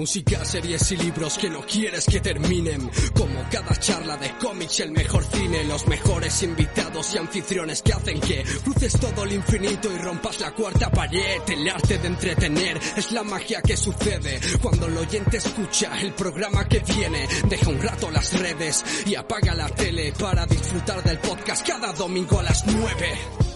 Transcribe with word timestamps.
Música, 0.00 0.42
series 0.46 0.92
y 0.92 0.96
libros 0.96 1.36
que 1.36 1.50
no 1.50 1.60
quieres 1.60 2.06
que 2.06 2.20
terminen. 2.20 2.90
Como 3.14 3.44
cada 3.50 3.76
charla 3.76 4.16
de 4.16 4.30
cómics, 4.38 4.80
el 4.80 4.92
mejor 4.92 5.22
cine, 5.24 5.62
los 5.64 5.86
mejores 5.88 6.42
invitados 6.42 7.14
y 7.14 7.18
anfitriones 7.18 7.82
que 7.82 7.92
hacen 7.92 8.18
que 8.18 8.42
cruces 8.64 8.98
todo 8.98 9.24
el 9.24 9.34
infinito 9.34 9.92
y 9.92 9.98
rompas 9.98 10.40
la 10.40 10.52
cuarta 10.52 10.90
pared. 10.90 11.42
El 11.46 11.68
arte 11.68 11.98
de 11.98 12.06
entretener 12.06 12.80
es 12.96 13.12
la 13.12 13.22
magia 13.24 13.60
que 13.60 13.76
sucede 13.76 14.40
cuando 14.62 14.86
el 14.86 14.96
oyente 14.96 15.36
escucha 15.36 16.00
el 16.00 16.14
programa 16.14 16.66
que 16.66 16.78
viene. 16.78 17.28
Deja 17.50 17.68
un 17.68 17.82
rato 17.82 18.10
las 18.10 18.32
redes 18.40 18.82
y 19.04 19.16
apaga 19.16 19.54
la 19.54 19.68
tele 19.68 20.14
para 20.18 20.46
disfrutar 20.46 21.04
del 21.04 21.18
podcast 21.18 21.66
cada 21.66 21.92
domingo 21.92 22.40
a 22.40 22.44
las 22.44 22.66
9. 22.66 23.49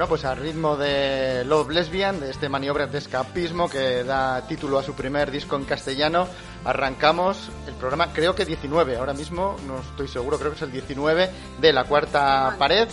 Bueno, 0.00 0.08
pues 0.08 0.24
al 0.24 0.38
ritmo 0.38 0.78
de 0.78 1.44
Love 1.44 1.72
Lesbian, 1.72 2.20
de 2.20 2.30
este 2.30 2.48
maniobra 2.48 2.86
de 2.86 2.96
escapismo 2.96 3.68
que 3.68 4.02
da 4.02 4.40
título 4.46 4.78
a 4.78 4.82
su 4.82 4.94
primer 4.94 5.30
disco 5.30 5.56
en 5.56 5.66
castellano, 5.66 6.26
arrancamos 6.64 7.50
el 7.68 7.74
programa, 7.74 8.10
creo 8.14 8.34
que 8.34 8.46
19, 8.46 8.96
ahora 8.96 9.12
mismo 9.12 9.56
no 9.66 9.78
estoy 9.80 10.08
seguro, 10.08 10.38
creo 10.38 10.52
que 10.52 10.56
es 10.56 10.62
el 10.62 10.72
19 10.72 11.30
de 11.60 11.72
la 11.74 11.84
cuarta 11.84 12.56
pared. 12.58 12.88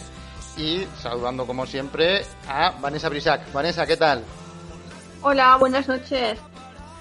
Y 0.58 0.86
saludando 1.02 1.48
como 1.48 1.66
siempre 1.66 2.26
a 2.46 2.72
Vanessa 2.82 3.08
Brisac. 3.08 3.54
Vanessa, 3.54 3.86
¿qué 3.86 3.96
tal? 3.96 4.26
Hola, 5.22 5.56
buenas 5.56 5.88
noches. 5.88 6.38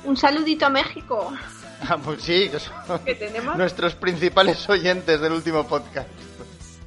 Un 0.05 0.17
saludito 0.17 0.67
a 0.67 0.71
México. 0.71 1.33
Ah, 1.88 1.99
pues 1.99 2.23
sí, 2.23 2.49
que 2.49 2.61
son 2.61 3.00
¿Qué 3.05 3.17
tenemos? 3.17 3.56
nuestros 3.56 3.97
principales 3.97 4.69
oyentes 4.69 5.21
del 5.21 5.33
último 5.33 5.67
podcast. 5.67 6.09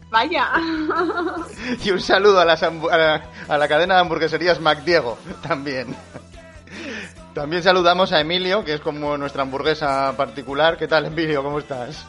Vaya. 0.10 0.50
Y 1.84 1.92
un 1.92 2.00
saludo 2.00 2.40
a, 2.40 2.46
las 2.46 2.64
a, 2.64 2.72
la, 2.72 3.24
a 3.48 3.58
la 3.58 3.68
cadena 3.68 3.96
de 3.96 4.02
hamburgueserías 4.02 4.60
MacDiego 4.60 5.18
también. 5.42 5.96
También 7.34 7.62
saludamos 7.62 8.12
a 8.12 8.20
Emilio, 8.20 8.66
que 8.66 8.74
es 8.74 8.82
como 8.82 9.18
nuestra 9.18 9.44
hamburguesa 9.44 10.16
particular. 10.18 10.78
¿Qué 10.78 10.88
tal, 10.88 11.06
Emilio? 11.06 11.44
¿Cómo 11.44 11.60
estás? 11.60 12.06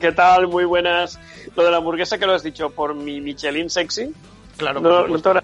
¿Qué 0.00 0.12
tal? 0.12 0.48
Muy 0.48 0.64
buenas. 0.64 1.18
Lo 1.56 1.64
de 1.64 1.70
la 1.70 1.76
hamburguesa 1.78 2.18
que 2.18 2.26
lo 2.26 2.34
has 2.34 2.42
dicho 2.42 2.70
por 2.70 2.94
mi 2.94 3.20
Michelin 3.20 3.68
sexy. 3.68 4.12
Claro, 4.56 4.80
No, 4.80 5.04
te 5.04 5.42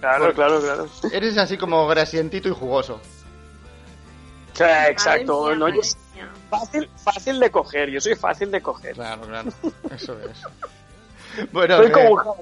Claro, 0.00 0.32
claro, 0.32 0.60
claro. 0.60 0.86
Eres 1.12 1.36
así 1.36 1.58
como 1.58 1.86
grasientito 1.86 2.48
y 2.48 2.52
jugoso. 2.52 3.00
Sí, 4.54 4.64
exacto. 4.88 5.42
Madre 5.42 5.56
mía, 5.56 5.58
No, 5.58 5.68
yo 5.68 5.74
mía. 5.74 5.90
Fácil, 6.50 6.88
fácil 6.96 7.40
de 7.40 7.50
coger. 7.50 7.90
Yo 7.90 8.00
soy 8.00 8.14
fácil 8.16 8.50
de 8.50 8.60
coger. 8.60 8.94
Claro, 8.94 9.22
claro. 9.22 9.50
Eso 9.94 10.16
es. 10.28 10.42
Bueno, 11.52 11.76
Soy 11.76 11.86
¿qué, 11.86 11.92
como 11.92 12.10
un 12.10 12.16
jabón. 12.16 12.36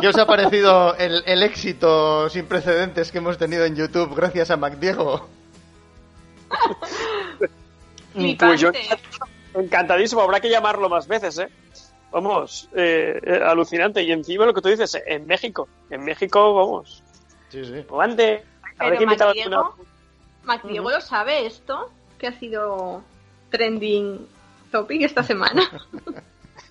qué 0.00 0.08
os 0.08 0.16
ha 0.16 0.26
parecido 0.26 0.94
el, 0.96 1.22
el 1.26 1.42
éxito 1.42 2.30
sin 2.30 2.46
precedentes 2.46 3.12
que 3.12 3.18
hemos 3.18 3.36
tenido 3.36 3.66
en 3.66 3.76
YouTube 3.76 4.14
gracias 4.16 4.50
a 4.50 4.56
MacDiego? 4.56 5.28
Pues 8.38 8.60
yo 8.60 8.70
encantadísimo. 9.54 10.22
Habrá 10.22 10.40
que 10.40 10.48
llamarlo 10.50 10.88
más 10.88 11.06
veces, 11.06 11.38
¿eh? 11.38 11.48
Vamos, 12.10 12.68
eh, 12.74 13.20
eh, 13.22 13.40
alucinante. 13.44 14.02
Y 14.02 14.10
encima 14.12 14.46
lo 14.46 14.54
que 14.54 14.62
tú 14.62 14.68
dices, 14.68 14.96
en 15.06 15.26
México. 15.26 15.68
En 15.90 16.02
México, 16.04 16.54
vamos. 16.54 17.02
Sí, 17.50 17.64
sí. 17.64 17.84
Pero 17.86 18.96
que 18.96 19.02
invitar 19.04 19.28
a 19.28 19.34
Mac-Diego, 19.34 19.48
una- 19.50 19.70
Mac-Diego 20.44 20.90
lo 20.90 21.00
sabe 21.00 21.46
esto, 21.46 21.90
que 22.18 22.28
ha 22.28 22.38
sido 22.38 23.02
trending 23.50 24.26
topic 24.70 25.02
esta 25.02 25.22
semana. 25.22 25.62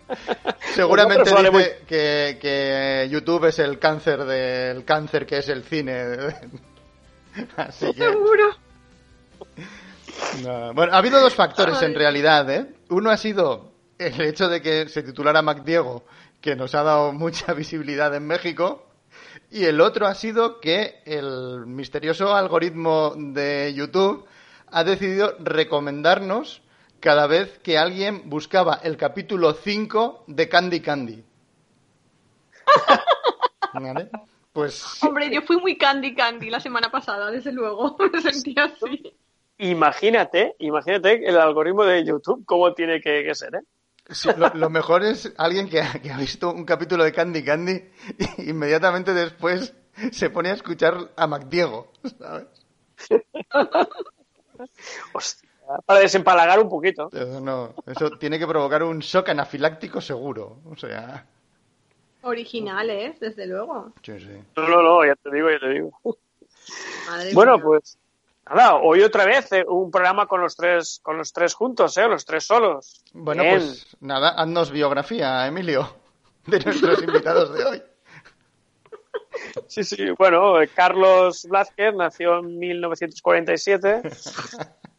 Seguramente 0.74 1.30
dice 1.30 1.78
que, 1.86 2.38
que 2.40 3.08
YouTube 3.10 3.46
es 3.46 3.58
el 3.58 3.78
cáncer 3.78 4.24
del 4.24 4.84
cáncer 4.84 5.26
que 5.26 5.38
es 5.38 5.48
el 5.48 5.62
cine. 5.64 5.94
Así 7.56 7.86
que... 7.92 8.04
Seguro. 8.04 8.50
No, 10.42 10.74
Bueno, 10.74 10.92
ha 10.92 10.98
habido 10.98 11.20
dos 11.20 11.34
factores 11.34 11.76
Ay. 11.78 11.86
en 11.86 11.94
realidad, 11.94 12.50
¿eh? 12.50 12.66
Uno 12.90 13.10
ha 13.10 13.16
sido 13.16 13.72
el 13.98 14.20
hecho 14.20 14.48
de 14.48 14.60
que 14.60 14.88
se 14.88 15.02
titulara 15.02 15.42
MacDiego, 15.42 16.04
que 16.40 16.56
nos 16.56 16.74
ha 16.74 16.82
dado 16.82 17.12
mucha 17.12 17.52
visibilidad 17.54 18.14
en 18.14 18.26
México, 18.26 18.86
y 19.50 19.64
el 19.64 19.80
otro 19.80 20.06
ha 20.06 20.14
sido 20.14 20.60
que 20.60 21.02
el 21.04 21.66
misterioso 21.66 22.34
algoritmo 22.34 23.14
de 23.16 23.72
YouTube 23.74 24.26
ha 24.74 24.84
decidido 24.84 25.36
recomendarnos 25.38 26.62
cada 27.00 27.26
vez 27.26 27.58
que 27.60 27.78
alguien 27.78 28.28
buscaba 28.28 28.80
el 28.82 28.96
capítulo 28.96 29.52
5 29.54 30.24
de 30.26 30.48
Candy 30.48 30.80
Candy. 30.80 31.24
¿Vale? 33.72 34.10
Pues 34.52 35.02
Hombre, 35.02 35.30
yo 35.34 35.42
fui 35.42 35.56
muy 35.58 35.76
candy 35.76 36.14
candy 36.14 36.48
la 36.48 36.60
semana 36.60 36.90
pasada, 36.90 37.30
desde 37.30 37.52
luego. 37.52 37.96
Me 38.12 38.20
sentía 38.20 38.64
así. 38.64 39.12
Imagínate, 39.58 40.54
imagínate 40.58 41.28
el 41.28 41.36
algoritmo 41.38 41.84
de 41.84 42.04
YouTube, 42.04 42.44
cómo 42.44 42.72
tiene 42.74 43.00
que, 43.00 43.24
que 43.24 43.34
ser, 43.34 43.54
¿eh? 43.56 43.60
Sí, 44.10 44.28
lo, 44.36 44.48
lo 44.54 44.68
mejor 44.70 45.02
es 45.02 45.32
alguien 45.38 45.68
que, 45.68 45.80
ha- 45.80 45.94
que 46.00 46.10
ha 46.12 46.18
visto 46.18 46.52
un 46.52 46.64
capítulo 46.64 47.04
de 47.04 47.12
Candy 47.12 47.42
Candy 47.44 47.82
y 48.38 48.50
inmediatamente 48.50 49.14
después 49.14 49.72
se 50.12 50.30
pone 50.30 50.50
a 50.50 50.54
escuchar 50.54 51.10
a 51.16 51.26
MacDiego, 51.26 51.90
¿sabes? 52.18 52.46
Hostia, 55.12 55.48
para 55.86 56.00
desempalagar 56.00 56.60
un 56.60 56.68
poquito. 56.68 57.08
Eso, 57.12 57.40
no, 57.40 57.74
eso 57.86 58.10
tiene 58.12 58.38
que 58.38 58.46
provocar 58.46 58.82
un 58.82 58.98
shock 59.00 59.30
anafiláctico 59.30 60.00
seguro. 60.00 60.58
O 60.70 60.76
sea, 60.76 61.26
Originales, 62.22 63.20
desde 63.20 63.46
luego. 63.46 63.92
sí, 64.02 64.18
sí. 64.18 64.38
No, 64.56 64.68
no, 64.68 64.82
no, 64.82 65.04
ya 65.04 65.14
te 65.16 65.30
digo, 65.30 65.50
ya 65.50 65.58
te 65.58 65.68
digo. 65.68 65.90
Madre 67.06 67.34
Bueno, 67.34 67.56
mía. 67.56 67.64
pues 67.64 67.98
Nada, 68.46 68.74
hoy 68.76 69.00
otra 69.02 69.24
vez 69.24 69.50
eh, 69.52 69.64
un 69.66 69.90
programa 69.90 70.26
con 70.26 70.40
los 70.42 70.54
tres, 70.54 71.00
con 71.02 71.16
los 71.16 71.32
tres 71.32 71.54
juntos, 71.54 71.96
¿eh? 71.96 72.06
Los 72.06 72.26
tres 72.26 72.44
solos. 72.44 73.02
Bueno, 73.14 73.42
Bien. 73.42 73.56
pues 73.58 73.86
nada, 74.00 74.30
haznos 74.30 74.70
biografía, 74.70 75.46
Emilio, 75.46 75.88
de 76.46 76.60
nuestros 76.60 77.02
invitados 77.02 77.54
de 77.54 77.64
hoy. 77.64 77.82
Sí, 79.68 79.82
sí, 79.84 80.10
bueno, 80.18 80.60
eh, 80.60 80.68
Carlos 80.68 81.46
Blázquez 81.48 81.94
nació 81.94 82.38
en 82.38 82.58
1947. 82.58 84.02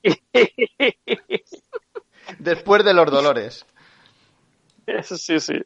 Después 2.39 2.83
de 2.83 2.93
los 2.93 3.09
dolores. 3.11 3.65
sí, 5.03 5.39
sí. 5.39 5.61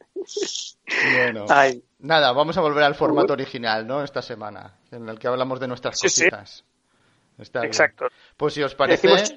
Bueno, 1.14 1.46
Ay, 1.48 1.82
nada, 1.98 2.32
vamos 2.32 2.56
a 2.56 2.60
volver 2.60 2.84
al 2.84 2.94
formato 2.94 3.32
original, 3.32 3.86
¿no? 3.86 4.02
Esta 4.02 4.22
semana, 4.22 4.74
en 4.90 5.08
el 5.08 5.18
que 5.18 5.28
hablamos 5.28 5.60
de 5.60 5.68
nuestras 5.68 5.98
Sí, 5.98 6.08
sí. 6.08 6.22
cositas. 6.28 6.64
Está 7.38 7.60
bien. 7.60 7.68
exacto. 7.70 8.06
Pues 8.36 8.54
si 8.54 8.62
os 8.62 8.74
parece, 8.74 9.08
Decimos- 9.08 9.34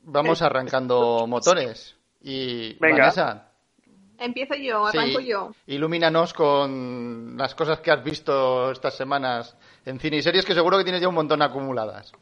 vamos 0.00 0.42
arrancando 0.42 1.26
motores. 1.26 1.96
Y 2.20 2.74
Venga. 2.78 2.98
Vanessa, 2.98 3.48
Empiezo 4.18 4.54
yo, 4.54 4.86
arranco 4.86 5.20
sí, 5.20 5.26
yo. 5.26 5.52
ilumínanos 5.66 6.32
con 6.32 7.36
las 7.36 7.54
cosas 7.54 7.80
que 7.80 7.90
has 7.90 8.02
visto 8.02 8.70
estas 8.70 8.96
semanas 8.96 9.56
en 9.84 9.98
cine 9.98 10.18
y 10.18 10.22
series 10.22 10.44
que 10.44 10.54
seguro 10.54 10.78
que 10.78 10.84
tienes 10.84 11.02
ya 11.02 11.08
un 11.08 11.14
montón 11.14 11.42
acumuladas. 11.42 12.12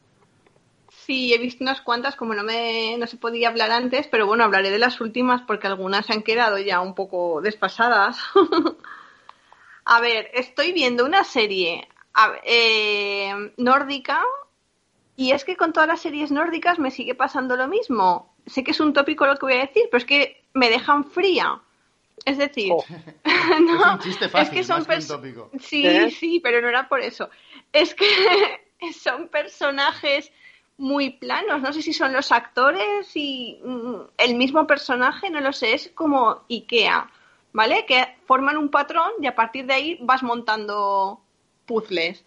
Sí, 0.88 1.34
he 1.34 1.38
visto 1.38 1.64
unas 1.64 1.80
cuantas, 1.80 2.16
como 2.16 2.32
no 2.34 2.44
me 2.44 2.96
no 2.96 3.06
se 3.06 3.16
podía 3.16 3.48
hablar 3.48 3.72
antes, 3.72 4.06
pero 4.06 4.26
bueno, 4.26 4.44
hablaré 4.44 4.70
de 4.70 4.78
las 4.78 5.00
últimas 5.00 5.42
porque 5.42 5.66
algunas 5.66 6.06
se 6.06 6.12
han 6.12 6.22
quedado 6.22 6.58
ya 6.58 6.80
un 6.80 6.94
poco 6.94 7.40
despasadas. 7.42 8.18
a 9.84 10.00
ver, 10.00 10.30
estoy 10.32 10.72
viendo 10.72 11.04
una 11.04 11.24
serie 11.24 11.88
ver, 12.14 12.40
eh, 12.44 13.52
nórdica 13.56 14.22
y 15.16 15.32
es 15.32 15.44
que 15.44 15.56
con 15.56 15.72
todas 15.72 15.88
las 15.88 16.00
series 16.00 16.30
nórdicas 16.30 16.78
me 16.78 16.90
sigue 16.90 17.14
pasando 17.14 17.56
lo 17.56 17.68
mismo. 17.68 18.34
Sé 18.46 18.64
que 18.64 18.70
es 18.70 18.80
un 18.80 18.92
tópico 18.92 19.26
lo 19.26 19.36
que 19.36 19.46
voy 19.46 19.54
a 19.54 19.66
decir, 19.66 19.84
pero 19.90 19.98
es 19.98 20.04
que 20.04 20.44
me 20.54 20.70
dejan 20.70 21.04
fría. 21.04 21.60
Es 22.24 22.38
decir, 22.38 22.72
Oh. 22.72 22.84
no, 23.60 23.74
es 23.74 23.92
un 23.92 23.98
chiste 24.00 24.28
fácil, 24.28 24.48
es 24.48 24.50
que 24.50 24.64
son. 24.64 24.86
Sí, 25.60 25.86
¿Eh? 25.86 26.10
sí, 26.10 26.40
pero 26.42 26.60
no 26.60 26.68
era 26.68 26.88
por 26.88 27.00
eso. 27.00 27.28
Es 27.72 27.94
que 27.94 28.06
son 28.92 29.28
personajes 29.28 30.30
muy 30.76 31.10
planos. 31.10 31.60
No 31.60 31.72
sé 31.72 31.82
si 31.82 31.92
son 31.92 32.12
los 32.12 32.32
actores 32.32 33.10
y 33.14 33.60
mm, 33.64 33.94
el 34.18 34.34
mismo 34.36 34.66
personaje, 34.66 35.30
no 35.30 35.40
lo 35.40 35.52
sé. 35.52 35.74
Es 35.74 35.90
como 35.94 36.42
Ikea, 36.48 37.10
¿vale? 37.52 37.84
Que 37.86 38.16
forman 38.26 38.56
un 38.56 38.68
patrón 38.68 39.12
y 39.20 39.26
a 39.26 39.34
partir 39.34 39.66
de 39.66 39.74
ahí 39.74 39.98
vas 40.00 40.22
montando 40.22 41.20
puzzles. 41.66 42.24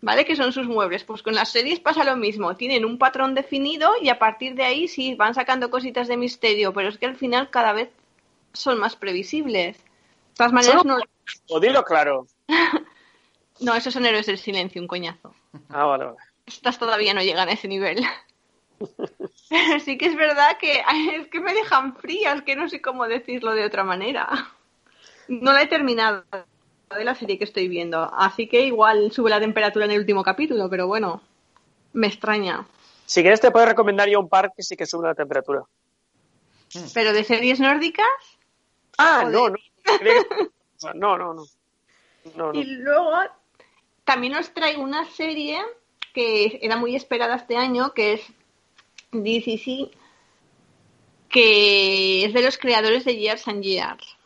¿Vale? 0.00 0.24
Que 0.24 0.36
son 0.36 0.52
sus 0.52 0.68
muebles. 0.68 1.02
Pues 1.02 1.24
con 1.24 1.34
las 1.34 1.50
series 1.50 1.80
pasa 1.80 2.04
lo 2.04 2.16
mismo. 2.16 2.54
Tienen 2.54 2.84
un 2.84 2.98
patrón 2.98 3.34
definido 3.34 3.90
y 4.00 4.10
a 4.10 4.18
partir 4.20 4.54
de 4.54 4.62
ahí 4.62 4.86
sí 4.86 5.16
van 5.16 5.34
sacando 5.34 5.70
cositas 5.70 6.06
de 6.06 6.16
misterio, 6.16 6.72
pero 6.72 6.88
es 6.88 6.98
que 6.98 7.06
al 7.06 7.16
final 7.16 7.50
cada 7.50 7.72
vez 7.72 7.90
son 8.58 8.78
más 8.78 8.96
previsibles. 8.96 9.76
De 9.76 10.34
todas 10.34 10.52
maneras, 10.52 10.84
no, 10.84 10.98
O 11.48 11.60
dilo 11.60 11.82
claro. 11.84 12.26
no, 13.60 13.74
esos 13.74 13.92
son 13.92 14.06
héroes 14.06 14.26
del 14.26 14.38
silencio, 14.38 14.80
un 14.80 14.88
coñazo. 14.88 15.34
Ah, 15.68 15.84
vale, 15.84 16.04
vale. 16.06 16.18
Estas 16.46 16.78
todavía 16.78 17.14
no 17.14 17.22
llegan 17.22 17.48
a 17.48 17.52
ese 17.52 17.68
nivel. 17.68 18.04
Pero 19.48 19.80
sí 19.80 19.98
que 19.98 20.06
es 20.06 20.16
verdad 20.16 20.56
que 20.58 20.82
es 21.14 21.28
que 21.28 21.40
me 21.40 21.54
dejan 21.54 21.96
frías, 21.96 22.42
que 22.42 22.56
no 22.56 22.68
sé 22.68 22.80
cómo 22.80 23.06
decirlo 23.06 23.54
de 23.54 23.64
otra 23.64 23.84
manera. 23.84 24.28
No 25.26 25.52
la 25.52 25.62
he 25.62 25.66
terminado 25.66 26.24
de 26.32 27.04
la 27.04 27.14
serie 27.14 27.36
que 27.36 27.44
estoy 27.44 27.68
viendo, 27.68 28.10
así 28.14 28.46
que 28.46 28.62
igual 28.62 29.12
sube 29.12 29.28
la 29.28 29.40
temperatura 29.40 29.84
en 29.84 29.90
el 29.90 30.00
último 30.00 30.22
capítulo, 30.22 30.70
pero 30.70 30.86
bueno, 30.86 31.20
me 31.92 32.06
extraña. 32.06 32.66
Si 33.04 33.20
quieres 33.20 33.40
te 33.40 33.50
puedo 33.50 33.66
recomendar 33.66 34.08
yo 34.08 34.20
un 34.20 34.28
par 34.28 34.52
que 34.56 34.62
sí 34.62 34.76
que 34.76 34.86
sube 34.86 35.06
la 35.06 35.14
temperatura. 35.14 35.64
Pero 36.94 37.12
de 37.12 37.24
series 37.24 37.60
nórdicas 37.60 38.06
Ah, 38.98 39.22
no, 39.24 39.48
no. 39.48 39.56
No, 40.94 41.16
no, 41.18 41.34
no. 41.34 41.44
No, 42.36 42.52
no. 42.52 42.60
Y 42.60 42.64
luego 42.64 43.10
también 44.04 44.34
os 44.36 44.52
traigo 44.52 44.82
una 44.82 45.04
serie 45.06 45.60
que 46.12 46.58
era 46.62 46.76
muy 46.76 46.94
esperada 46.96 47.36
este 47.36 47.56
año, 47.56 47.92
que 47.94 48.14
es 48.14 48.22
DCC, 49.12 49.90
que 51.28 52.24
es 52.24 52.32
de 52.32 52.42
los 52.42 52.58
creadores 52.58 53.04
de 53.04 53.16
Years 53.16 53.46
and 53.48 53.62
Years. 53.62 54.16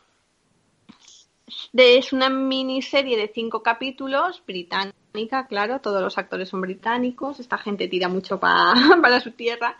Es 1.73 2.13
una 2.13 2.29
miniserie 2.29 3.17
de 3.17 3.31
cinco 3.33 3.61
capítulos, 3.63 4.43
británica, 4.45 5.47
claro, 5.47 5.79
todos 5.81 6.01
los 6.01 6.17
actores 6.17 6.49
son 6.49 6.61
británicos, 6.61 7.39
esta 7.39 7.57
gente 7.57 7.87
tira 7.87 8.07
mucho 8.07 8.39
pa- 8.39 8.73
para 9.01 9.19
su 9.19 9.31
tierra. 9.31 9.77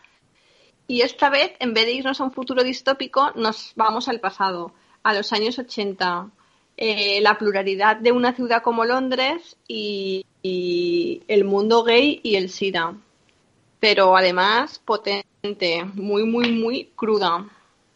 Y 0.88 1.02
esta 1.02 1.30
vez, 1.30 1.54
en 1.60 1.74
vez 1.74 1.86
de 1.86 1.94
irnos 1.94 2.20
a 2.20 2.26
un 2.26 2.32
futuro 2.34 2.64
distópico, 2.64 3.32
nos 3.36 3.72
vamos 3.76 4.10
al 4.10 4.20
pasado, 4.20 4.74
a 5.04 5.14
los 5.14 5.34
años 5.34 5.60
80. 5.60 6.30
Eh, 6.76 7.22
la 7.22 7.38
pluralidad 7.38 7.98
de 7.98 8.12
una 8.12 8.34
ciudad 8.34 8.64
como 8.64 8.84
Londres 8.84 9.58
y, 9.68 10.26
y 10.42 11.22
el 11.28 11.44
mundo 11.44 11.84
gay 11.84 12.20
y 12.24 12.36
el 12.36 12.50
SIDA. 12.50 12.96
Pero 13.80 14.18
además 14.18 14.80
potente, 14.80 15.86
muy, 15.94 16.24
muy, 16.24 16.52
muy 16.52 16.92
cruda. 16.96 17.46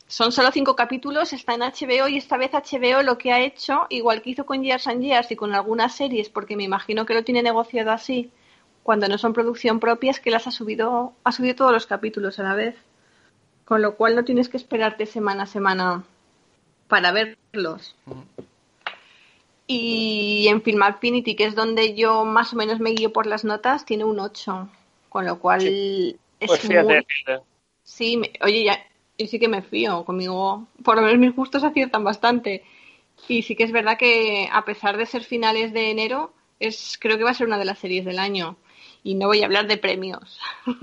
Son 0.07 0.31
solo 0.31 0.51
cinco 0.51 0.75
capítulos, 0.75 1.33
está 1.33 1.56
en 1.56 1.62
HBO 1.62 2.07
y 2.07 2.18
esta 2.18 2.38
vez 2.38 2.51
HBO 2.51 3.01
lo 3.04 3.18
que 3.18 3.33
ha 3.33 3.42
hecho, 3.42 3.88
igual 3.89 4.21
que 4.21 4.30
hizo 4.30 4.45
con 4.45 4.63
Years 4.63 4.88
and 4.88 5.01
Years 5.01 5.31
y 5.31 5.36
con 5.36 5.54
algunas 5.54 5.95
series, 5.95 6.30
porque 6.30 6.56
me 6.56 6.63
imagino 6.63 7.06
que 7.06 7.13
lo 7.13 7.24
tiene 7.24 7.44
negociado 7.44 7.92
así, 7.92 8.31
cuando 8.83 9.09
no 9.09 9.18
son 9.18 9.33
producción 9.33 9.81
propia, 9.81 10.12
es 10.12 10.21
que 10.21 10.31
las 10.31 10.48
ha 10.48 10.51
subido, 10.51 11.12
ha 11.25 11.33
subido 11.33 11.56
todos 11.56 11.74
los 11.74 11.88
capítulos 11.88 12.39
a 12.39 12.44
la 12.44 12.54
vez. 12.54 12.77
Con 13.65 13.81
lo 13.81 13.95
cual 13.95 14.15
no 14.15 14.24
tienes 14.24 14.48
que 14.48 14.56
esperarte 14.56 15.06
semana 15.06 15.44
a 15.44 15.48
semana 15.48 16.06
para 16.88 17.12
verlos. 17.12 17.95
Y 19.69 20.48
en 20.48 20.62
Film 20.62 20.81
Affinity, 20.84 21.36
que 21.36 21.45
es 21.45 21.56
donde 21.56 21.94
yo 21.95 22.24
más 22.24 22.54
o 22.54 22.56
menos 22.56 22.80
me 22.80 22.92
guío 22.92 23.12
por 23.12 23.28
las 23.28 23.44
notas, 23.44 23.86
tiene 23.86 24.06
un 24.06 24.19
8. 24.19 24.69
Con 25.10 25.25
lo 25.25 25.39
cual 25.39 25.62
Sí. 25.62 26.16
es 26.39 26.48
Pues 26.48 26.62
fíjate, 26.62 26.84
muy... 26.84 27.06
fíjate. 27.07 27.44
Sí, 27.84 28.18
me- 28.18 28.31
oye, 28.44 28.63
ya, 28.63 28.86
yo 29.18 29.28
sí 29.28 29.39
que 29.39 29.48
me 29.48 29.62
fío. 29.62 30.06
Conmigo, 30.06 30.68
por 30.84 30.95
lo 30.95 31.01
menos 31.01 31.18
mis 31.19 31.36
gustos 31.36 31.63
aciertan 31.63 32.04
bastante. 32.04 32.63
Y 33.28 33.42
sí 33.42 33.56
que 33.56 33.63
es 33.63 33.72
verdad 33.72 33.98
que 33.98 34.48
a 34.51 34.63
pesar 34.63 34.95
de 34.98 35.06
ser 35.06 35.24
finales 35.24 35.74
de 35.74 35.92
enero, 35.92 36.31
es 36.60 36.98
creo 37.00 37.18
que 37.18 37.24
va 37.24 37.31
a 37.31 37.33
ser 37.33 37.48
una 37.48 37.57
de 37.57 37.66
las 37.66 37.80
series 37.80 38.06
del 38.06 38.19
año. 38.19 38.56
Y 39.04 39.16
no 39.16 39.28
voy 39.28 39.42
a 39.42 39.45
hablar 39.45 39.68
de 39.68 39.78
premios. 39.78 40.40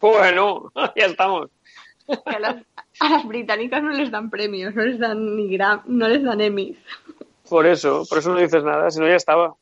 Bueno, 0.00 0.72
ya 0.96 1.04
estamos. 1.06 1.50
Que 2.26 2.36
a, 2.36 2.38
las, 2.38 2.56
a 3.00 3.08
las 3.08 3.26
británicas 3.26 3.82
no 3.82 3.90
les 3.90 4.10
dan 4.10 4.30
premios, 4.30 4.74
no 4.74 4.82
les 4.82 4.98
dan 4.98 5.36
ni 5.36 5.56
gram, 5.56 5.82
no 5.86 6.08
les 6.08 6.22
dan 6.22 6.40
Emmys. 6.40 6.78
Por 7.48 7.66
eso, 7.66 8.04
por 8.08 8.18
eso 8.18 8.32
no 8.32 8.38
dices 8.38 8.62
nada, 8.62 8.90
si 8.90 9.00
no 9.00 9.08
ya 9.08 9.16
estaba. 9.16 9.54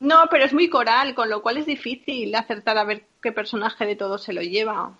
No, 0.00 0.26
pero 0.30 0.44
es 0.44 0.52
muy 0.52 0.70
coral, 0.70 1.14
con 1.14 1.28
lo 1.28 1.42
cual 1.42 1.58
es 1.58 1.66
difícil 1.66 2.34
acertar 2.34 2.78
a 2.78 2.84
ver 2.84 3.04
qué 3.20 3.32
personaje 3.32 3.84
de 3.84 3.96
todo 3.96 4.16
se 4.18 4.32
lo 4.32 4.42
lleva. 4.42 4.92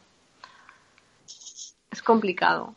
Es 1.91 2.03
complicado. 2.03 2.75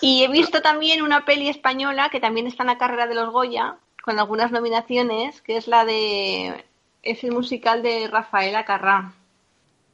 Y 0.00 0.24
he 0.24 0.28
visto 0.28 0.62
también 0.62 1.02
una 1.02 1.24
peli 1.24 1.48
española 1.48 2.08
que 2.10 2.20
también 2.20 2.46
está 2.46 2.62
en 2.62 2.68
la 2.68 2.78
carrera 2.78 3.06
de 3.06 3.14
los 3.14 3.30
Goya, 3.30 3.76
con 4.02 4.18
algunas 4.18 4.50
nominaciones, 4.50 5.42
que 5.42 5.56
es 5.56 5.68
la 5.68 5.84
de. 5.84 6.64
Es 7.02 7.24
el 7.24 7.32
musical 7.32 7.82
de 7.82 8.08
Rafaela 8.08 8.64
Carrá, 8.64 9.14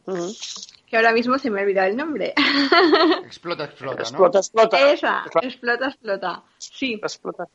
Ujú. 0.07 0.33
Que 0.87 0.97
ahora 0.97 1.13
mismo 1.13 1.39
se 1.39 1.51
me 1.51 1.61
ha 1.61 1.65
olvidado 1.65 1.89
el 1.89 1.97
nombre. 1.97 2.33
Explota, 3.25 3.65
explota, 3.65 3.97
¿no? 3.97 4.03
Explota, 4.03 4.39
explota. 4.39 4.93
Esa, 4.93 5.25
Explota, 5.43 5.87
explota. 5.89 6.43
Sí, 6.59 6.95
explota. 6.95 7.49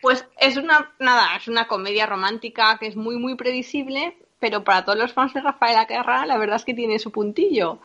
Pues 0.00 0.24
es 0.38 0.56
una, 0.56 0.92
nada, 1.00 1.36
es 1.36 1.48
una 1.48 1.66
comedia 1.66 2.06
romántica 2.06 2.78
que 2.78 2.86
es 2.86 2.96
muy, 2.96 3.16
muy 3.16 3.34
previsible, 3.34 4.16
pero 4.38 4.62
para 4.62 4.84
todos 4.84 4.98
los 4.98 5.12
fans 5.12 5.34
de 5.34 5.40
Rafaela 5.40 5.86
Carrá, 5.86 6.24
la 6.26 6.38
verdad 6.38 6.56
es 6.56 6.64
que 6.64 6.74
tiene 6.74 6.98
su 7.00 7.10
puntillo. 7.10 7.80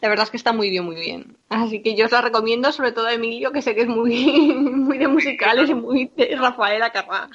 La 0.00 0.08
verdad 0.08 0.24
es 0.24 0.30
que 0.30 0.36
está 0.36 0.52
muy 0.52 0.68
bien, 0.68 0.84
muy 0.84 0.96
bien. 0.96 1.38
Así 1.48 1.80
que 1.80 1.94
yo 1.94 2.06
os 2.06 2.12
la 2.12 2.20
recomiendo, 2.20 2.72
sobre 2.72 2.92
todo 2.92 3.06
a 3.06 3.14
Emilio, 3.14 3.52
que 3.52 3.62
sé 3.62 3.74
que 3.74 3.82
es 3.82 3.88
muy, 3.88 4.52
muy 4.54 4.98
de 4.98 5.08
musicales 5.08 5.70
y 5.70 5.74
muy 5.74 6.10
de 6.16 6.36
Rafaela 6.36 6.90
Carrá. 6.90 7.30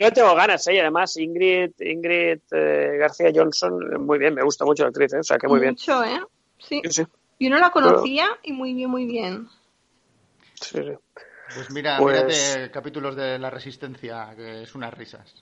Yo 0.00 0.10
tengo 0.12 0.34
ganas, 0.34 0.66
¿eh? 0.66 0.74
Y 0.76 0.78
además 0.78 1.14
Ingrid, 1.18 1.72
Ingrid 1.78 2.40
eh, 2.52 2.96
García 2.98 3.30
Johnson, 3.34 4.02
muy 4.04 4.18
bien, 4.18 4.34
me 4.34 4.42
gusta 4.42 4.64
mucho 4.64 4.82
la 4.84 4.88
actriz, 4.88 5.12
¿eh? 5.12 5.18
O 5.18 5.22
sea, 5.22 5.36
que 5.36 5.46
muy 5.46 5.60
bien. 5.60 5.72
Mucho, 5.72 6.02
¿eh? 6.02 6.18
Sí. 6.58 6.80
Sí, 6.84 6.90
sí, 6.90 7.06
Yo 7.38 7.50
no 7.50 7.58
la 7.58 7.70
conocía 7.70 8.26
y 8.42 8.52
muy 8.52 8.72
bien, 8.72 8.88
muy 8.90 9.04
bien. 9.04 9.46
sí, 10.54 10.78
sí. 10.82 10.92
Pues 11.54 11.70
mira, 11.70 11.98
Pues- 11.98 12.24
mírate 12.24 12.70
capítulos 12.70 13.14
de 13.14 13.38
La 13.38 13.50
Resistencia, 13.50 14.32
que 14.36 14.62
es 14.62 14.74
unas 14.74 14.94
risas. 14.94 15.34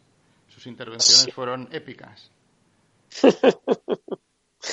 Sus 0.48 0.66
intervenciones 0.66 1.24
Sí. 1.26 1.30
fueron 1.30 1.68
épicas. 1.70 2.30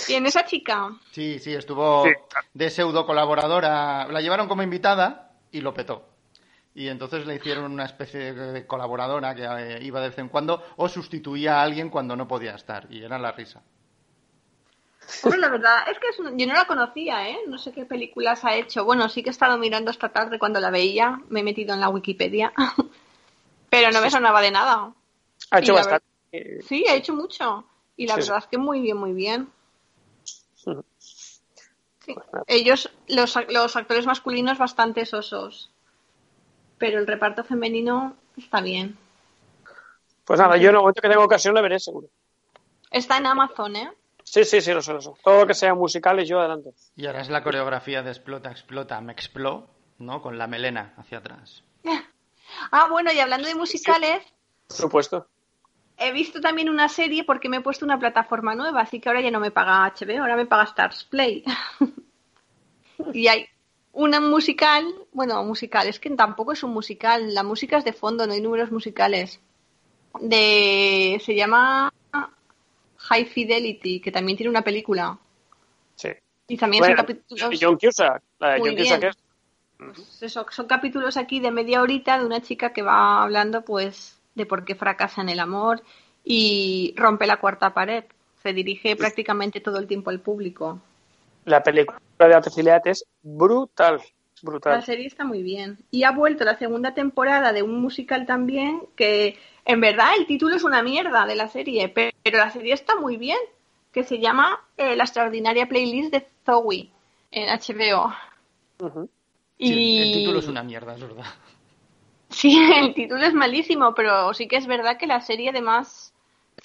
Y 0.09 0.13
en 0.15 0.25
esa 0.25 0.45
chica, 0.45 0.89
Sí, 1.11 1.37
sí, 1.39 1.53
estuvo 1.53 2.05
Sí. 2.05 2.11
de 2.55 2.69
pseudo 2.71 3.05
colaboradora. 3.05 4.07
La 4.07 4.19
llevaron 4.19 4.47
como 4.47 4.63
invitada 4.63 5.31
y 5.51 5.61
lo 5.61 5.73
petó. 5.75 6.03
Y 6.75 6.89
entonces 6.89 7.25
le 7.25 7.35
hicieron 7.35 7.71
una 7.71 7.85
especie 7.85 8.33
de 8.33 8.67
colaboradora 8.67 9.33
que 9.33 9.43
eh, 9.45 9.79
iba 9.81 10.01
de 10.01 10.09
vez 10.09 10.19
en 10.19 10.27
cuando 10.29 10.61
o 10.75 10.89
sustituía 10.89 11.59
a 11.59 11.63
alguien 11.63 11.89
cuando 11.89 12.15
no 12.17 12.27
podía 12.27 12.53
estar. 12.55 12.87
Y 12.91 13.01
era 13.01 13.17
la 13.17 13.31
risa. 13.31 13.63
Hombre, 15.23 15.39
la 15.39 15.49
verdad 15.49 15.89
es 15.89 15.97
que 15.99 16.07
es 16.09 16.19
un- 16.19 16.37
yo 16.37 16.45
no 16.47 16.53
la 16.53 16.65
conocía, 16.65 17.29
¿eh? 17.29 17.37
No 17.47 17.57
sé 17.57 17.71
qué 17.71 17.85
películas 17.85 18.43
ha 18.43 18.55
hecho. 18.55 18.83
Bueno, 18.83 19.07
sí 19.07 19.23
que 19.23 19.29
he 19.29 19.31
estado 19.31 19.57
mirando 19.57 19.89
esta 19.89 20.09
tarde 20.09 20.37
cuando 20.37 20.59
la 20.59 20.69
veía. 20.69 21.21
Me 21.29 21.39
he 21.39 21.43
metido 21.43 21.73
en 21.73 21.79
la 21.79 21.89
Wikipedia. 21.89 22.51
Pero 23.69 23.91
no 23.91 24.01
me 24.01 24.09
sonaba 24.11 24.41
de 24.41 24.51
nada. 24.51 24.93
Ha 25.51 25.59
hecho 25.59 25.73
bastante. 25.75 26.05
Eh, 26.33 26.59
Sí, 26.67 26.85
ha 26.89 26.95
hecho 26.95 27.13
mucho. 27.13 27.65
Y 27.95 28.07
la 28.07 28.15
Sí, 28.15 28.21
verdad 28.21 28.39
es 28.39 28.47
que 28.47 28.57
muy 28.57 28.81
bien, 28.81 28.97
muy 28.97 29.13
bien. 29.13 29.47
Sí. 30.55 30.71
Pues. 32.05 32.17
Ellos, 32.47 32.91
los, 33.07 33.37
los 33.49 33.75
actores 33.75 34.05
masculinos, 34.05 34.57
bastante 34.57 35.05
sosos. 35.05 35.71
Pero 36.77 36.99
el 36.99 37.07
reparto 37.07 37.43
femenino 37.43 38.15
está 38.37 38.61
bien. 38.61 38.97
Pues 40.25 40.39
nada, 40.39 40.57
yo 40.57 40.69
en 40.69 40.75
el 40.75 40.81
momento 40.81 41.01
que 41.01 41.07
tenga 41.09 41.23
ocasión 41.23 41.53
la 41.55 41.61
veré 41.61 41.79
seguro. 41.79 42.07
Está 42.91 43.17
en 43.17 43.27
Amazon, 43.27 43.75
¿eh? 43.75 43.91
Sí, 44.23 44.43
sí, 44.43 44.59
sí, 44.59 44.73
lo 44.73 44.81
sé, 44.81 44.91
lo 44.93 45.01
sé. 45.01 45.11
Todo 45.23 45.41
lo 45.41 45.47
que 45.47 45.53
sea 45.53 45.75
musicales, 45.75 46.27
yo 46.27 46.39
adelante. 46.39 46.71
Y 46.95 47.05
ahora 47.05 47.21
es 47.21 47.29
la 47.29 47.43
coreografía 47.43 48.01
de 48.01 48.09
explota, 48.09 48.49
explota, 48.49 48.99
me 49.01 49.13
expló, 49.13 49.67
¿no? 49.99 50.21
Con 50.21 50.37
la 50.37 50.47
melena 50.47 50.93
hacia 50.97 51.19
atrás. 51.19 51.63
Ah, 52.71 52.87
bueno, 52.89 53.11
y 53.11 53.19
hablando 53.19 53.47
de 53.47 53.55
musicales, 53.55 54.21
Por 54.67 54.77
supuesto. 54.77 55.27
he 55.97 56.11
visto 56.13 56.39
también 56.39 56.69
una 56.69 56.87
serie 56.87 57.23
porque 57.23 57.49
me 57.49 57.57
he 57.57 57.61
puesto 57.61 57.83
una 57.85 57.97
plataforma 57.97 58.53
nueva, 58.53 58.81
así 58.81 58.99
que 58.99 59.09
ahora 59.09 59.21
ya 59.21 59.31
no 59.31 59.39
me 59.39 59.49
paga 59.49 59.83
HBO, 59.91 60.21
ahora 60.21 60.35
me 60.35 60.45
paga 60.45 60.63
Stars 60.65 61.05
Play. 61.05 61.43
y 63.13 63.27
hay 63.27 63.47
una 63.95 64.19
musical, 64.19 64.85
bueno, 65.13 65.43
musical, 65.43 65.87
es 65.87 65.99
que 65.99 66.09
tampoco 66.11 66.51
es 66.51 66.63
un 66.63 66.71
musical, 66.71 67.33
la 67.33 67.43
música 67.43 67.77
es 67.77 67.85
de 67.85 67.93
fondo, 67.93 68.27
no 68.27 68.33
hay 68.33 68.41
números 68.41 68.71
musicales. 68.71 69.39
De 70.19 71.19
se 71.23 71.35
llama 71.35 71.91
High 72.97 73.25
Fidelity, 73.25 74.01
que 74.01 74.11
también 74.11 74.37
tiene 74.37 74.49
una 74.49 74.63
película. 74.63 75.17
Sí. 75.95 76.09
Y 76.47 76.57
también 76.57 76.81
Bueno, 76.81 76.97
son 76.97 77.05
capítulos 77.05 77.59
John 77.59 77.77
Cusack. 77.77 78.21
La 78.39 78.51
de 78.51 78.59
Muy 78.59 78.69
John 78.69 78.77
Cusack 78.77 79.03
es. 79.03 79.17
Pues 79.77 80.23
eso, 80.23 80.45
son 80.49 80.67
capítulos 80.67 81.17
aquí 81.17 81.39
de 81.39 81.51
media 81.51 81.81
horita 81.81 82.19
de 82.19 82.25
una 82.25 82.41
chica 82.41 82.71
que 82.71 82.81
va 82.81 83.23
hablando 83.23 83.63
pues 83.63 84.19
de 84.35 84.45
por 84.45 84.63
qué 84.65 84.75
fracasa 84.75 85.21
en 85.21 85.29
el 85.29 85.39
amor 85.39 85.83
y 86.23 86.93
rompe 86.97 87.27
la 87.27 87.37
cuarta 87.37 87.73
pared. 87.73 88.03
Se 88.43 88.53
dirige 88.53 88.95
prácticamente 88.95 89.61
todo 89.61 89.79
el 89.79 89.87
tiempo 89.87 90.09
al 90.09 90.19
público. 90.19 90.79
La 91.45 91.63
película 91.63 91.99
de 92.19 92.41
Fidelidad 92.49 92.85
es 92.87 93.05
brutal. 93.21 93.97
La 93.99 94.41
Brutal. 94.41 94.83
serie 94.83 95.07
está 95.07 95.23
muy 95.23 95.41
bien. 95.41 95.79
Y 95.91 96.03
ha 96.03 96.11
vuelto 96.11 96.43
la 96.43 96.57
segunda 96.57 96.93
temporada 96.93 97.53
de 97.53 97.63
un 97.63 97.79
musical 97.81 98.25
también 98.25 98.81
que 98.95 99.39
en 99.63 99.79
verdad 99.81 100.09
el 100.17 100.27
título 100.27 100.55
es 100.55 100.63
una 100.63 100.83
mierda 100.83 101.25
de 101.25 101.35
la 101.35 101.47
serie, 101.47 101.87
pe- 101.89 102.13
pero 102.21 102.37
la 102.39 102.51
serie 102.51 102.73
está 102.73 102.95
muy 102.99 103.17
bien, 103.17 103.37
que 103.91 104.03
se 104.03 104.19
llama 104.19 104.61
eh, 104.77 104.95
La 104.95 105.05
extraordinaria 105.05 105.67
playlist 105.67 106.11
de 106.11 106.27
Zoe 106.45 106.89
en 107.31 107.47
HBO. 107.49 108.13
Y... 109.57 109.67
Sí, 109.67 109.97
el 109.99 110.11
título 110.11 110.39
es 110.39 110.47
una 110.47 110.63
mierda, 110.63 110.95
es 110.95 111.01
verdad. 111.01 111.23
Sí, 112.29 112.57
el 112.75 112.93
título 112.93 113.21
es 113.23 113.33
malísimo, 113.33 113.93
pero 113.93 114.33
sí 114.33 114.47
que 114.47 114.57
es 114.57 114.67
verdad 114.67 114.97
que 114.97 115.07
la 115.07 115.21
serie 115.21 115.51
además 115.51 116.13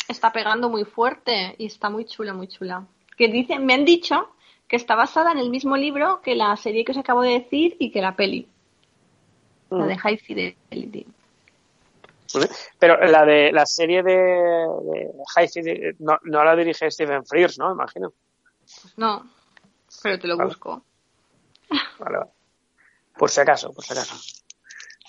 está 0.08 0.32
pegando 0.32 0.68
muy 0.68 0.84
fuerte 0.84 1.54
y 1.58 1.66
está 1.66 1.90
muy 1.90 2.06
chula, 2.06 2.32
muy 2.34 2.48
chula. 2.48 2.86
Que 3.16 3.28
dicen, 3.28 3.64
me 3.66 3.74
han 3.74 3.84
dicho 3.84 4.30
que 4.70 4.76
está 4.76 4.94
basada 4.94 5.32
en 5.32 5.38
el 5.38 5.50
mismo 5.50 5.76
libro 5.76 6.20
que 6.22 6.36
la 6.36 6.56
serie 6.56 6.84
que 6.84 6.92
os 6.92 6.98
acabo 6.98 7.22
de 7.22 7.40
decir 7.40 7.76
y 7.80 7.90
que 7.90 8.00
la 8.00 8.14
peli, 8.14 8.46
la 9.68 9.84
de 9.84 9.98
High 9.98 10.18
Fidelity. 10.18 11.06
Pero 12.78 12.96
la 13.04 13.24
de 13.24 13.50
la 13.50 13.66
serie 13.66 14.04
de, 14.04 14.12
de 14.12 15.10
High 15.34 15.48
Fidelity 15.48 15.96
no, 15.98 16.18
no 16.22 16.44
la 16.44 16.54
dirige 16.54 16.88
Stephen 16.88 17.26
Frears, 17.26 17.58
¿no? 17.58 17.72
Imagino. 17.72 18.12
Pues 18.60 18.96
no, 18.96 19.28
pero 20.04 20.20
te 20.20 20.28
lo 20.28 20.36
Vale. 20.36 20.48
busco. 20.48 20.84
Vale, 21.98 22.18
vale. 22.18 22.30
Por 23.18 23.28
si 23.28 23.40
acaso, 23.40 23.72
por 23.72 23.84
si 23.84 23.92
acaso. 23.92 24.14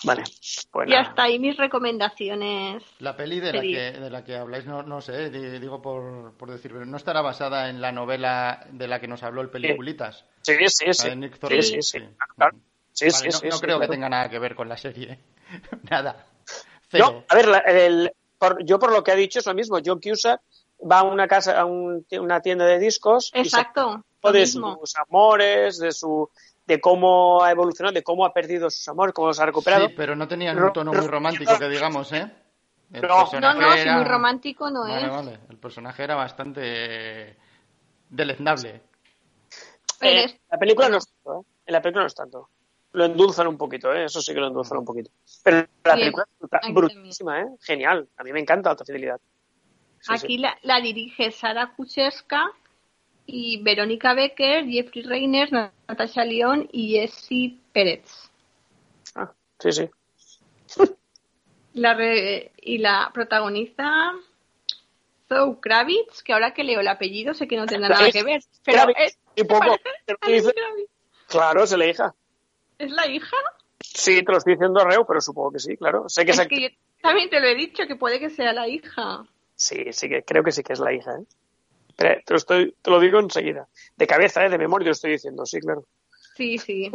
Vale. 0.03 0.24
Pues 0.72 0.88
Y 0.88 0.91
nada. 0.91 1.01
hasta 1.10 1.24
ahí 1.24 1.38
mis 1.39 1.55
recomendaciones. 1.58 2.84
La 3.00 3.15
peli 3.15 3.39
de 3.39 3.53
la 3.53 3.62
que, 3.62 3.91
de 4.00 4.10
la 4.10 4.24
que 4.24 4.36
habláis, 4.36 4.65
no, 4.65 4.84
no 4.84 5.01
sé, 5.01 5.29
di- 5.29 5.60
digo 5.60 5.81
por, 5.81 6.34
por 6.38 6.50
decir, 6.51 6.72
pero 6.72 6.86
no 6.86 6.98
estará 6.98 7.22
basada 7.22 7.70
en 7.70 7.81
la 7.81 7.91
novela 7.91 8.65
de 8.72 8.88
la 8.88 9.00
que 9.00 9.08
nos 9.08 9.24
habló 9.24 9.41
el 9.41 9.50
Peliculitas. 9.50 10.25
Sí, 10.41 10.53
sí, 10.67 10.86
sí. 10.93 11.10
Sí, 11.48 11.62
sí, 11.62 11.81
sí. 11.81 12.00
Claro. 12.36 12.58
Sí, 12.93 13.05
Vale, 13.05 13.12
sí, 13.17 13.25
no, 13.27 13.31
sí, 13.31 13.48
no 13.48 13.55
sí, 13.55 13.62
creo 13.62 13.75
que 13.79 13.86
claro. 13.86 13.91
tenga 13.93 14.10
nada 14.10 14.29
que 14.29 14.39
ver 14.39 14.55
con 14.55 14.67
la 14.70 14.77
serie. 14.77 15.20
nada. 15.89 16.25
Cero. 16.89 17.05
No, 17.12 17.24
a 17.29 17.36
ver, 17.36 17.48
la- 17.48 17.58
el- 17.60 18.12
por- 18.38 18.63
yo 18.65 18.79
por 18.79 18.91
lo 18.91 19.03
que 19.03 19.12
ha 19.12 19.15
dicho 19.15 19.39
es 19.39 19.46
lo 19.46 19.53
mismo. 19.53 19.77
John 19.86 20.00
Cusack 20.01 20.41
va 20.91 21.00
a 21.00 21.03
una 21.03 21.27
casa, 21.27 21.60
a 21.60 21.65
un- 21.65 22.05
una 22.20 22.41
tienda 22.41 22.65
de 22.65 22.79
discos 22.79 23.27
y 23.34 23.41
se 23.43 23.58
Exacto, 23.58 24.03
de 24.24 24.31
mismo. 24.39 24.77
sus 24.79 24.96
amores, 24.98 25.77
de 25.77 25.91
su 25.91 26.29
de 26.65 26.79
cómo 26.79 27.43
ha 27.43 27.51
evolucionado, 27.51 27.93
de 27.93 28.03
cómo 28.03 28.25
ha 28.25 28.33
perdido 28.33 28.69
sus 28.69 28.87
amores, 28.87 29.13
cómo 29.13 29.27
los 29.27 29.39
ha 29.39 29.45
recuperado. 29.45 29.87
Sí, 29.87 29.93
pero 29.95 30.15
no 30.15 30.27
tenían 30.27 30.57
Ro- 30.57 30.67
un 30.67 30.73
tono 30.73 30.91
muy 30.93 31.01
ro- 31.01 31.07
romántico, 31.07 31.57
que 31.57 31.69
digamos, 31.69 32.11
¿eh? 32.13 32.31
El 32.93 33.01
No. 33.03 33.25
No, 33.39 33.53
no, 33.53 33.73
era- 33.73 33.95
muy 33.95 34.03
romántico 34.05 34.69
no 34.69 34.81
Vale, 34.81 35.05
es. 35.05 35.11
vale. 35.11 35.39
El 35.49 35.57
personaje 35.57 36.03
era 36.03 36.15
bastante 36.15 37.37
deleznable. 38.09 38.81
Eh, 40.01 40.23
es- 40.25 40.37
la 40.49 40.57
película 40.57 40.89
no 40.89 40.97
es 40.97 41.07
tanto, 41.07 41.41
¿eh? 41.41 41.45
En 41.67 41.73
la 41.73 41.81
película 41.81 42.03
no 42.03 42.07
es 42.07 42.15
tanto. 42.15 42.49
Lo 42.93 43.05
endulzan 43.05 43.47
un 43.47 43.57
poquito, 43.57 43.93
¿eh? 43.93 44.05
Eso 44.05 44.21
sí 44.21 44.33
que 44.33 44.39
lo 44.39 44.47
endulzan 44.47 44.79
un 44.79 44.85
poquito. 44.85 45.11
Pero 45.43 45.65
la 45.85 45.93
película 45.93 46.25
es 46.61 46.73
brutísima, 46.73 47.41
¿eh? 47.41 47.45
Genial. 47.61 48.07
A 48.17 48.23
mí 48.23 48.33
me 48.33 48.39
encanta 48.41 48.71
Alta 48.71 48.83
Fidelidad. 48.83 49.19
Sí, 49.99 50.13
Aquí 50.13 50.27
sí. 50.35 50.37
La, 50.39 50.57
la 50.63 50.81
dirige 50.81 51.31
Sara 51.31 51.73
Kucheska 51.75 52.51
y 53.25 53.61
Verónica 53.63 54.13
Becker, 54.13 54.65
Jeffrey 54.65 55.03
Reiner, 55.03 55.51
Natasha 55.51 56.25
León 56.25 56.67
y 56.71 56.93
Jesse 56.99 57.53
Pérez. 57.71 58.29
Ah, 59.15 59.31
sí, 59.59 59.71
sí. 59.71 59.89
La 61.73 61.93
re- 61.93 62.51
y 62.61 62.79
la 62.79 63.09
protagoniza 63.13 64.11
Zoe 65.29 65.57
Kravitz, 65.61 66.21
que 66.23 66.33
ahora 66.33 66.53
que 66.53 66.63
leo 66.63 66.81
el 66.81 66.87
apellido 66.87 67.33
sé 67.33 67.47
que 67.47 67.55
no 67.55 67.65
tendrá 67.65 67.89
nada 67.89 68.07
Es 68.07 68.13
que 68.13 68.23
ver. 68.23 68.41
Pero 68.65 68.89
es, 68.97 69.17
y 69.35 69.43
poco. 69.45 69.77
dice-. 70.27 70.53
Claro, 71.27 71.65
se 71.65 71.77
le 71.77 71.89
hija. 71.89 72.13
¿Es 72.77 72.91
la 72.91 73.07
hija? 73.07 73.37
Sí, 73.79 74.23
te 74.23 74.31
lo 74.31 74.37
estoy 74.37 74.53
diciendo 74.55 74.83
reo, 74.83 75.05
pero 75.05 75.21
supongo 75.21 75.51
que 75.51 75.59
sí, 75.59 75.77
claro. 75.77 76.09
Sé 76.09 76.25
que 76.25 76.31
es, 76.31 76.39
Es 76.39 76.47
que 76.47 76.61
yo 76.61 76.67
también 77.01 77.29
te 77.29 77.39
lo 77.39 77.47
he 77.47 77.55
dicho, 77.55 77.87
que 77.87 77.95
puede 77.95 78.19
que 78.19 78.29
sea 78.29 78.51
la 78.53 78.67
hija. 78.67 79.23
Sí, 79.55 79.93
sí 79.93 80.09
que 80.09 80.23
creo 80.23 80.43
que 80.43 80.51
sí 80.51 80.63
que 80.63 80.73
es 80.73 80.79
la 80.79 80.91
hija, 80.93 81.11
¿eh? 81.11 81.23
Pero 81.95 82.21
te 82.25 82.33
lo, 82.33 82.38
estoy, 82.38 82.75
te 82.81 82.89
lo 82.91 83.00
digo 83.00 83.19
enseguida. 83.19 83.67
De 83.95 84.07
cabeza, 84.07 84.45
¿eh? 84.45 84.50
De 84.50 84.57
memoria 84.57 84.86
te 84.86 84.89
lo 84.89 84.93
estoy 84.93 85.12
diciendo, 85.12 85.45
sí, 85.45 85.60
claro. 85.60 85.86
Sí, 86.36 86.57
sí. 86.57 86.91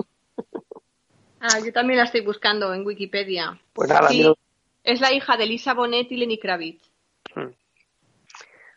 Ah, 1.40 1.58
yo 1.64 1.72
también 1.72 1.98
la 1.98 2.04
estoy 2.04 2.22
buscando 2.22 2.72
en 2.74 2.84
Wikipedia. 2.84 3.60
Pues 3.72 3.88
nada, 3.88 4.08
Sí, 4.08 4.24
es 4.84 5.00
la 5.00 5.12
hija 5.12 5.36
de 5.36 5.46
Lisa 5.46 5.74
Bonet 5.74 6.10
y 6.10 6.16
Lenny 6.16 6.38
Kravitz. 6.38 6.82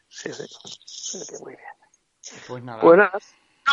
sí, 0.08 0.34
sí. 0.34 0.44
Sí, 0.86 1.36
muy 1.42 1.56
bien. 1.56 1.70
Pues 2.48 2.64
nada. 2.64 2.82
Pues 2.82 2.98
nada. 2.98 3.20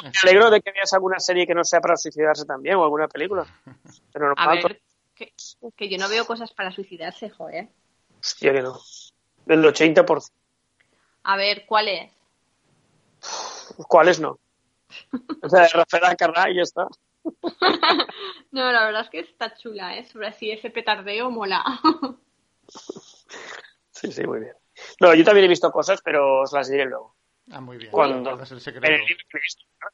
Me 0.02 0.12
alegro 0.22 0.50
de 0.50 0.60
que 0.60 0.72
veas 0.72 0.92
alguna 0.92 1.18
serie 1.18 1.46
que 1.46 1.54
no 1.54 1.64
sea 1.64 1.80
para 1.80 1.96
suicidarse 1.96 2.44
también 2.44 2.76
o 2.76 2.84
alguna 2.84 3.08
película. 3.08 3.46
Pero 4.12 4.26
A 4.26 4.28
normal, 4.28 4.62
ver, 4.62 4.82
que, 5.14 5.32
que 5.76 5.88
yo 5.88 5.98
no 5.98 6.08
veo 6.08 6.26
cosas 6.26 6.52
para 6.52 6.70
suicidarse, 6.70 7.30
joder. 7.30 7.68
hostia 8.20 8.52
que 8.52 8.62
no. 8.62 8.78
Del 9.46 9.64
80%. 9.64 10.30
A 11.22 11.36
ver, 11.36 11.64
¿cuál 11.66 11.88
es? 11.88 12.10
¿Cuáles 13.88 14.20
no? 14.20 14.38
O 15.42 15.48
sea, 15.48 15.66
Rafael 15.68 16.16
Carrá 16.16 16.50
y 16.50 16.56
ya 16.56 16.62
está. 16.62 16.86
No, 18.52 18.70
la 18.72 18.84
verdad 18.86 19.02
es 19.02 19.10
que 19.10 19.18
está 19.20 19.54
chula, 19.54 19.96
¿eh? 19.98 20.04
Sobre 20.06 20.28
así 20.28 20.50
ese 20.50 20.70
petardeo 20.70 21.28
mola. 21.30 21.62
Sí, 23.90 24.12
sí, 24.12 24.26
muy 24.26 24.40
bien. 24.40 24.52
No, 25.00 25.14
yo 25.14 25.24
también 25.24 25.44
he 25.46 25.48
visto 25.48 25.70
cosas, 25.70 26.00
pero 26.02 26.40
os 26.42 26.52
las 26.52 26.68
diré 26.70 26.84
luego. 26.86 27.16
Ah, 27.50 27.60
muy 27.60 27.76
bien. 27.78 27.90
Cuando- 27.90 28.30
Guardas 28.30 28.50
el 28.52 28.58
En 28.58 28.62
secreto. 28.62 28.86
el 28.86 29.00
libro 29.00 29.24
que 29.30 29.38
he 29.38 29.40
visto. 29.40 29.64
¿no? 29.82 29.88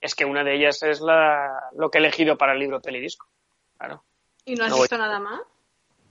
Es 0.00 0.14
que 0.14 0.24
una 0.24 0.44
de 0.44 0.54
ellas 0.54 0.82
es 0.82 1.00
la, 1.00 1.50
lo 1.76 1.90
que 1.90 1.98
he 1.98 2.00
elegido 2.00 2.36
para 2.36 2.52
el 2.52 2.58
libro 2.58 2.80
Pelidisco. 2.80 3.26
Claro. 3.78 4.04
¿Y 4.44 4.54
no 4.54 4.64
has 4.64 4.70
No 4.70 4.76
voy. 4.76 4.84
visto 4.84 4.98
nada 4.98 5.18
más? 5.18 5.40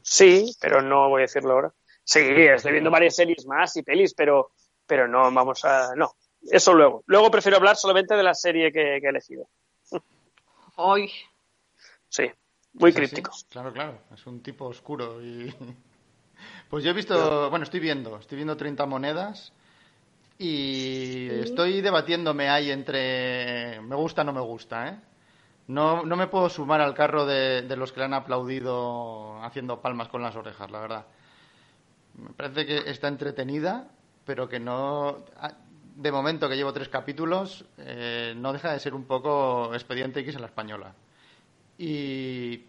Sí, 0.01 0.55
pero 0.59 0.81
no 0.81 1.09
voy 1.09 1.21
a 1.21 1.25
decirlo 1.25 1.53
ahora. 1.53 1.73
Sí, 2.03 2.19
estoy 2.19 2.71
viendo 2.73 2.91
varias 2.91 3.15
series 3.15 3.45
más 3.45 3.77
y 3.77 3.83
pelis, 3.83 4.13
pero, 4.13 4.51
pero 4.85 5.07
no 5.07 5.31
vamos 5.31 5.63
a. 5.63 5.95
No, 5.95 6.15
eso 6.51 6.73
luego. 6.73 7.03
Luego 7.07 7.31
prefiero 7.31 7.57
hablar 7.57 7.75
solamente 7.75 8.15
de 8.15 8.23
la 8.23 8.33
serie 8.33 8.71
que, 8.71 8.99
que 8.99 9.05
he 9.05 9.09
elegido. 9.09 9.47
Ay, 10.75 11.09
Sí, 12.13 12.29
muy 12.73 12.91
Sí, 12.91 12.95
sí, 12.95 12.99
críptico. 12.99 13.31
Claro, 13.49 13.73
claro. 13.73 13.97
Es 14.13 14.27
un 14.27 14.41
tipo 14.41 14.65
oscuro 14.65 15.21
y... 15.21 15.53
Pues 16.69 16.83
yo 16.83 16.91
he 16.91 16.93
visto... 16.93 17.49
Bueno, 17.49 17.63
estoy 17.63 17.79
viendo. 17.79 18.17
Estoy 18.17 18.35
viendo 18.35 18.57
30 18.57 18.85
monedas 18.85 19.53
y 20.37 21.29
estoy 21.29 21.81
debatiéndome 21.81 22.49
ahí 22.49 22.69
entre... 22.69 23.79
Me 23.81 23.95
gusta, 23.95 24.23
no 24.23 24.33
me 24.33 24.41
gusta, 24.41 24.89
¿eh? 24.89 24.99
No, 25.67 26.03
no 26.03 26.15
me 26.17 26.27
puedo 26.27 26.49
sumar 26.49 26.81
al 26.81 26.93
carro 26.93 27.25
de, 27.25 27.61
de 27.61 27.77
los 27.77 27.93
que 27.93 27.99
le 27.99 28.05
han 28.07 28.13
aplaudido 28.13 29.41
haciendo 29.41 29.81
palmas 29.81 30.09
con 30.09 30.21
las 30.21 30.35
orejas, 30.35 30.69
la 30.69 30.79
verdad. 30.81 31.05
Me 32.15 32.31
parece 32.31 32.65
que 32.65 32.89
está 32.89 33.07
entretenida, 33.07 33.87
pero 34.25 34.49
que 34.49 34.59
no... 34.59 35.23
de 35.95 36.11
momento 36.11 36.49
que 36.49 36.55
llevo 36.55 36.73
tres 36.73 36.89
capítulos, 36.89 37.65
eh, 37.77 38.33
no 38.35 38.53
deja 38.53 38.71
de 38.71 38.79
ser 38.79 38.93
un 38.93 39.05
poco 39.05 39.73
expediente 39.73 40.21
X 40.21 40.35
en 40.35 40.41
la 40.41 40.47
española. 40.47 40.95
Y 41.77 42.65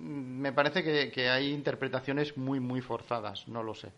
me 0.00 0.52
parece 0.52 1.10
que, 1.10 1.28
hay 1.28 1.52
interpretaciones 1.52 2.36
muy, 2.36 2.60
muy 2.60 2.80
forzadas, 2.80 3.48
no 3.48 3.62
lo 3.62 3.74
sé. 3.74 3.92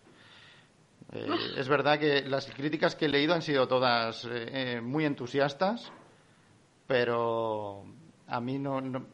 Eh, 1.12 1.26
es 1.56 1.68
verdad 1.68 1.98
que 1.98 2.22
las 2.22 2.46
críticas 2.46 2.94
que 2.94 3.06
he 3.06 3.08
leído 3.08 3.34
han 3.34 3.42
sido 3.42 3.68
todas 3.68 4.26
eh, 4.30 4.80
muy 4.82 5.04
entusiastas, 5.04 5.92
pero 6.86 7.84
a 8.26 8.40
mí 8.40 8.58
no, 8.58 8.80
no, 8.80 9.06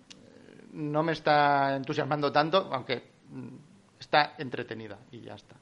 no 0.73 1.02
me 1.02 1.12
está 1.12 1.76
entusiasmando 1.76 2.31
tanto, 2.31 2.69
aunque 2.73 3.11
mm, 3.29 3.57
está 3.99 4.35
entretenida 4.38 4.99
y 5.11 5.21
ya 5.21 5.35
está. 5.35 5.57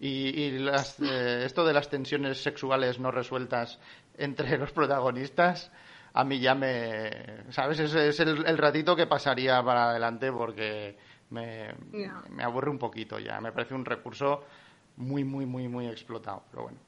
Y, 0.00 0.30
y 0.30 0.58
las, 0.58 0.98
eh, 1.00 1.44
esto 1.44 1.64
de 1.64 1.74
las 1.74 1.90
tensiones 1.90 2.42
sexuales 2.42 2.98
no 2.98 3.10
resueltas 3.10 3.78
entre 4.16 4.58
los 4.58 4.72
protagonistas, 4.72 5.70
a 6.14 6.24
mí 6.24 6.40
ya 6.40 6.54
me. 6.54 7.52
¿Sabes? 7.52 7.78
Es, 7.78 7.94
es 7.94 8.18
el, 8.20 8.46
el 8.46 8.58
ratito 8.58 8.96
que 8.96 9.06
pasaría 9.06 9.62
para 9.62 9.90
adelante 9.90 10.32
porque 10.32 10.96
me, 11.30 11.68
me 12.30 12.42
aburre 12.42 12.70
un 12.70 12.78
poquito 12.78 13.18
ya. 13.18 13.40
Me 13.40 13.52
parece 13.52 13.74
un 13.74 13.84
recurso 13.84 14.44
muy, 14.96 15.22
muy, 15.24 15.46
muy, 15.46 15.68
muy 15.68 15.86
explotado. 15.86 16.44
Pero 16.50 16.62
bueno. 16.64 16.78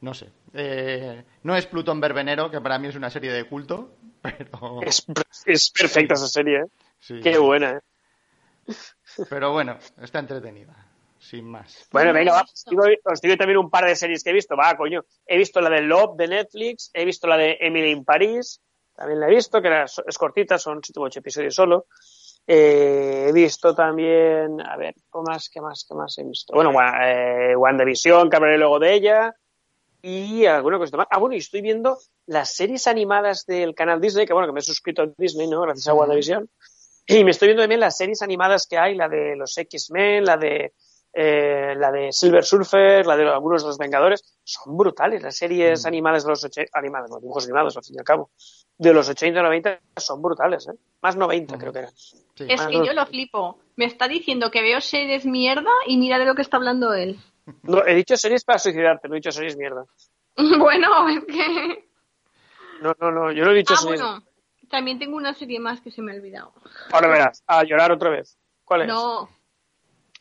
No 0.00 0.14
sé. 0.14 0.30
Eh, 0.52 1.24
no 1.44 1.56
es 1.56 1.66
Plutón 1.66 2.00
Verbenero, 2.00 2.50
que 2.50 2.60
para 2.60 2.78
mí 2.78 2.88
es 2.88 2.96
una 2.96 3.08
serie 3.10 3.32
de 3.32 3.44
culto, 3.44 3.96
pero. 4.22 4.80
Es, 4.82 5.06
es 5.46 5.70
perfecta 5.70 6.14
esa 6.14 6.28
serie, 6.28 6.60
¿eh? 6.60 6.66
sí. 6.98 7.20
Qué 7.22 7.38
buena, 7.38 7.72
¿eh? 7.72 8.74
Pero 9.28 9.52
bueno, 9.52 9.78
está 10.00 10.18
entretenida. 10.18 10.91
Sin 11.22 11.44
más. 11.44 11.86
Bueno, 11.92 12.08
No 12.12 12.18
venga, 12.18 12.32
va, 12.32 12.42
os 12.42 12.64
digo, 12.68 12.82
os 13.04 13.20
digo 13.20 13.36
también 13.36 13.58
un 13.58 13.70
par 13.70 13.86
de 13.86 13.94
series 13.94 14.24
que 14.24 14.30
he 14.30 14.32
visto. 14.32 14.56
Va, 14.56 14.76
coño. 14.76 15.04
He 15.24 15.38
visto 15.38 15.60
la 15.60 15.70
de 15.70 15.80
Love 15.82 16.16
de 16.16 16.26
Netflix, 16.26 16.90
he 16.92 17.04
visto 17.04 17.28
la 17.28 17.36
de 17.36 17.56
Emily 17.60 17.92
in 17.92 18.04
Paris, 18.04 18.60
también 18.96 19.20
la 19.20 19.28
he 19.28 19.30
visto, 19.30 19.62
que 19.62 19.68
era- 19.68 19.84
es 19.84 20.18
cortita, 20.18 20.58
son 20.58 20.80
7 20.82 20.98
u 20.98 21.04
8 21.04 21.20
episodios 21.20 21.54
solo. 21.54 21.86
Eh, 22.44 23.26
he 23.28 23.32
visto 23.32 23.72
también, 23.72 24.60
a 24.60 24.76
ver, 24.76 24.94
¿qué 24.94 25.18
más, 25.24 25.48
qué 25.48 25.60
más, 25.60 25.86
qué 25.88 25.94
más 25.94 26.18
he 26.18 26.24
visto? 26.24 26.52
Bueno, 26.54 26.72
eh, 27.00 27.54
WandaVision, 27.54 28.28
que 28.28 28.36
hablaré 28.36 28.58
luego 28.58 28.80
de 28.80 28.92
ella, 28.92 29.32
y 30.02 30.44
alguna 30.46 30.78
cosa 30.78 30.96
más. 30.96 31.06
Ah, 31.08 31.18
bueno, 31.20 31.36
y 31.36 31.38
estoy 31.38 31.60
viendo 31.62 31.98
las 32.26 32.52
series 32.56 32.88
animadas 32.88 33.46
del 33.46 33.76
canal 33.76 34.00
Disney, 34.00 34.26
que 34.26 34.32
bueno, 34.32 34.48
que 34.48 34.54
me 34.54 34.58
he 34.58 34.64
suscrito 34.64 35.02
a 35.02 35.06
Disney, 35.16 35.46
¿no? 35.46 35.60
Gracias 35.60 35.86
a 35.86 35.94
WandaVision. 35.94 36.50
Y 37.06 37.22
me 37.22 37.30
estoy 37.30 37.48
viendo 37.48 37.62
también 37.62 37.80
las 37.80 37.96
series 37.96 38.22
animadas 38.22 38.66
que 38.66 38.76
hay, 38.76 38.96
la 38.96 39.08
de 39.08 39.36
los 39.36 39.56
X-Men, 39.56 40.24
la 40.24 40.36
de 40.36 40.72
eh, 41.12 41.74
la 41.76 41.90
de 41.92 42.12
Silver 42.12 42.44
Surfer, 42.44 43.06
la 43.06 43.16
de 43.16 43.28
algunos 43.28 43.62
de 43.62 43.68
los 43.68 43.78
Vengadores, 43.78 44.38
son 44.44 44.76
brutales. 44.76 45.22
Las 45.22 45.36
series 45.36 45.84
Mm. 45.84 45.88
animadas 45.88 46.24
de 46.24 46.30
los 46.30 46.44
80, 46.44 46.70
animadas, 46.78 47.10
los 47.10 47.20
dibujos 47.20 47.44
animados, 47.44 47.76
al 47.76 47.84
fin 47.84 47.96
y 47.96 47.98
al 47.98 48.04
cabo, 48.04 48.30
de 48.78 48.92
los 48.94 49.08
80 49.08 49.42
90 49.42 49.80
son 49.96 50.22
brutales, 50.22 50.66
¿eh? 50.68 50.72
Más 51.02 51.16
90 51.16 51.54
Ujú. 51.54 51.60
creo 51.60 51.72
que 51.72 51.78
eran. 51.80 51.92
Sí. 51.96 52.46
Es 52.48 52.66
que 52.66 52.84
yo 52.86 52.92
lo 52.92 53.04
flipo. 53.06 53.58
Me 53.76 53.84
está 53.84 54.08
diciendo 54.08 54.50
que 54.50 54.62
veo 54.62 54.80
series 54.80 55.24
mierda 55.26 55.70
y 55.86 55.96
mira 55.96 56.18
de 56.18 56.24
lo 56.24 56.34
que 56.34 56.42
está 56.42 56.56
hablando 56.56 56.92
él. 56.94 57.18
No, 57.64 57.84
he 57.86 57.94
dicho 57.94 58.16
series 58.16 58.44
para 58.44 58.58
suicidarte, 58.58 59.08
no 59.08 59.14
he 59.14 59.18
dicho 59.18 59.32
series 59.32 59.56
mierda. 59.56 59.84
bueno, 60.58 61.08
es 61.08 61.24
que... 61.24 61.88
No, 62.80 62.94
no, 63.00 63.10
no, 63.10 63.32
yo 63.32 63.44
no 63.44 63.50
he 63.50 63.54
dicho 63.54 63.74
Ah, 63.74 63.80
series. 63.80 64.00
bueno. 64.00 64.22
También 64.70 64.98
tengo 64.98 65.16
una 65.16 65.34
serie 65.34 65.60
más 65.60 65.80
que 65.82 65.90
se 65.90 66.00
me 66.00 66.12
ha 66.12 66.14
olvidado. 66.14 66.54
Ahora 66.92 67.08
verás, 67.08 67.42
a 67.46 67.62
llorar 67.64 67.92
otra 67.92 68.08
vez. 68.08 68.38
¿Cuál 68.64 68.82
es? 68.82 68.88
No. 68.88 69.28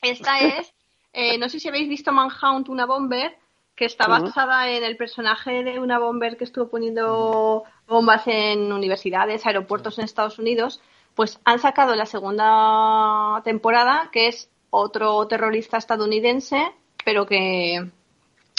Esta 0.02 0.40
es, 0.42 0.74
eh, 1.14 1.38
no 1.38 1.50
sé 1.50 1.60
si 1.60 1.68
habéis 1.68 1.90
visto 1.90 2.12
Manhunt, 2.12 2.70
una 2.70 2.86
bomber, 2.86 3.38
que 3.76 3.86
está 3.86 4.08
basada 4.08 4.70
en 4.70 4.84
el 4.84 4.96
personaje 4.96 5.64
de 5.64 5.80
una 5.80 5.98
bomber 5.98 6.38
que 6.38 6.44
estuvo 6.44 6.70
poniendo 6.70 7.64
bombas 7.88 8.28
en 8.28 8.72
universidades, 8.72 9.46
aeropuertos 9.46 9.98
en 9.98 10.06
Estados 10.06 10.40
Unidos. 10.40 10.82
Pues 11.16 11.40
han 11.46 11.60
sacado 11.60 11.96
la 11.96 12.06
segunda 12.06 13.42
temporada, 13.44 14.10
que 14.12 14.28
es 14.28 14.50
otro 14.70 15.28
terrorista 15.28 15.78
estadounidense, 15.78 16.72
pero 17.04 17.26
que 17.26 17.90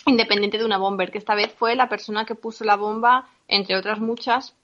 independiente 0.06 0.58
de 0.58 0.64
una 0.64 0.78
bomber, 0.78 1.12
que 1.12 1.18
esta 1.18 1.34
vez 1.34 1.52
fue 1.52 1.76
la 1.76 1.88
persona 1.88 2.24
que 2.24 2.34
puso 2.34 2.64
la 2.64 2.76
bomba, 2.76 3.28
entre 3.46 3.76
otras 3.76 4.00
muchas, 4.00 4.56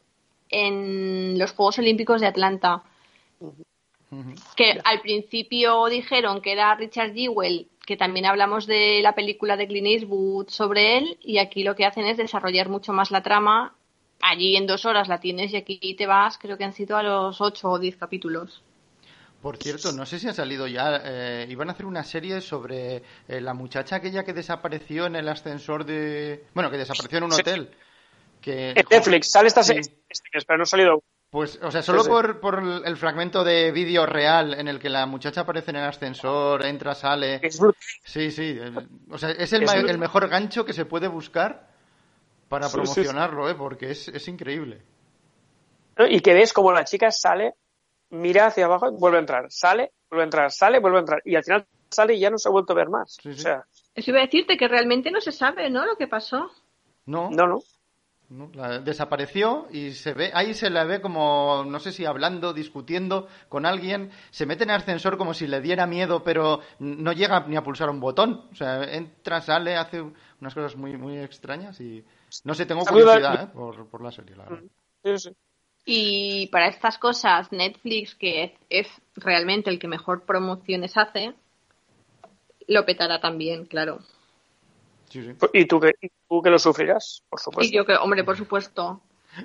en 0.50 1.38
los 1.38 1.52
Juegos 1.52 1.78
Olímpicos 1.78 2.20
de 2.20 2.26
Atlanta 2.26 2.82
Que 4.56 4.80
al 4.84 5.00
principio 5.00 5.86
dijeron 5.86 6.40
que 6.40 6.52
era 6.52 6.74
Richard 6.74 7.12
Jewell, 7.14 7.68
que 7.86 7.96
también 7.96 8.26
hablamos 8.26 8.66
de 8.66 9.00
la 9.02 9.14
película 9.14 9.56
de 9.56 9.66
Clint 9.66 9.86
Eastwood 9.86 10.48
sobre 10.48 10.98
él, 10.98 11.18
y 11.20 11.38
aquí 11.38 11.62
lo 11.62 11.74
que 11.74 11.86
hacen 11.86 12.06
es 12.06 12.16
desarrollar 12.16 12.68
mucho 12.68 12.92
más 12.92 13.10
la 13.10 13.22
trama. 13.22 13.74
Allí 14.20 14.56
en 14.56 14.66
dos 14.66 14.84
horas 14.84 15.08
la 15.08 15.20
tienes 15.20 15.52
y 15.52 15.56
aquí 15.56 15.94
te 15.94 16.06
vas, 16.06 16.38
creo 16.38 16.58
que 16.58 16.64
han 16.64 16.72
sido 16.72 16.96
a 16.96 17.02
los 17.02 17.40
ocho 17.40 17.70
o 17.70 17.78
diez 17.78 17.96
capítulos. 17.96 18.62
Por 19.40 19.56
cierto, 19.56 19.92
no 19.92 20.04
sé 20.04 20.18
si 20.18 20.26
ha 20.26 20.32
salido 20.32 20.66
ya. 20.66 21.00
eh, 21.04 21.46
iban 21.48 21.68
a 21.68 21.72
hacer 21.72 21.86
una 21.86 22.02
serie 22.02 22.40
sobre 22.40 22.96
eh, 23.28 23.40
la 23.40 23.54
muchacha 23.54 23.96
aquella 23.96 24.24
que 24.24 24.32
desapareció 24.32 25.06
en 25.06 25.14
el 25.14 25.28
ascensor 25.28 25.84
de. 25.84 26.44
Bueno, 26.54 26.70
que 26.72 26.76
desapareció 26.78 27.18
en 27.18 27.24
un 27.24 27.32
Sí. 27.32 27.40
hotel. 27.42 27.70
Que, 28.40 28.70
En 28.70 28.84
Netflix, 28.90 29.30
sale 29.30 29.46
esta 29.46 29.62
Sí. 29.62 29.74
serie, 29.74 29.82
este 30.08 30.28
pero 30.46 30.56
no 30.58 30.64
ha 30.64 30.66
salido. 30.66 31.02
Pues, 31.30 31.58
o 31.62 31.70
sea, 31.70 31.82
solo 31.82 32.00
Sí, 32.00 32.04
sí. 32.06 32.10
por, 32.10 32.40
por 32.40 32.62
el 32.84 32.96
fragmento 32.96 33.44
de 33.44 33.70
vídeo 33.70 34.06
real 34.06 34.54
en 34.54 34.66
el 34.66 34.78
que 34.78 34.88
la 34.88 35.04
muchacha 35.04 35.42
aparece 35.42 35.70
en 35.72 35.76
el 35.76 35.84
ascensor, 35.84 36.64
entra, 36.64 36.94
sale. 36.94 37.38
Es 37.42 37.60
brutal. 37.60 37.78
Sí, 38.02 38.30
sí. 38.30 38.58
O 39.10 39.18
sea, 39.18 39.30
es 39.32 39.52
el, 39.52 39.64
Es 39.64 39.98
mejor 39.98 40.28
gancho 40.28 40.64
que 40.64 40.72
se 40.72 40.86
puede 40.86 41.06
buscar 41.08 41.68
para 42.48 42.66
Sí, 42.68 42.78
sí, 42.80 42.86
sí. 42.86 42.92
promocionarlo, 42.94 43.50
¿eh? 43.50 43.54
Porque 43.54 43.90
es, 43.90 44.08
es 44.08 44.26
increíble. 44.28 44.82
Y 46.08 46.20
que 46.20 46.32
ves 46.32 46.52
como 46.54 46.72
la 46.72 46.84
chica 46.84 47.10
sale, 47.10 47.54
mira 48.10 48.46
hacia 48.46 48.64
abajo, 48.64 48.90
vuelve 48.92 49.18
a 49.18 49.20
entrar, 49.20 49.46
sale, 49.50 49.92
vuelve 50.08 50.22
a 50.22 50.24
entrar, 50.24 50.50
sale, 50.50 50.78
vuelve 50.78 50.96
a 50.98 51.00
entrar. 51.00 51.22
Y 51.26 51.34
al 51.36 51.44
final 51.44 51.66
sale 51.90 52.14
y 52.14 52.20
ya 52.20 52.30
no 52.30 52.38
se 52.38 52.48
ha 52.48 52.52
vuelto 52.52 52.72
a 52.72 52.76
ver 52.76 52.88
más. 52.88 53.18
Sí, 53.22 53.34
sí. 53.34 53.40
O 53.40 53.42
sea, 53.42 53.64
Eso 53.94 54.10
iba 54.12 54.20
a 54.20 54.24
decirte 54.24 54.56
que 54.56 54.66
realmente 54.68 55.10
no 55.10 55.20
se 55.20 55.32
sabe, 55.32 55.68
¿no? 55.68 55.84
Lo 55.84 55.96
que 55.96 56.06
pasó. 56.08 56.50
No, 57.04 57.28
no, 57.30 57.46
no. 57.46 57.58
No, 58.30 58.50
la- 58.54 58.78
desapareció 58.78 59.66
y 59.70 59.92
se 59.92 60.12
ve, 60.14 60.30
ahí 60.34 60.52
se 60.54 60.70
la 60.70 60.84
ve 60.84 61.00
como, 61.00 61.64
no 61.66 61.80
sé 61.80 61.92
si 61.92 62.04
hablando, 62.04 62.52
discutiendo 62.52 63.28
con 63.48 63.64
alguien, 63.66 64.10
se 64.30 64.44
mete 64.46 64.64
en 64.64 64.70
el 64.70 64.76
ascensor 64.76 65.16
como 65.16 65.32
si 65.34 65.46
le 65.46 65.60
diera 65.60 65.86
miedo, 65.86 66.22
pero 66.22 66.60
no 66.78 67.12
llega 67.12 67.46
ni 67.46 67.56
a 67.56 67.62
pulsar 67.62 67.88
un 67.90 68.00
botón. 68.00 68.46
O 68.52 68.54
sea, 68.54 68.82
entra, 68.84 69.40
sale, 69.40 69.76
hace 69.76 70.02
unas 70.40 70.54
cosas 70.54 70.76
muy, 70.76 70.96
muy 70.96 71.18
extrañas 71.18 71.80
y 71.80 72.04
no 72.44 72.54
sé, 72.54 72.66
tengo 72.66 72.84
curiosidad. 72.84 73.44
¿eh? 73.44 73.46
por, 73.54 73.86
por 73.88 74.02
la 74.02 74.12
serie, 74.12 74.36
la 74.36 74.44
verdad. 74.44 74.62
Sí, 75.04 75.18
sí. 75.18 75.36
Y 75.90 76.46
para 76.48 76.68
estas 76.68 76.98
cosas, 76.98 77.50
Netflix, 77.50 78.14
que 78.14 78.44
es, 78.44 78.52
es 78.68 78.88
realmente 79.16 79.70
el 79.70 79.78
que 79.78 79.88
mejor 79.88 80.24
promociones 80.24 80.98
hace, 80.98 81.32
lo 82.66 82.84
petará 82.84 83.20
también, 83.20 83.64
claro. 83.64 84.00
Sí, 85.08 85.22
sí. 85.24 85.34
¿Y 85.54 85.64
tú 85.66 85.80
que, 85.80 85.94
y 86.00 86.08
tú 86.28 86.42
que 86.42 86.50
lo 86.50 86.58
sufrirás? 86.58 87.22
Por 87.28 87.40
supuesto. 87.40 87.72
Y 87.72 87.76
yo 87.76 87.84
que, 87.86 87.94
hombre, 87.94 88.24
por 88.24 88.36
supuesto, 88.36 89.00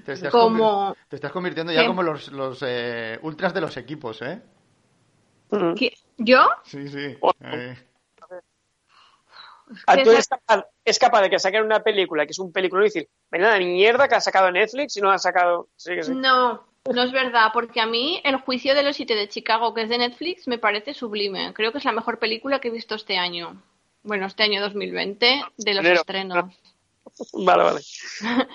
Te 0.05 0.13
estás, 0.13 0.31
como... 0.31 0.89
convir- 0.93 0.97
te 1.09 1.15
estás 1.15 1.31
convirtiendo 1.31 1.71
ya 1.71 1.81
¿Qué? 1.81 1.87
como 1.87 2.03
los, 2.03 2.29
los 2.31 2.59
eh, 2.65 3.17
ultras 3.21 3.53
de 3.53 3.61
los 3.61 3.77
equipos, 3.77 4.21
¿eh? 4.21 4.41
Mm. 5.51 5.73
¿Qué? 5.75 5.93
¿Yo? 6.17 6.39
Sí, 6.63 6.87
sí. 6.87 7.17
Oh. 7.21 7.31
Eh, 7.41 7.77
Ah, 9.87 9.95
que 9.95 10.03
tú 10.03 10.09
esa- 10.11 10.17
eres 10.17 10.27
capaz, 10.27 10.65
es 10.85 10.99
capaz 10.99 11.21
de 11.21 11.29
que 11.29 11.39
saquen 11.39 11.63
una 11.63 11.79
película 11.81 12.25
que 12.25 12.31
es 12.31 12.39
un 12.39 12.51
película 12.51 12.83
y 12.83 12.87
decir, 12.87 13.07
ven 13.31 13.41
la 13.41 13.57
mierda 13.57 14.07
que 14.07 14.15
ha 14.15 14.21
sacado 14.21 14.51
Netflix 14.51 14.97
y 14.97 15.01
no 15.01 15.09
ha 15.09 15.17
sacado. 15.17 15.69
Sí, 15.77 15.95
que 15.95 16.03
sí. 16.03 16.13
No, 16.13 16.63
no 16.93 17.01
es 17.03 17.11
verdad, 17.11 17.47
porque 17.53 17.79
a 17.79 17.85
mí 17.85 18.21
El 18.25 18.35
juicio 18.37 18.75
de 18.75 18.83
los 18.83 18.95
siete 18.97 19.15
de 19.15 19.29
Chicago, 19.29 19.73
que 19.73 19.83
es 19.83 19.89
de 19.89 19.97
Netflix, 19.97 20.47
me 20.47 20.57
parece 20.59 20.93
sublime. 20.93 21.53
Creo 21.53 21.71
que 21.71 21.77
es 21.77 21.85
la 21.85 21.93
mejor 21.93 22.19
película 22.19 22.59
que 22.59 22.67
he 22.67 22.71
visto 22.71 22.93
este 22.95 23.17
año. 23.17 23.55
Bueno, 24.03 24.25
este 24.25 24.43
año 24.43 24.61
2020, 24.61 25.41
de 25.57 25.73
los 25.73 25.79
Enero. 25.85 26.01
estrenos. 26.01 26.45
Vale, 27.33 27.63
vale. 27.63 27.81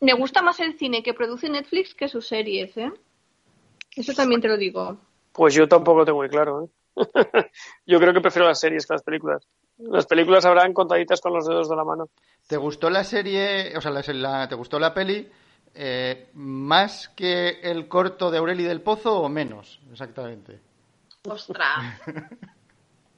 Me 0.00 0.12
gusta 0.14 0.42
más 0.42 0.60
el 0.60 0.78
cine 0.78 1.02
que 1.02 1.14
produce 1.14 1.48
Netflix 1.48 1.94
que 1.94 2.08
sus 2.08 2.26
series, 2.26 2.76
¿eh? 2.76 2.92
Eso 3.96 4.12
también 4.14 4.40
te 4.40 4.48
lo 4.48 4.56
digo. 4.56 4.96
Pues 5.32 5.54
yo 5.54 5.68
tampoco 5.68 5.98
lo 6.00 6.04
tengo 6.04 6.18
muy 6.18 6.28
claro. 6.28 6.64
¿eh? 6.64 6.68
yo 7.86 7.98
creo 7.98 8.12
que 8.12 8.20
prefiero 8.20 8.46
las 8.48 8.60
series 8.60 8.86
que 8.86 8.94
las 8.94 9.02
películas. 9.02 9.46
Las 9.78 10.06
películas 10.06 10.44
habrán 10.44 10.72
contaditas 10.74 11.20
con 11.20 11.32
los 11.32 11.46
dedos 11.46 11.68
de 11.68 11.76
la 11.76 11.84
mano. 11.84 12.08
¿Te 12.46 12.56
gustó 12.56 12.90
la 12.90 13.02
serie, 13.04 13.76
o 13.76 13.80
sea, 13.80 13.90
la, 13.90 14.02
la- 14.08 14.48
¿te 14.48 14.54
gustó 14.54 14.78
la 14.78 14.92
peli 14.94 15.28
eh, 15.74 16.28
más 16.34 17.08
que 17.08 17.60
el 17.62 17.88
corto 17.88 18.30
de 18.30 18.38
Aureli 18.38 18.64
del 18.64 18.82
Pozo 18.82 19.20
o 19.20 19.28
menos? 19.28 19.80
Exactamente. 19.90 20.60
Ostras. 21.28 22.00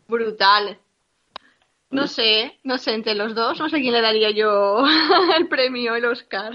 Brutal. 0.09 0.79
No 1.95 2.07
sé, 2.09 2.59
no 2.65 2.79
sé, 2.79 2.93
entre 2.95 3.15
los 3.15 3.35
dos, 3.35 3.59
no 3.59 3.69
sé 3.69 3.81
quién 3.81 3.93
le 3.93 4.01
daría 4.01 4.31
yo 4.31 4.85
el 5.39 5.49
premio, 5.49 5.95
el 5.95 6.05
Oscar. 6.07 6.53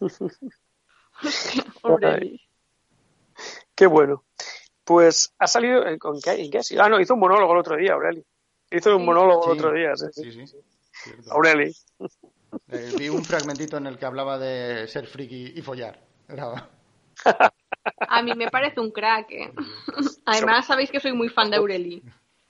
Aureli. 1.82 2.40
Qué 3.74 3.86
bueno. 3.86 4.24
Pues 4.84 5.34
ha 5.38 5.46
salido. 5.46 5.86
eh, 5.86 5.98
¿Con 5.98 6.20
qué? 6.20 6.32
¿En 6.42 6.50
qué 6.50 6.58
ha 6.58 6.62
sido? 6.62 6.82
Ah, 6.82 6.88
no, 6.88 7.00
hizo 7.00 7.14
un 7.14 7.20
monólogo 7.20 7.52
el 7.52 7.58
otro 7.58 7.76
día, 7.76 7.94
Aureli. 7.94 8.24
Hizo 8.70 8.94
un 8.96 9.02
Sí. 9.02 9.06
monólogo 9.06 9.52
el 9.52 9.58
otro 9.58 9.72
día. 9.72 9.96
sí, 9.96 10.06
sí. 10.12 10.32
Sí, 10.32 10.46
sí. 10.46 10.56
cierto. 10.92 11.32
Aureli. 11.32 11.72
Eh, 12.68 12.92
vi 12.98 13.08
un 13.08 13.24
fragmentito 13.24 13.76
en 13.76 13.86
el 13.86 13.98
que 13.98 14.06
hablaba 14.06 14.38
de 14.38 14.86
ser 14.88 15.06
friki 15.06 15.52
y 15.56 15.62
follar. 15.62 16.00
Era- 16.28 16.68
A 18.08 18.22
mí 18.22 18.34
me 18.34 18.50
parece 18.50 18.80
un 18.80 18.90
crack. 18.90 19.30
¿eh? 19.30 19.52
Además, 20.24 20.66
sabéis 20.66 20.90
que 20.90 21.00
soy 21.00 21.12
muy 21.12 21.28
fan 21.28 21.50
de 21.50 21.56
Aureli. 21.56 22.02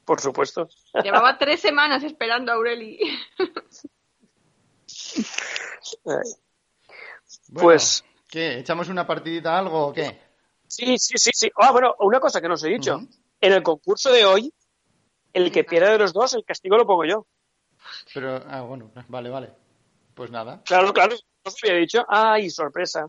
Por 0.06 0.20
supuesto. 0.20 0.68
Llevaba 1.04 1.36
tres 1.36 1.60
semanas 1.60 2.02
esperando 2.04 2.52
a 2.52 2.54
Aureli. 2.54 2.98
Bueno, 6.04 6.22
Pues- 7.52 8.04
¿Qué? 8.28 8.58
¿Echamos 8.58 8.88
una 8.88 9.06
partidita 9.06 9.54
a 9.54 9.58
algo 9.58 9.88
o 9.88 9.92
qué? 9.92 10.18
Sí, 10.66 10.98
sí, 10.98 11.14
sí, 11.16 11.30
sí. 11.32 11.50
Ah, 11.56 11.70
bueno, 11.70 11.94
una 12.00 12.18
cosa 12.18 12.40
que 12.40 12.48
no 12.48 12.54
os 12.54 12.64
he 12.64 12.68
dicho. 12.68 13.00
En 13.40 13.52
el 13.52 13.62
concurso 13.62 14.10
de 14.10 14.24
hoy, 14.24 14.52
el 15.32 15.52
que 15.52 15.64
pierda 15.64 15.90
de 15.90 15.98
los 15.98 16.12
dos, 16.12 16.34
el 16.34 16.44
castigo 16.44 16.76
lo 16.76 16.86
pongo 16.86 17.04
yo. 17.04 17.26
Pero, 18.12 18.42
ah, 18.48 18.62
bueno, 18.62 18.90
vale, 19.08 19.30
vale. 19.30 19.54
Pues 20.14 20.30
nada. 20.30 20.62
Claro, 20.64 20.92
claro. 20.92 21.14
No 21.14 21.52
os 21.52 21.56
había 21.62 21.76
dicho. 21.76 22.04
Ay, 22.08 22.50
sorpresa. 22.50 23.06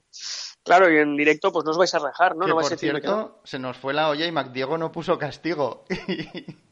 Claro, 0.63 0.91
y 0.91 0.97
en 0.97 1.15
directo 1.17 1.51
pues 1.51 1.65
no 1.65 1.71
os 1.71 1.77
vais 1.77 1.93
a 1.95 1.99
rajar, 1.99 2.35
¿no? 2.35 2.45
que 2.45 2.49
no 2.49 2.55
vais 2.55 2.67
a 2.67 2.69
por 2.71 2.79
que 2.79 2.91
no. 2.91 2.99
cierto, 2.99 3.41
se 3.43 3.57
nos 3.57 3.77
fue 3.77 3.93
la 3.93 4.09
olla 4.09 4.25
y 4.25 4.31
MacDiego 4.31 4.77
no 4.77 4.91
puso 4.91 5.17
castigo. 5.17 5.85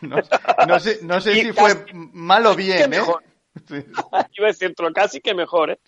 no, 0.00 0.16
no 0.68 0.80
sé, 0.80 0.98
no 1.02 1.20
sé 1.20 1.34
si 1.34 1.52
fue 1.52 1.86
mal 1.92 2.46
o 2.46 2.54
bien, 2.54 2.82
¿eh? 2.82 2.88
mejor. 2.88 3.22
Sí. 3.66 3.74
Iba 4.38 4.46
a 4.46 4.52
decirlo 4.52 4.92
casi 4.92 5.20
que 5.20 5.34
mejor, 5.34 5.70
¿eh? 5.70 5.80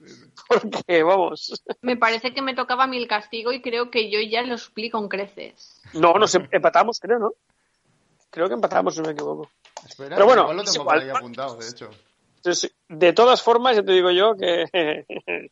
Porque, 0.49 1.03
vamos. 1.03 1.63
Me 1.81 1.97
parece 1.97 2.35
que 2.35 2.43
me 2.43 2.55
tocaba 2.55 2.85
a 2.85 2.87
mí 2.87 2.97
el 2.97 3.09
castigo 3.09 3.53
y 3.53 3.63
creo 3.63 3.91
que 3.91 4.11
yo 4.11 4.21
ya 4.21 4.43
lo 4.43 4.59
suplí 4.59 4.91
con 4.91 5.09
creces. 5.09 5.81
No, 5.95 6.15
nos 6.15 6.35
em- 6.35 6.49
empatamos, 6.51 6.99
creo, 6.99 7.19
¿no? 7.19 7.33
Creo 8.31 8.49
que 8.49 8.55
empatamos, 8.55 8.95
si 8.95 9.01
no 9.01 9.07
me 9.07 9.13
equivoco. 9.13 9.51
Espera, 9.87 10.17
Pero 10.17 10.27
bueno, 10.27 10.43
igual 10.43 10.57
lo 10.57 10.65
tengo 10.65 10.85
por 10.85 10.99
ahí 10.99 11.11
apuntado, 11.11 11.57
de 11.57 11.69
hecho. 11.69 11.91
De 12.89 13.13
todas 13.13 13.41
formas, 13.43 13.77
ya 13.77 13.83
te 13.83 13.93
digo 13.93 14.11
yo 14.11 14.35
que, 14.37 14.65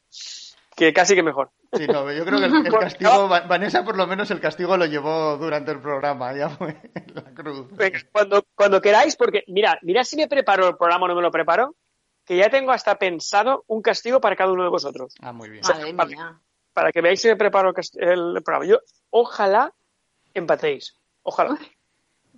que 0.80 0.94
casi 0.94 1.14
que 1.14 1.22
mejor. 1.22 1.50
Sí, 1.74 1.86
no, 1.86 2.10
yo 2.10 2.24
creo 2.24 2.38
que 2.38 2.46
el, 2.46 2.66
el 2.66 2.72
castigo, 2.80 3.28
Va- 3.28 3.42
Vanessa 3.42 3.84
por 3.84 3.98
lo 3.98 4.06
menos 4.06 4.30
el 4.30 4.40
castigo 4.40 4.78
lo 4.78 4.86
llevó 4.86 5.36
durante 5.36 5.70
el 5.72 5.78
programa, 5.80 6.34
ya 6.34 6.48
fue 6.48 6.80
la 7.12 7.22
cruz. 7.34 7.68
Cuando, 8.10 8.46
cuando 8.54 8.80
queráis, 8.80 9.14
porque 9.14 9.44
mira, 9.48 9.78
mira 9.82 10.02
si 10.04 10.16
me 10.16 10.26
preparo 10.26 10.66
el 10.68 10.76
programa 10.78 11.04
o 11.04 11.08
no 11.08 11.14
me 11.16 11.20
lo 11.20 11.30
preparo, 11.30 11.74
que 12.24 12.38
ya 12.38 12.48
tengo 12.48 12.72
hasta 12.72 12.94
pensado 12.98 13.64
un 13.66 13.82
castigo 13.82 14.22
para 14.22 14.36
cada 14.36 14.52
uno 14.52 14.62
de 14.62 14.70
vosotros. 14.70 15.14
Ah, 15.20 15.32
muy 15.34 15.50
bien. 15.50 15.62
Madre 15.68 15.92
vale. 15.92 16.16
mía. 16.16 16.40
Para 16.72 16.92
que 16.92 17.02
veáis 17.02 17.20
si 17.20 17.28
me 17.28 17.36
preparo 17.36 17.74
el, 17.96 18.08
el 18.36 18.42
programa. 18.42 18.64
Yo, 18.64 18.78
ojalá 19.10 19.74
empatéis. 20.32 20.94
Ojalá. 21.22 21.58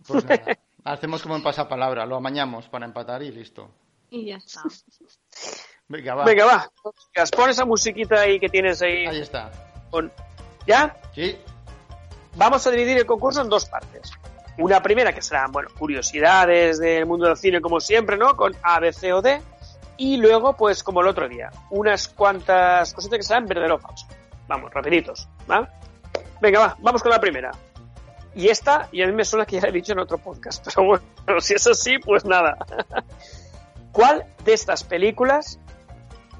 Pues 0.04 0.24
nada, 0.24 0.58
hacemos 0.84 1.22
como 1.22 1.36
en 1.36 1.44
pasapalabra, 1.44 2.06
lo 2.06 2.16
amañamos 2.16 2.68
para 2.68 2.86
empatar 2.86 3.22
y 3.22 3.30
listo. 3.30 3.70
Y 4.10 4.26
ya 4.26 4.36
está. 4.38 4.62
Venga, 5.88 6.14
va. 6.14 6.24
Venga, 6.24 6.44
va. 6.44 6.70
Venga, 7.14 7.30
Pon 7.36 7.50
esa 7.50 7.64
musiquita 7.64 8.20
ahí 8.20 8.40
que 8.40 8.48
tienes 8.48 8.80
ahí. 8.82 9.06
Ahí 9.06 9.20
está. 9.20 9.50
¿Ya? 10.66 10.96
Sí, 11.14 11.36
Vamos 12.34 12.66
a 12.66 12.70
dividir 12.70 12.96
el 12.96 13.06
concurso 13.06 13.42
en 13.42 13.48
dos 13.48 13.66
partes. 13.66 14.10
Una 14.58 14.82
primera 14.82 15.12
que 15.12 15.20
serán, 15.20 15.52
bueno, 15.52 15.68
curiosidades 15.78 16.78
del 16.78 17.04
mundo 17.04 17.26
del 17.26 17.36
cine 17.36 17.60
como 17.60 17.78
siempre, 17.78 18.16
¿no? 18.16 18.36
Con 18.36 18.54
A, 18.62 18.80
B, 18.80 18.92
C 18.92 19.12
o 19.12 19.20
D. 19.20 19.42
Y 19.98 20.16
luego, 20.16 20.54
pues 20.56 20.82
como 20.82 21.02
el 21.02 21.08
otro 21.08 21.28
día, 21.28 21.50
unas 21.70 22.08
cuantas 22.08 22.94
cositas 22.94 23.18
que 23.18 23.22
serán 23.22 23.46
verdadero 23.46 23.76
o 23.76 23.78
falso. 23.78 24.06
Vamos, 24.48 24.72
rapiditos, 24.72 25.28
¿va? 25.50 25.68
Venga, 26.40 26.58
va, 26.58 26.76
vamos 26.80 27.02
con 27.02 27.10
la 27.10 27.20
primera. 27.20 27.50
Y 28.34 28.48
esta, 28.48 28.88
y 28.92 29.02
a 29.02 29.06
mí 29.06 29.12
me 29.12 29.24
suena 29.24 29.44
que 29.44 29.56
ya 29.56 29.62
la 29.62 29.68
he 29.68 29.72
dicho 29.72 29.92
en 29.92 29.98
otro 29.98 30.16
podcast, 30.16 30.64
pero 30.74 30.86
bueno, 30.86 31.40
si 31.40 31.54
es 31.54 31.66
así, 31.66 31.98
pues 31.98 32.24
nada. 32.24 32.56
¿Cuál 33.92 34.24
de 34.44 34.54
estas 34.54 34.84
películas 34.84 35.58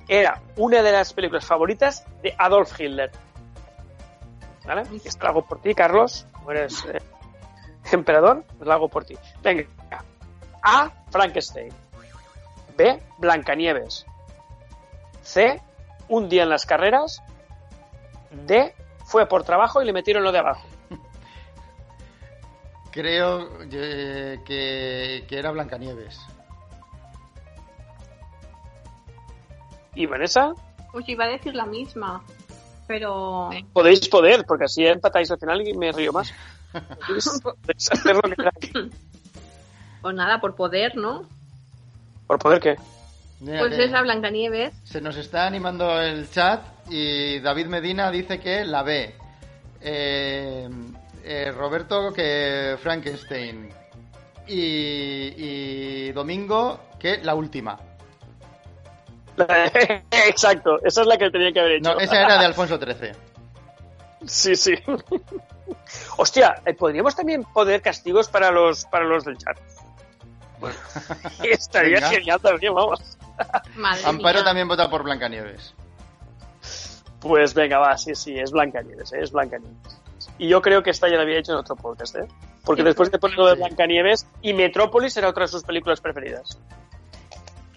era 0.08 0.42
una 0.56 0.82
de 0.82 0.92
las 0.92 1.12
películas 1.12 1.44
favoritas 1.44 2.04
de 2.22 2.34
Adolf 2.38 2.78
Hitler? 2.78 3.10
¿Vale? 4.64 4.82
Esta 5.04 5.24
la 5.24 5.30
hago 5.30 5.44
por 5.44 5.60
ti, 5.60 5.74
Carlos. 5.74 6.26
Como 6.32 6.52
eres 6.52 6.84
eh, 6.84 7.00
emperador, 7.92 8.44
pues 8.56 8.66
la 8.66 8.74
hago 8.74 8.88
por 8.88 9.04
ti. 9.04 9.16
Venga. 9.42 9.66
A. 10.62 10.90
Frankenstein. 11.10 11.72
B. 12.76 13.02
Blancanieves. 13.18 14.06
C. 15.22 15.60
Un 16.08 16.28
día 16.28 16.44
en 16.44 16.50
las 16.50 16.66
carreras. 16.66 17.22
D. 18.30 18.74
Fue 19.04 19.26
por 19.26 19.44
trabajo 19.44 19.82
y 19.82 19.84
le 19.84 19.92
metieron 19.92 20.22
lo 20.22 20.32
de 20.32 20.38
abajo. 20.38 20.66
creo 22.92 23.48
eh, 23.70 24.40
que, 24.44 25.24
que 25.28 25.38
era 25.38 25.50
Blancanieves. 25.50 26.20
¿Y 29.94 30.06
Vanessa? 30.06 30.52
Pues 30.90 31.08
iba 31.08 31.24
a 31.24 31.28
decir 31.28 31.54
la 31.54 31.66
misma. 31.66 32.22
Pero. 32.86 33.50
Podéis 33.72 34.08
poder, 34.08 34.44
porque 34.46 34.64
así 34.64 34.86
empatáis 34.86 35.30
al 35.30 35.38
final 35.38 35.66
y 35.66 35.74
me 35.74 35.92
río 35.92 36.12
más. 36.12 36.32
Podéis 36.72 37.92
hacer 37.92 38.16
lo 38.16 38.22
que 38.22 38.36
queráis. 38.36 38.92
Pues 40.00 40.14
nada, 40.14 40.40
por 40.40 40.54
poder, 40.54 40.96
¿no? 40.96 41.26
¿Por 42.26 42.38
poder 42.38 42.60
qué? 42.60 42.76
Mira 43.40 43.60
Pues 43.60 43.76
que 43.76 43.84
esa 43.84 44.02
Blancanieves. 44.02 44.74
Se 44.84 45.00
nos 45.00 45.16
está 45.16 45.46
animando 45.46 46.00
el 46.00 46.30
chat 46.30 46.60
y 46.88 47.40
David 47.40 47.66
Medina 47.66 48.10
dice 48.10 48.40
que 48.40 48.64
la 48.64 48.82
B. 48.82 49.14
Eh, 49.80 50.68
eh, 51.24 51.52
Roberto 51.52 52.12
que 52.12 52.76
Frankenstein. 52.80 53.68
Y, 54.46 55.34
y 55.36 56.12
Domingo 56.12 56.80
que 56.98 57.18
la 57.18 57.34
última. 57.34 57.78
Exacto, 60.10 60.78
esa 60.84 61.00
es 61.02 61.06
la 61.06 61.16
que 61.16 61.30
tenía 61.30 61.52
que 61.52 61.60
haber 61.60 61.72
hecho. 61.72 61.94
No, 61.94 62.00
esa 62.00 62.20
era 62.20 62.38
de 62.38 62.46
Alfonso 62.46 62.78
XIII. 62.78 63.12
Sí, 64.26 64.54
sí. 64.56 64.74
Hostia, 66.16 66.62
eh, 66.64 66.74
podríamos 66.74 67.16
también 67.16 67.44
poner 67.44 67.82
castigos 67.82 68.28
para 68.28 68.50
los 68.50 68.84
para 68.86 69.04
los 69.04 69.24
del 69.24 69.36
chat. 69.38 69.58
Bueno, 70.60 70.76
estaría 71.42 71.96
Venga. 71.96 72.10
genial 72.10 72.40
también, 72.40 72.74
vamos. 72.74 73.00
Madre 73.74 74.02
Amparo 74.04 74.38
mía. 74.38 74.44
también 74.44 74.68
vota 74.68 74.88
por 74.88 75.02
Blancanieves. 75.02 75.74
Pues 77.20 77.54
venga, 77.54 77.78
va, 77.78 77.96
sí, 77.98 78.14
sí, 78.14 78.38
es 78.38 78.50
Blancanieves, 78.52 79.12
¿eh? 79.12 79.20
es 79.22 79.32
Blancanieves. 79.32 79.98
Y 80.38 80.48
yo 80.48 80.60
creo 80.62 80.82
que 80.82 80.90
esta 80.90 81.08
ya 81.08 81.16
la 81.16 81.22
había 81.22 81.38
hecho 81.38 81.52
en 81.52 81.58
otro 81.58 81.76
podcast, 81.76 82.16
¿eh? 82.16 82.26
Porque 82.64 82.82
Sí, 82.82 82.86
después 82.86 83.10
de 83.10 83.18
poner 83.18 83.36
lo 83.38 83.46
de. 83.46 83.54
Blancanieves 83.54 84.26
y 84.40 84.52
Metrópolis 84.54 85.16
era 85.16 85.28
otra 85.28 85.44
de 85.44 85.48
sus 85.48 85.62
películas 85.64 86.00
preferidas. 86.00 86.58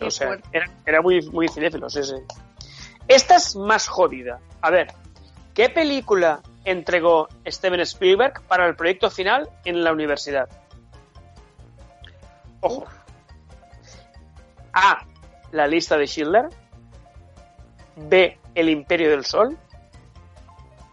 O 0.07 0.11
sea, 0.11 0.37
era 0.85 1.01
muy, 1.01 1.21
muy 1.29 1.47
cinéfilo, 1.47 1.89
sí, 1.89 2.03
sí. 2.03 2.15
Esta 3.07 3.35
es 3.35 3.55
más 3.55 3.87
jodida. 3.87 4.39
A 4.61 4.69
ver, 4.71 4.87
¿qué 5.53 5.69
película 5.69 6.41
entregó 6.63 7.27
Steven 7.45 7.79
Spielberg 7.81 8.41
para 8.47 8.65
el 8.67 8.75
proyecto 8.75 9.11
final 9.11 9.49
en 9.63 9.83
la 9.83 9.91
universidad? 9.91 10.49
Ojo. 12.61 12.85
A. 14.73 15.05
La 15.51 15.67
lista 15.67 15.97
de 15.97 16.07
Schindler. 16.07 16.49
B. 17.95 18.39
El 18.55 18.69
Imperio 18.69 19.11
del 19.11 19.25
Sol. 19.25 19.57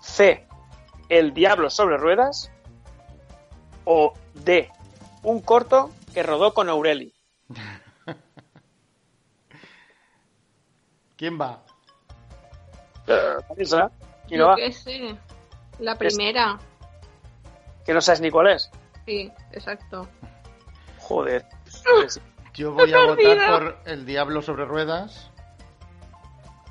C. 0.00 0.46
El 1.08 1.32
Diablo 1.32 1.70
sobre 1.70 1.96
Ruedas. 1.96 2.52
O 3.84 4.12
D. 4.34 4.70
Un 5.22 5.40
corto 5.40 5.90
que 6.12 6.22
rodó 6.22 6.52
con 6.52 6.68
Aureli. 6.68 7.14
¿Quién 11.16 11.40
va? 11.40 11.62
Esa, 13.56 13.90
y 14.28 14.32
no 14.36 14.38
Yo 14.38 14.46
va, 14.48 14.56
qué 14.56 14.72
sé. 14.72 15.16
La 15.78 15.96
primera. 15.96 16.58
que 17.84 17.92
no 17.94 18.00
sabes 18.00 18.20
ni 18.20 18.30
cuál 18.30 18.48
es. 18.48 18.70
Sí, 19.06 19.30
exacto. 19.52 20.08
Joder. 21.00 21.44
Yo 22.54 22.72
voy 22.72 22.92
a 22.92 23.06
votar 23.06 23.50
por 23.50 23.78
El 23.86 24.04
Diablo 24.06 24.42
sobre 24.42 24.64
Ruedas, 24.64 25.30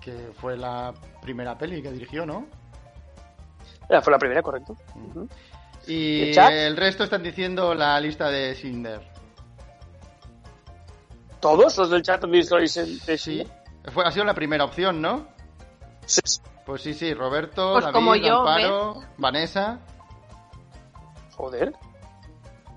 que 0.02 0.32
fue 0.40 0.58
la 0.58 0.94
primera 1.22 1.58
peli 1.58 1.82
que 1.82 1.92
dirigió, 1.92 2.26
¿no? 2.26 2.48
Ya, 3.90 4.02
fue 4.02 4.12
la 4.12 4.20
primera, 4.20 4.42
correcto. 4.42 4.78
Ujú. 4.96 5.28
Y 5.88 6.32
¿El 6.38 6.78
resto 6.78 7.04
están 7.04 7.24
diciendo 7.24 7.74
la 7.76 8.00
lista 8.00 8.30
de 8.30 8.54
Schindler. 8.56 9.02
Todos 11.42 11.76
los 11.78 11.90
del 11.90 12.04
chat 12.04 12.24
han 12.24 12.32
visto 12.32 12.56
de- 12.58 12.68
Sí. 12.68 13.44
Fue, 13.94 14.04
ha 14.06 14.12
sido 14.12 14.26
la 14.26 14.34
primera 14.34 14.64
opción, 14.64 15.02
¿no? 15.02 15.28
Sí. 16.06 16.22
Pues 16.66 16.82
sí, 16.84 16.94
sí, 16.94 17.14
Roberto, 17.14 17.74
Pues 17.74 17.86
David, 17.86 17.94
como 17.96 18.16
yo, 18.16 18.40
Amparo, 18.40 19.02
Vanessa. 19.18 19.80
Joder. 21.36 21.74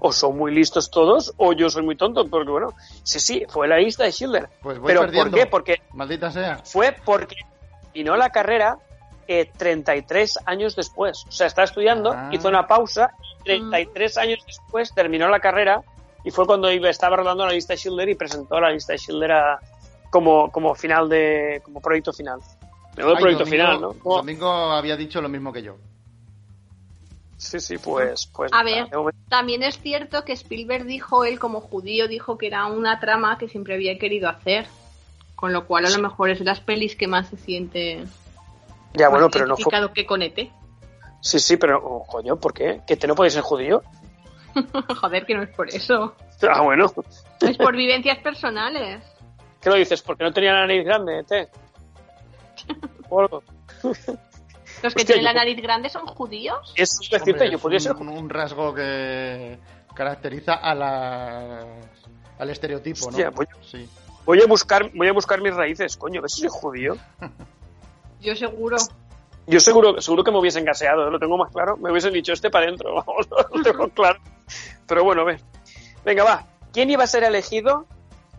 O 0.01 0.13
son 0.13 0.37
muy 0.37 0.55
listos 0.55 0.91
todos, 0.91 1.33
o 1.37 1.53
yo 1.53 1.71
soy 1.71 1.83
muy 1.83 1.97
tonto, 1.97 2.27
porque 2.29 2.51
bueno, 2.51 2.75
sí, 3.03 3.21
sí, 3.21 3.45
fue 3.49 3.69
la 3.69 3.79
lista 3.79 4.05
de 4.05 4.13
Schindler. 4.13 4.49
Pues 4.63 4.79
voy 4.79 4.89
Pero 4.89 5.01
perdiendo. 5.03 5.31
¿por 5.31 5.39
qué? 5.41 5.47
Porque 5.47 5.83
Maldita 5.93 6.31
sea. 6.31 6.59
fue 6.65 6.95
porque 7.05 7.37
terminó 7.93 8.17
la 8.17 8.31
carrera 8.31 8.79
eh, 9.27 9.51
33 9.57 10.41
años 10.45 10.77
después. 10.77 11.25
O 11.27 11.33
sea, 11.33 11.47
estaba 11.47 11.65
estudiando, 11.65 12.13
Ah. 12.13 12.29
hizo 12.33 12.49
una 12.49 12.67
pausa, 12.67 13.15
y 13.41 13.45
33 13.45 14.19
años 14.19 14.41
después 14.47 14.93
terminó 14.95 15.29
la 15.29 15.41
carrera 15.41 15.81
y 16.25 16.31
fue 16.31 16.45
cuando 16.47 16.71
iba, 16.71 16.91
estaba 16.91 17.17
rodando 17.17 17.47
la 17.47 17.53
lista 17.53 17.73
de 17.73 17.79
Schindler 17.79 18.09
y 18.11 18.15
presentó 18.15 18.61
la 18.61 18.71
lista 18.71 18.93
de 18.93 18.99
Schindler 18.99 19.33
a- 19.33 19.59
como, 20.15 20.49
como 20.53 20.77
final 20.77 21.09
de, 21.09 21.61
como 21.65 21.81
proyecto 21.81 22.13
final. 22.13 22.39
Menudo 22.97 23.17
proyecto 23.17 23.45
Domingo- 23.45 23.65
final, 23.65 23.81
¿no? 23.81 23.93
Como- 23.95 24.17
Domingo 24.19 24.49
había 24.49 24.97
dicho 24.97 25.21
lo 25.21 25.29
mismo 25.29 25.53
que 25.53 25.65
yo. 25.65 25.75
Sí, 27.37 27.59
sí, 27.59 27.79
pues, 27.79 28.29
pues 28.29 28.53
A 28.55 28.63
ver, 28.63 28.89
también 29.29 29.65
es 29.65 29.81
cierto 29.81 30.25
que 30.25 30.33
Spielberg 30.33 30.85
dijo, 30.85 31.25
él 31.25 31.41
como 31.41 31.61
judío, 31.61 32.07
dijo 32.07 32.39
que 32.39 32.47
era 32.47 32.67
una 32.67 33.01
trama 33.01 33.39
que 33.39 33.49
siempre 33.49 33.75
había 33.75 33.99
querido 33.99 34.29
hacer. 34.29 34.67
Con 35.35 35.53
lo 35.53 35.67
cual 35.67 35.85
a 35.87 35.91
lo 35.91 35.99
mejor 35.99 36.31
es 36.31 36.39
de 36.39 36.45
las 36.45 36.61
pelis 36.61 36.95
que 36.95 37.09
más 37.09 37.29
se 37.29 37.37
siente 37.37 38.05
ya 38.95 39.09
bueno, 39.09 39.29
pero 39.29 39.49
no 39.49 39.57
fue, 39.57 39.73
que 39.93 40.07
con 40.07 40.23
ET. 40.23 40.49
sí, 41.21 41.41
sí, 41.41 41.57
pero, 41.57 41.85
oh, 41.85 42.07
coño, 42.07 42.37
¿por 42.37 42.55
qué? 42.55 42.83
¿Que 42.87 42.97
te 42.97 43.09
no 43.09 43.17
podéis 43.17 43.35
ser 43.35 43.43
judío? 43.43 43.83
Joder, 45.01 45.27
que 45.27 45.35
no 45.35 45.43
es 45.43 45.51
por 45.51 45.69
eso. 45.69 46.15
Ah, 46.49 46.61
bueno, 46.63 46.87
Es 47.41 47.59
por 47.59 47.75
vivencias 47.75 48.19
personales. 48.19 49.03
¿Qué 49.65 49.71
lo 49.71 49.75
dices? 49.77 50.01
¿Porque 50.03 50.23
no 50.23 50.33
tenía 50.33 50.53
la 50.53 50.61
nariz 50.61 50.85
grande, 50.85 51.25
algo. 53.11 53.43
Los 53.83 53.97
que 53.99 54.87
Hostia, 54.87 55.05
tienen 55.05 55.25
la 55.25 55.33
yo- 55.33 55.39
nariz 55.39 55.61
grande 55.63 55.89
son 55.89 56.07
judíos. 56.07 56.73
Es 56.77 56.99
decirte, 56.99 57.31
Hombre, 57.33 57.51
yo 57.51 57.57
es 57.57 57.63
podría 57.63 57.81
ser 57.81 57.93
un, 57.97 58.09
un 58.09 58.29
rasgo 58.31 58.73
que 58.75 59.59
caracteriza 59.95 60.55
a 60.55 60.75
la, 60.75 61.61
al 62.39 62.51
estereotipo, 62.51 63.09
Hostia, 63.09 63.27
¿no? 63.31 63.33
voy- 63.37 63.47
Sí. 63.63 63.89
Voy 64.25 64.41
a 64.41 64.47
buscar, 64.47 64.91
voy 64.95 65.09
a 65.09 65.13
buscar 65.13 65.41
mis 65.43 65.55
raíces, 65.55 65.97
coño, 65.99 66.21
a 66.21 66.23
ver 66.23 66.31
si 66.31 66.41
soy 66.41 66.49
judío. 66.51 66.97
Yo 68.21 68.35
seguro. 68.35 68.77
Yo 69.47 69.61
seguro, 69.61 70.01
seguro 70.01 70.25
que 70.25 70.31
me 70.31 70.39
hubiesen 70.39 70.65
gaseado, 70.65 71.11
lo 71.11 71.19
tengo 71.19 71.37
más 71.37 71.53
claro. 71.53 71.77
Me 71.77 71.91
hubiesen 71.91 72.13
dicho 72.15 72.33
este 72.33 72.51
para 72.51 72.65
adentro, 72.67 72.95
vamos, 73.07 73.29
lo 73.53 73.63
tengo 73.63 73.89
claro. 73.91 74.19
Pero 74.87 75.05
bueno, 75.05 75.25
ve. 75.27 75.39
Venga, 76.05 76.25
va. 76.25 76.47
¿Quién 76.73 76.91
iba 76.91 77.05
a 77.05 77.07
ser 77.07 77.23
elegido? 77.25 77.87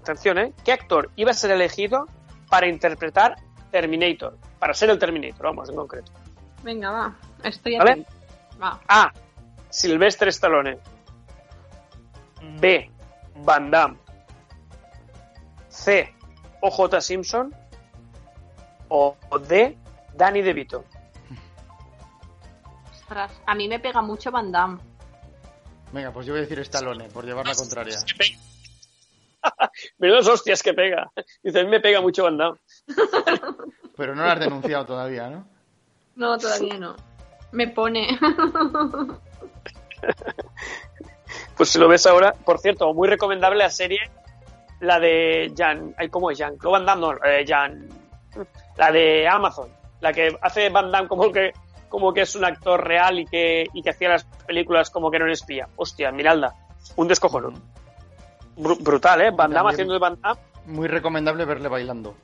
Atención, 0.05 0.37
¿eh? 0.37 0.53
¿Qué 0.63 0.71
actor 0.71 1.09
iba 1.15 1.31
a 1.31 1.33
ser 1.33 1.49
elegido 1.49 2.05
para 2.47 2.67
interpretar 2.67 3.37
Terminator? 3.71 4.37
Para 4.59 4.75
ser 4.75 4.91
el 4.91 4.99
Terminator, 4.99 5.47
vamos, 5.47 5.67
en 5.67 5.75
concreto. 5.75 6.11
Venga, 6.61 6.91
va. 6.91 7.15
Estoy 7.43 7.75
¿Vale? 7.75 8.05
Va. 8.61 8.79
A. 8.87 9.11
Sylvester 9.67 10.27
Stallone. 10.27 10.77
B. 12.59 12.91
Van 13.37 13.71
Damme. 13.71 13.97
C. 15.69 16.13
OJ 16.61 17.01
Simpson. 17.01 17.51
O 18.89 19.17
D. 19.39 19.75
Danny 20.13 20.43
DeVito. 20.43 20.85
Ostras, 22.93 23.31
a 23.43 23.55
mí 23.55 23.67
me 23.67 23.79
pega 23.79 24.03
mucho 24.03 24.29
Van 24.29 24.51
Damme. 24.51 24.77
Venga, 25.91 26.11
pues 26.11 26.27
yo 26.27 26.33
voy 26.33 26.41
a 26.41 26.41
decir 26.43 26.59
Stallone, 26.59 27.09
por 27.09 27.25
llevar 27.25 27.47
la 27.47 27.55
contraria. 27.55 27.97
Menudas 29.97 30.27
hostias 30.27 30.61
que 30.61 30.73
pega. 30.73 31.11
Dice, 31.43 31.59
a 31.59 31.63
mí 31.63 31.69
me 31.69 31.79
pega 31.79 32.01
mucho 32.01 32.23
Van 32.23 32.37
Damme. 32.37 32.57
Pero 33.97 34.15
no 34.15 34.23
lo 34.23 34.29
has 34.29 34.39
denunciado 34.39 34.85
todavía, 34.85 35.29
¿no? 35.29 35.47
No, 36.15 36.37
todavía 36.37 36.77
no. 36.77 36.95
Me 37.51 37.67
pone. 37.67 38.19
Pues 41.55 41.69
si 41.69 41.79
lo 41.79 41.87
ves 41.87 42.05
ahora, 42.05 42.33
por 42.33 42.59
cierto, 42.59 42.93
muy 42.93 43.07
recomendable 43.07 43.59
la 43.59 43.69
serie, 43.69 43.99
la 44.81 44.99
de 44.99 45.53
Jan, 45.55 45.95
ay, 45.97 46.09
¿cómo 46.09 46.29
es 46.29 46.37
Jan? 46.37 46.57
Van 46.61 46.85
Damme, 46.85 47.01
no, 47.01 47.13
eh, 47.25 47.45
Jan, 47.47 47.87
la 48.77 48.91
de 48.91 49.27
Amazon, 49.27 49.69
la 50.01 50.11
que 50.11 50.37
hace 50.41 50.69
Van 50.69 50.91
Damme 50.91 51.07
como 51.07 51.31
que, 51.31 51.53
como 51.87 52.13
que 52.13 52.21
es 52.21 52.35
un 52.35 52.43
actor 52.43 52.85
real 52.85 53.19
y 53.19 53.25
que, 53.25 53.67
y 53.73 53.81
que 53.81 53.89
hacía 53.89 54.09
las 54.09 54.25
películas 54.45 54.89
como 54.89 55.09
que 55.09 55.17
era 55.17 55.25
un 55.25 55.31
espía. 55.31 55.69
Hostia, 55.77 56.11
Miralda, 56.11 56.53
un 56.97 57.07
descojonón. 57.07 57.74
Bru- 58.57 58.81
brutal, 58.81 59.21
¿eh? 59.21 59.31
Van 59.31 59.51
Damme 59.51 59.71
haciendo 59.71 59.93
de 59.93 59.99
Van 59.99 60.19
Damme 60.21 60.39
Muy 60.65 60.87
recomendable 60.87 61.45
verle 61.45 61.67
bailando. 61.67 62.15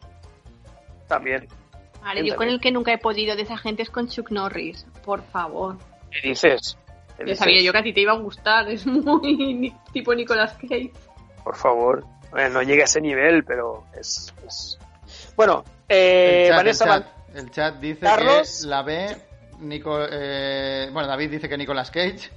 también. 1.07 1.47
Vale, 2.01 2.25
yo 2.25 2.35
con 2.35 2.47
el 2.47 2.59
que 2.59 2.71
nunca 2.71 2.91
he 2.93 2.97
podido 2.97 3.35
de 3.35 3.43
esa 3.43 3.57
gente 3.57 3.83
es 3.83 3.89
con 3.89 4.07
Chuck 4.07 4.31
Norris. 4.31 4.85
Por 5.05 5.21
favor. 5.21 5.77
¿Qué 6.09 6.27
dices? 6.29 6.77
¿Qué 7.17 7.23
Ya 7.23 7.25
dices? 7.25 7.39
sabía 7.39 7.61
yo 7.61 7.71
que 7.71 7.77
a 7.77 7.83
ti 7.83 7.93
te 7.93 8.01
iba 8.01 8.13
a 8.13 8.17
gustar. 8.17 8.67
Es 8.69 8.85
muy 8.87 9.73
tipo 9.93 10.15
Nicolas 10.15 10.53
Cage. 10.53 10.91
Por 11.43 11.55
favor. 11.55 12.03
Bueno, 12.31 12.49
no 12.55 12.61
llegue 12.63 12.81
a 12.81 12.85
ese 12.85 13.01
nivel, 13.01 13.43
pero 13.43 13.83
es... 13.93 14.33
es- 14.47 14.79
Bueno, 15.35 15.63
eh, 15.89 16.43
el, 16.45 16.47
chat, 16.49 16.57
Vanessa 16.57 16.83
el, 16.85 16.89
Van- 16.89 17.03
chat, 17.03 17.35
el 17.35 17.51
chat 17.51 17.75
dice 17.79 17.99
Carlos. 17.99 18.61
que 18.63 18.67
la 18.69 18.81
B, 18.83 19.17
Nico, 19.59 19.99
eh, 20.09 20.89
bueno, 20.93 21.07
David 21.07 21.29
dice 21.31 21.49
que 21.49 21.57
Nicolas 21.57 21.91
Cage 21.91 22.31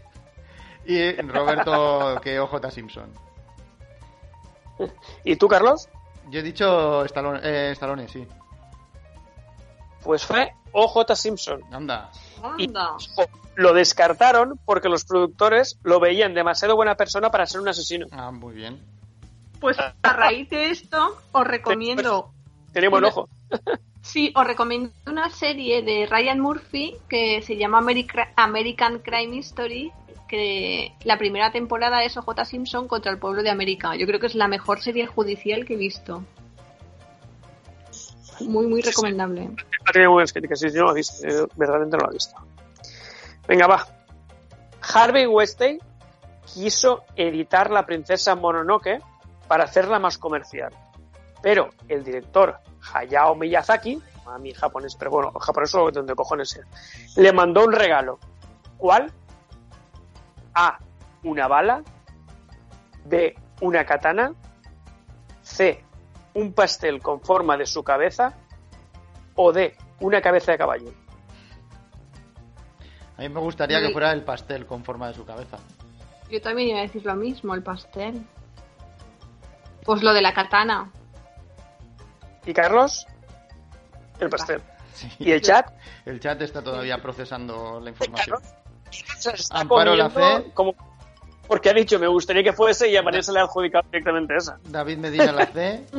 y 0.84 1.12
Roberto 1.22 2.20
que 2.22 2.38
OJ 2.40 2.70
Simpson. 2.70 3.10
¿Y 5.24 5.36
tú, 5.36 5.48
Carlos? 5.48 5.88
Yo 6.30 6.40
he 6.40 6.42
dicho 6.42 7.04
Stallone, 7.04 7.40
eh, 7.42 7.70
Stallone, 7.72 8.08
sí. 8.08 8.26
Pues 10.02 10.24
fue 10.24 10.52
OJ 10.72 11.14
Simpson. 11.14 11.60
Anda. 11.72 12.10
Y 12.58 12.70
lo 13.56 13.72
descartaron 13.72 14.58
porque 14.64 14.88
los 14.88 15.04
productores 15.04 15.78
lo 15.82 16.00
veían 16.00 16.34
demasiado 16.34 16.76
buena 16.76 16.96
persona 16.96 17.30
para 17.30 17.46
ser 17.46 17.60
un 17.60 17.68
asesino. 17.68 18.06
Ah, 18.10 18.30
muy 18.30 18.54
bien. 18.54 18.80
Pues 19.60 19.78
a 19.78 19.94
raíz 20.12 20.50
de 20.50 20.70
esto 20.70 21.16
os 21.32 21.46
recomiendo 21.46 22.32
buen 22.74 22.92
Una- 22.94 23.08
ojo. 23.08 23.28
Sí, 24.02 24.30
os 24.36 24.46
recomiendo 24.46 24.90
una 25.06 25.30
serie 25.30 25.80
de 25.80 26.04
Ryan 26.04 26.38
Murphy 26.38 26.94
que 27.08 27.40
se 27.40 27.56
llama 27.56 27.78
America- 27.78 28.34
American 28.36 28.98
Crime 28.98 29.34
History, 29.36 29.92
que 30.34 30.92
la 31.04 31.16
primera 31.16 31.52
temporada 31.52 32.02
es 32.02 32.16
OJ 32.16 32.44
Simpson 32.44 32.88
contra 32.88 33.12
el 33.12 33.18
pueblo 33.18 33.44
de 33.44 33.50
América. 33.50 33.94
Yo 33.94 34.04
creo 34.04 34.18
que 34.18 34.26
es 34.26 34.34
la 34.34 34.48
mejor 34.48 34.82
serie 34.82 35.06
judicial 35.06 35.64
que 35.64 35.74
he 35.74 35.76
visto. 35.76 36.24
Muy, 38.40 38.66
muy 38.66 38.82
recomendable. 38.82 39.50
Buenas 40.08 40.32
críticas, 40.32 40.60
yo 40.60 40.96
eh, 40.96 41.46
verdaderamente 41.54 41.96
no 41.96 42.04
lo 42.04 42.10
he 42.10 42.14
visto. 42.14 42.34
Venga, 43.46 43.68
va. 43.68 43.86
Harvey 44.92 45.26
Weinstein 45.26 45.78
quiso 46.52 47.04
editar 47.14 47.70
La 47.70 47.86
princesa 47.86 48.34
Mononoke 48.34 49.00
para 49.46 49.64
hacerla 49.64 50.00
más 50.00 50.18
comercial. 50.18 50.72
Pero 51.42 51.70
el 51.88 52.02
director 52.02 52.58
Hayao 52.92 53.36
Miyazaki, 53.36 54.02
a 54.26 54.38
mí 54.38 54.52
japonés, 54.52 54.96
pero 54.96 55.12
bueno, 55.12 55.30
japonés 55.38 55.72
o 55.76 55.92
donde 55.92 56.14
cojones 56.16 56.50
sea, 56.50 56.64
le 57.16 57.32
mandó 57.32 57.64
un 57.64 57.72
regalo. 57.72 58.18
¿Cuál? 58.78 59.12
A. 60.54 60.78
Una 61.22 61.48
bala. 61.48 61.82
B. 63.04 63.34
Una 63.60 63.84
katana. 63.84 64.32
C. 65.42 65.84
Un 66.34 66.52
pastel 66.52 67.00
con 67.00 67.20
forma 67.20 67.56
de 67.56 67.66
su 67.66 67.82
cabeza. 67.82 68.34
O 69.34 69.52
D. 69.52 69.76
Una 70.00 70.20
cabeza 70.20 70.52
de 70.52 70.58
caballo. 70.58 70.92
A 73.16 73.22
mí 73.22 73.28
me 73.28 73.40
gustaría 73.40 73.80
que 73.80 73.90
fuera 73.90 74.12
el 74.12 74.24
pastel 74.24 74.66
con 74.66 74.84
forma 74.84 75.08
de 75.08 75.14
su 75.14 75.24
cabeza. 75.24 75.58
Yo 76.30 76.40
también 76.40 76.70
iba 76.70 76.78
a 76.80 76.82
decir 76.82 77.04
lo 77.04 77.14
mismo, 77.14 77.54
el 77.54 77.62
pastel. 77.62 78.26
Pues 79.84 80.02
lo 80.02 80.12
de 80.12 80.22
la 80.22 80.32
katana. 80.34 80.90
¿Y 82.44 82.52
Carlos? 82.52 83.06
El 84.18 84.30
pastel. 84.30 84.60
Sí. 84.94 85.08
¿Y 85.18 85.32
el 85.32 85.42
chat? 85.42 85.72
El 86.04 86.20
chat 86.20 86.40
está 86.42 86.62
todavía 86.62 87.00
procesando 87.00 87.80
la 87.80 87.90
información. 87.90 88.38
Se 89.18 89.30
está 89.30 89.60
Amparo 89.60 89.94
la 89.94 90.08
comiendo 90.08 90.44
fe. 90.44 90.50
Como... 90.54 90.74
Porque 91.46 91.68
ha 91.70 91.74
dicho, 91.74 91.98
me 91.98 92.06
gustaría 92.06 92.42
que 92.42 92.52
fuese 92.52 92.88
y 92.90 92.96
a 92.96 93.02
Vanessa 93.02 93.30
le 93.32 93.40
ha 93.40 93.42
adjudicado 93.42 93.84
directamente 93.90 94.34
esa. 94.36 94.58
David 94.64 94.98
Medina 94.98 95.32
la 95.32 95.46
C. 95.46 95.84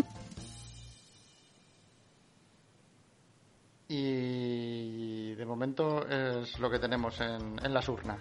Y 3.88 5.34
de 5.36 5.46
momento 5.46 6.08
es 6.08 6.58
lo 6.60 6.70
que 6.70 6.80
tenemos 6.80 7.20
en, 7.22 7.60
en 7.64 7.74
las 7.74 7.88
urnas. 7.88 8.20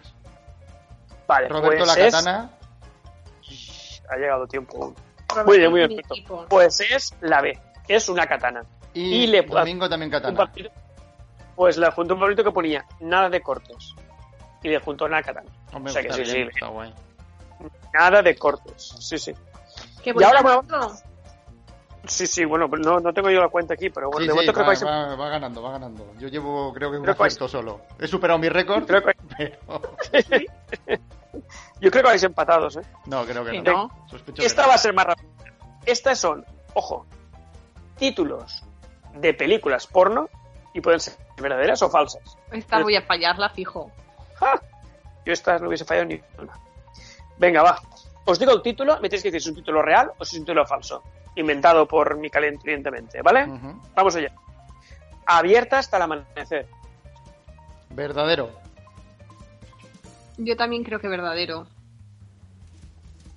Vale, 1.26 1.48
Roberto 1.48 1.84
pues 1.84 1.96
la 1.96 2.04
es- 2.06 2.14
katana. 2.14 2.50
Ha 4.10 4.16
llegado 4.16 4.46
tiempo. 4.46 4.94
Muy 5.46 5.58
bien, 5.58 5.70
muy 5.70 5.86
bien. 5.86 6.02
Pues 6.48 6.80
es 6.80 7.14
la 7.22 7.40
B. 7.40 7.58
Es 7.88 8.08
una 8.08 8.26
katana. 8.26 8.62
Y, 8.92 9.24
Y 9.24 9.26
le- 9.26 9.42
Domingo 9.42 9.88
también 9.88 10.10
katana. 10.10 10.36
papelito- 10.36 10.70
Pues 11.56 11.78
le 11.78 11.90
juntó 11.92 12.14
un 12.14 12.20
papelito 12.20 12.44
que 12.44 12.50
ponía 12.50 12.84
nada 13.00 13.30
de 13.30 13.40
cortes. 13.40 13.94
Y 14.64 14.68
le 14.70 14.80
juntó 14.80 15.08
katana. 15.08 15.44
Hombre, 15.72 15.90
o 15.90 15.92
sea 15.92 16.02
que 16.02 16.08
está 16.08 16.24
sí, 16.24 16.32
bien, 16.32 16.48
sí. 16.48 16.54
está 16.54 16.66
guay. 16.66 16.92
Nada 17.92 18.22
de 18.22 18.34
cortes. 18.36 18.94
Sí, 18.98 19.16
sí. 19.18 19.32
Qué 20.02 20.12
Y 20.18 20.22
ahora, 20.24 20.42
buen 20.42 20.66
bueno. 20.66 20.90
Sí, 22.06 22.26
sí, 22.26 22.44
bueno, 22.44 22.68
pues 22.68 22.82
no, 22.84 22.98
no 23.00 23.14
tengo 23.14 23.30
yo 23.30 23.40
la 23.40 23.48
cuenta 23.48 23.72
aquí, 23.74 23.88
pero 23.88 24.10
bueno, 24.10 24.20
Sí, 24.20 24.26
de 24.26 24.32
sí, 24.32 24.34
momento 24.34 24.52
creo 24.52 24.66
va, 24.66 24.74
que 24.74 24.80
vais 24.80 24.82
a- 24.82 25.06
va- 25.08 25.16
va 25.16 25.28
ganando, 25.30 25.62
va 25.62 25.70
ganando. 25.72 26.12
Yo 26.18 26.28
llevo, 26.28 26.72
creo 26.74 26.90
que 26.90 26.96
un 26.98 27.02
Creo 27.04 27.14
que 27.14 27.20
vais- 27.22 27.26
acierto 27.28 27.48
solo. 27.48 27.80
He 27.98 28.06
superado 28.06 28.38
mi 28.38 28.48
récord, 28.50 28.84
creo 28.86 29.02
que- 29.02 29.14
pero... 29.38 29.58
yo 31.80 31.90
creo 31.90 32.02
que 32.02 32.08
vais 32.08 32.22
empatados, 32.22 32.76
¿eh? 32.76 32.82
No, 33.06 33.24
creo 33.24 33.44
que 33.44 33.60
no. 33.62 33.72
no. 33.72 34.06
Sospecho 34.10 34.40
que 34.40 34.46
Esta 34.46 34.62
no. 34.62 34.68
va 34.68 34.74
a 34.74 34.78
ser 34.78 34.92
más 34.92 35.06
rápida. 35.06 35.28
Estas 35.86 36.18
son, 36.18 36.44
ojo, 36.74 37.06
títulos 37.96 38.62
de 39.14 39.32
películas 39.34 39.86
porno 39.86 40.28
y 40.74 40.80
pueden 40.82 41.00
ser 41.00 41.14
verdaderas 41.40 41.80
o 41.82 41.88
falsas. 41.90 42.36
Esta 42.52 42.82
voy 42.82 42.96
a 42.96 43.02
fallarla, 43.02 43.48
fijo. 43.50 43.90
¡Ja! 44.34 44.60
Yo 45.24 45.32
estas 45.32 45.60
no 45.60 45.68
hubiese 45.68 45.84
fallado 45.84 46.06
ni 46.06 46.20
una. 46.38 46.52
Venga, 47.38 47.62
va. 47.62 47.80
Os 48.26 48.38
digo 48.38 48.52
el 48.52 48.62
título, 48.62 48.94
me 49.00 49.08
tenéis 49.08 49.22
que 49.22 49.30
decir 49.30 49.42
si 49.42 49.48
es 49.48 49.52
un 49.52 49.56
título 49.56 49.82
real 49.82 50.12
o 50.18 50.24
si 50.24 50.36
es 50.36 50.40
un 50.40 50.46
título 50.46 50.66
falso. 50.66 51.02
Inventado 51.36 51.86
por 51.86 52.16
mi 52.16 52.30
clientemente, 52.30 53.20
¿vale? 53.22 53.44
Ujú. 53.44 53.80
Vamos 53.94 54.16
allá. 54.16 54.32
Abierta 55.26 55.78
hasta 55.78 55.96
el 55.96 56.02
amanecer. 56.04 56.66
Verdadero. 57.90 58.50
Yo 60.36 60.56
también 60.56 60.84
creo 60.84 61.00
que 61.00 61.08
verdadero. 61.08 61.66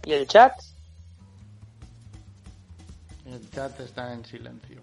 ¿Y 0.05 0.13
el 0.13 0.27
chat? 0.27 0.53
El 3.25 3.49
chat 3.51 3.79
está 3.79 4.13
en 4.13 4.23
silencio. 4.25 4.81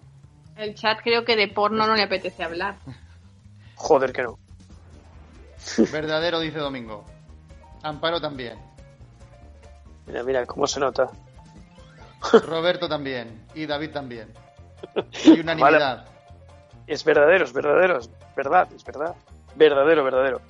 El 0.55 0.75
chat 0.75 0.99
creo 1.01 1.25
que 1.25 1.35
de 1.35 1.47
porno 1.47 1.87
no 1.87 1.95
le 1.95 2.03
apetece 2.03 2.43
hablar. 2.43 2.75
Joder, 3.75 4.13
que 4.13 4.23
no. 4.23 4.37
Verdadero, 5.91 6.39
dice 6.39 6.59
Domingo. 6.59 7.05
Amparo 7.83 8.19
también. 8.19 8.57
Mira, 10.07 10.23
mira, 10.23 10.45
cómo 10.45 10.67
se 10.67 10.79
nota. 10.79 11.09
Roberto 12.45 12.87
también. 12.87 13.45
Y 13.53 13.65
David 13.65 13.91
también. 13.91 14.33
Hay 15.25 15.39
unanimidad. 15.39 16.05
Es 16.87 17.03
verdadero, 17.03 17.45
es 17.45 17.53
verdadero, 17.53 17.97
es 17.97 18.09
verdad, 18.35 18.67
es 18.73 18.83
verdad. 18.83 19.15
Verdadero, 19.55 20.03
verdadero. 20.03 20.41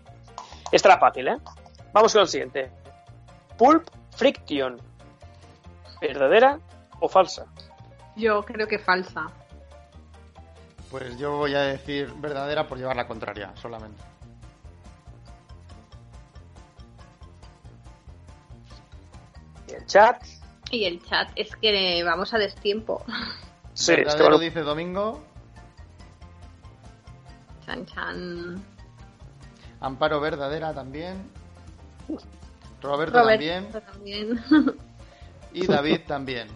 Esta 0.72 0.90
era 0.90 1.00
fácil, 1.00 1.28
¿eh? 1.28 1.38
Vamos 1.94 2.12
con 2.12 2.24
el 2.24 2.28
siguiente. 2.28 2.72
Pulp 3.58 3.88
Friction. 4.18 4.82
¿Verdadera 6.02 6.60
o 7.00 7.08
falsa? 7.08 7.46
Yo 8.18 8.44
creo 8.44 8.68
que 8.68 8.80
falsa. 8.80 9.28
Pues 10.92 11.18
yo 11.18 11.38
voy 11.38 11.56
a 11.56 11.62
decir 11.62 12.14
verdadera 12.18 12.68
por 12.68 12.78
llevar 12.78 12.96
la 12.96 13.08
contraria, 13.08 13.54
solamente. 13.56 14.02
El 19.86 19.88
chat? 19.88 20.24
Y 20.72 20.86
el 20.86 21.04
chat 21.04 21.30
es 21.36 21.56
que 21.56 22.04
vamos 22.04 22.34
a 22.34 22.40
destiempo. 22.40 23.04
Sí, 23.74 23.94
es 23.94 24.16
que 24.16 24.22
bueno, 24.22 24.40
dice 24.40 24.62
Domingo. 24.62 25.24
Chan 27.66 27.86
chan. 27.86 28.64
Amparo 29.82 30.20
verdadera 30.20 30.74
también. 30.74 31.30
Roberto, 32.82 33.20
Roberto 33.20 33.24
también. 33.24 33.72
también. 33.72 34.76
Y 35.54 35.68
David 35.68 36.02
también. 36.08 36.48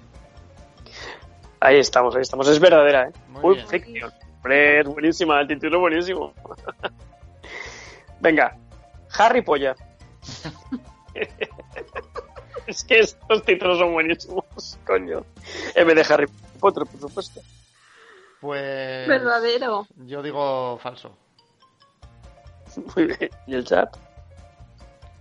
ahí 1.59 1.77
estamos, 1.77 2.15
ahí 2.15 2.21
estamos. 2.21 2.47
Es 2.47 2.59
verdadera, 2.59 3.09
¿eh? 3.09 3.13
Muy 3.29 3.41
Pulp 3.41 3.69
bien. 3.69 4.03
Hombre, 4.37 4.79
es 4.79 4.87
buenísima, 4.87 5.41
el 5.41 5.47
título 5.47 5.77
es 5.77 5.81
buenísimo. 5.81 6.33
Venga, 8.19 8.57
Harry 9.17 9.41
Polla. 9.41 9.75
es 12.69 12.83
que 12.83 12.99
estos 12.99 13.43
títulos 13.43 13.79
son 13.79 13.93
buenísimos, 13.93 14.77
coño. 14.85 15.25
En 15.75 15.87
vez 15.87 15.95
de 15.95 16.13
Harry 16.13 16.27
Potter, 16.59 16.83
por 16.85 16.99
supuesto. 16.99 17.41
Pues. 18.39 19.07
Verdadero. 19.07 19.87
Yo 20.05 20.21
digo 20.21 20.77
falso. 20.77 21.15
Muy 22.95 23.05
bien. 23.07 23.29
¿Y 23.47 23.55
el 23.55 23.65
chat? 23.65 23.95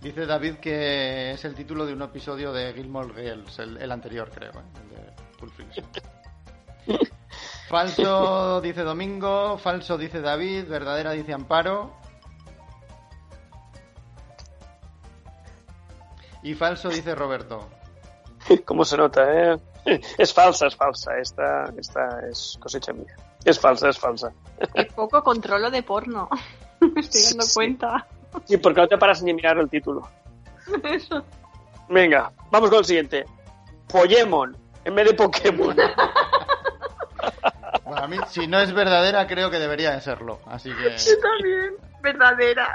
Dice 0.01 0.25
David 0.25 0.55
que 0.55 1.31
es 1.31 1.43
el 1.43 1.55
título 1.55 1.85
de 1.85 1.93
un 1.93 2.01
episodio 2.01 2.53
de 2.53 2.71
Gilmore 2.73 3.13
Girls, 3.13 3.59
el, 3.59 3.77
el 3.77 3.91
anterior, 3.91 4.29
creo, 4.33 4.51
¿eh? 4.51 4.63
el 4.81 4.89
de 4.95 5.37
Pulp 5.37 5.53
Fiction. 5.53 5.85
Falso 7.67 8.61
dice 8.61 8.81
Domingo, 8.81 9.59
falso 9.59 9.95
dice 9.97 10.21
David, 10.21 10.65
verdadera 10.67 11.11
dice 11.11 11.33
Amparo. 11.33 11.98
Y 16.43 16.53
falso 16.53 16.89
dice 16.89 17.15
Roberto. 17.15 17.67
¿Cómo 18.65 18.85
se 18.85 18.97
nota, 18.97 19.23
eh? 19.53 19.57
Es 20.17 20.33
falsa, 20.33 20.67
es 20.67 20.75
falsa. 20.75 21.17
Esta, 21.17 21.65
esta 21.77 22.19
es 22.29 22.57
cosecha 22.61 22.93
mía. 22.93 23.15
Es 23.45 23.59
falsa, 23.59 23.89
es 23.89 23.97
falsa. 23.97 24.31
Qué 24.73 24.85
poco 24.85 25.23
controlo 25.23 25.71
de 25.71 25.81
porno. 25.83 26.29
Me 26.79 27.01
estoy 27.01 27.21
dando 27.29 27.43
Sí. 27.43 27.53
cuenta. 27.55 28.07
Sí, 28.45 28.57
porque 28.57 28.81
no 28.81 28.87
te 28.87 28.97
paras 28.97 29.23
ni 29.23 29.31
a 29.31 29.33
mirar 29.33 29.57
el 29.57 29.69
título. 29.69 30.07
Eso. 30.83 31.23
Venga, 31.89 32.31
vamos 32.51 32.69
con 32.69 32.79
el 32.79 32.85
siguiente. 32.85 33.25
Pokémon, 33.91 34.55
en 34.85 34.93
vez 34.95 35.07
de 35.07 35.13
Pokémon. 35.15 35.75
Para 37.83 38.07
mí, 38.07 38.17
si 38.27 38.45
no 38.45 38.59
es 38.59 38.71
verdadera, 38.71 39.25
creo 39.25 39.49
que 39.49 39.57
debería 39.57 39.91
de 39.91 40.01
serlo. 40.01 40.39
Así 40.45 40.69
que. 40.75 40.95
Yo 40.97 41.19
también. 41.19 41.73
Verdadera. 42.01 42.71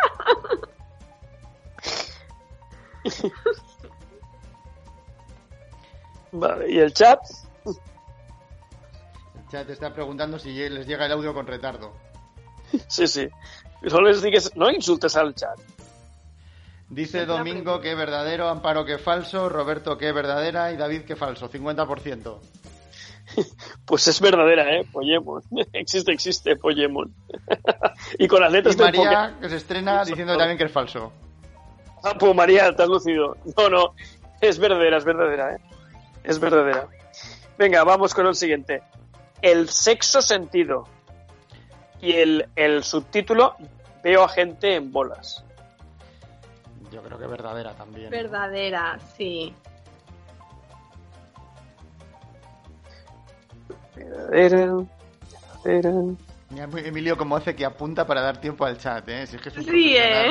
Vale, 6.33 6.71
¿y 6.71 6.79
el 6.79 6.93
chat? 6.93 7.21
El 7.65 9.49
chat 9.51 9.71
está 9.71 9.95
preguntando 9.95 10.39
si 10.39 10.53
les 10.69 10.87
llega 10.87 11.07
el 11.07 11.13
audio 11.13 11.33
con 11.33 11.47
retardo. 11.47 11.93
Sí, 12.89 13.07
sí. 13.07 13.29
No 13.83 14.01
les 14.01 14.23
digas, 14.23 14.51
no 14.57 14.71
insultes 14.71 15.15
al 15.17 15.35
chat. 15.35 15.59
Dice 16.89 17.25
Domingo 17.27 17.81
que 17.81 17.95
verdadero, 17.95 18.49
Amparo 18.49 18.85
que 18.85 18.99
falso, 18.99 19.49
Roberto 19.49 19.97
que 19.97 20.13
verdadera 20.13 20.73
y 20.73 20.77
David 20.77 21.03
que 21.03 21.17
falso. 21.17 21.51
50%. 21.51 22.39
Pues 23.87 24.07
es 24.07 24.21
verdadera, 24.21 24.77
¿eh? 24.77 24.87
Pokémon. 24.91 25.43
Existe, 25.73 26.13
existe 26.13 26.57
Pokémon. 26.57 27.13
y 28.19 28.29
con 28.29 28.41
las 28.41 28.53
letras 28.53 28.77
Y 28.77 28.79
María 28.79 29.37
que 29.41 29.49
se 29.49 29.57
estrena 29.57 30.05
diciendo 30.05 30.37
también 30.37 30.59
que 30.59 30.65
es 30.65 30.73
falso. 30.73 31.13
Ah, 32.05 32.15
pues 32.19 32.35
María, 32.35 32.75
te 32.77 32.83
has 32.83 32.89
lucido. 32.89 33.37
No, 33.57 33.71
no. 33.71 33.95
Es 34.41 34.59
verdadera, 34.59 34.99
es 34.99 35.05
verdadera, 35.05 35.55
¿eh? 35.55 35.59
Es 36.23 36.39
verdadera. 36.39 36.87
Venga, 37.57 37.83
vamos 37.83 38.13
con 38.13 38.27
el 38.27 38.35
siguiente. 38.35 38.83
El 39.41 39.71
sexo 39.71 40.21
sentido. 40.21 40.87
Y 42.03 42.13
el, 42.13 42.49
el 42.57 42.85
subtítulo, 42.85 43.57
veo 44.03 44.23
a 44.23 44.29
gente 44.29 44.75
en 44.75 44.93
bolas. 44.93 45.43
Yo 46.93 47.03
creo 47.03 47.19
que 47.19 47.27
verdadera 47.27 47.73
también. 47.73 48.11
Verdadera, 48.11 48.99
sí. 49.17 49.55
Verdadera, 53.97 54.85
verdadera. 55.65 56.15
Mira, 56.51 56.69
Emilio 56.85 57.17
como 57.17 57.37
hace 57.37 57.57
que 57.57 57.65
apunta 57.65 58.07
para 58.07 58.21
dar 58.21 58.41
tiempo 58.41 58.65
al 58.65 58.77
chat, 58.79 59.09
¿eh? 59.09 59.27
Si 59.27 59.37
es 59.37 59.43
que 59.43 59.49
es 59.49 59.57
un 59.57 59.65
Sí, 59.65 59.97
¿eh? 59.99 60.29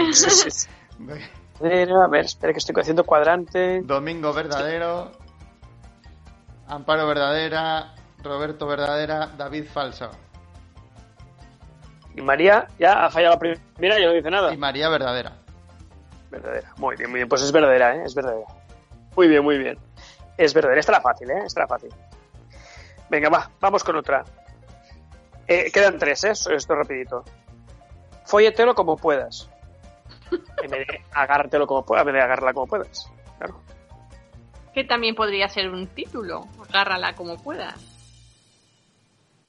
Verdadera, 1.64 2.04
A 2.04 2.08
ver, 2.08 2.26
espera 2.26 2.52
que 2.52 2.60
estoy 2.60 2.76
haciendo 2.78 3.06
cuadrante. 3.06 3.82
Domingo 3.84 4.34
verdadero, 4.34 5.12
Amparo 6.68 7.08
verdadera, 7.08 7.94
Roberto 8.22 8.68
verdadera, 8.68 9.28
David 9.38 9.66
falso. 9.72 10.10
Y 12.16 12.22
María 12.22 12.68
ya 12.78 13.06
ha 13.06 13.10
fallado 13.10 13.36
la 13.36 13.40
primera 13.40 13.98
y 13.98 14.06
no 14.06 14.12
dice 14.12 14.30
nada. 14.30 14.54
Y 14.54 14.58
María 14.58 14.90
verdadera. 14.90 15.32
Verdadera. 16.30 16.74
Muy 16.78 16.98
bien, 16.98 17.10
muy 17.10 17.20
bien. 17.20 17.30
Pues 17.30 17.42
es 17.42 17.52
verdadera, 17.52 17.96
¿eh? 17.96 18.04
Es 18.06 18.14
verdadera. 18.14 18.48
Muy 19.16 19.28
bien, 19.30 19.44
muy 19.44 19.58
bien. 19.58 19.78
Es 20.38 20.54
verdadera. 20.54 20.80
Esta 20.82 20.92
era 20.92 21.02
fácil, 21.02 21.32
¿eh? 21.32 21.44
Esta 21.46 21.62
era 21.62 21.68
fácil. 21.68 21.90
Venga, 23.10 23.30
va. 23.30 23.50
Vamos 23.62 23.84
con 23.84 23.96
otra. 23.96 24.24
Eh, 25.48 25.72
quedan 25.72 25.98
tres, 25.98 26.24
¿eh? 26.26 26.32
Esto 26.32 26.76
rapidito. 26.76 27.24
Fólletelo 28.26 28.76
como 28.76 28.98
puedas. 28.98 29.50
En 30.64 30.72
vez 30.72 30.88
de 30.88 31.02
agárratelo 31.14 31.68
como 31.68 31.86
puedas, 31.86 32.02
en 32.02 32.08
vez 32.08 32.16
de 32.16 32.22
agárrala 32.22 32.54
como 32.54 32.68
puedas. 32.68 33.12
Claro. 33.38 33.60
Que 34.74 34.84
también 34.84 35.16
podría 35.16 35.48
ser 35.50 35.70
un 35.70 35.88
título. 35.88 36.48
Agárrala 36.70 37.14
como 37.16 37.38
puedas. 37.38 37.76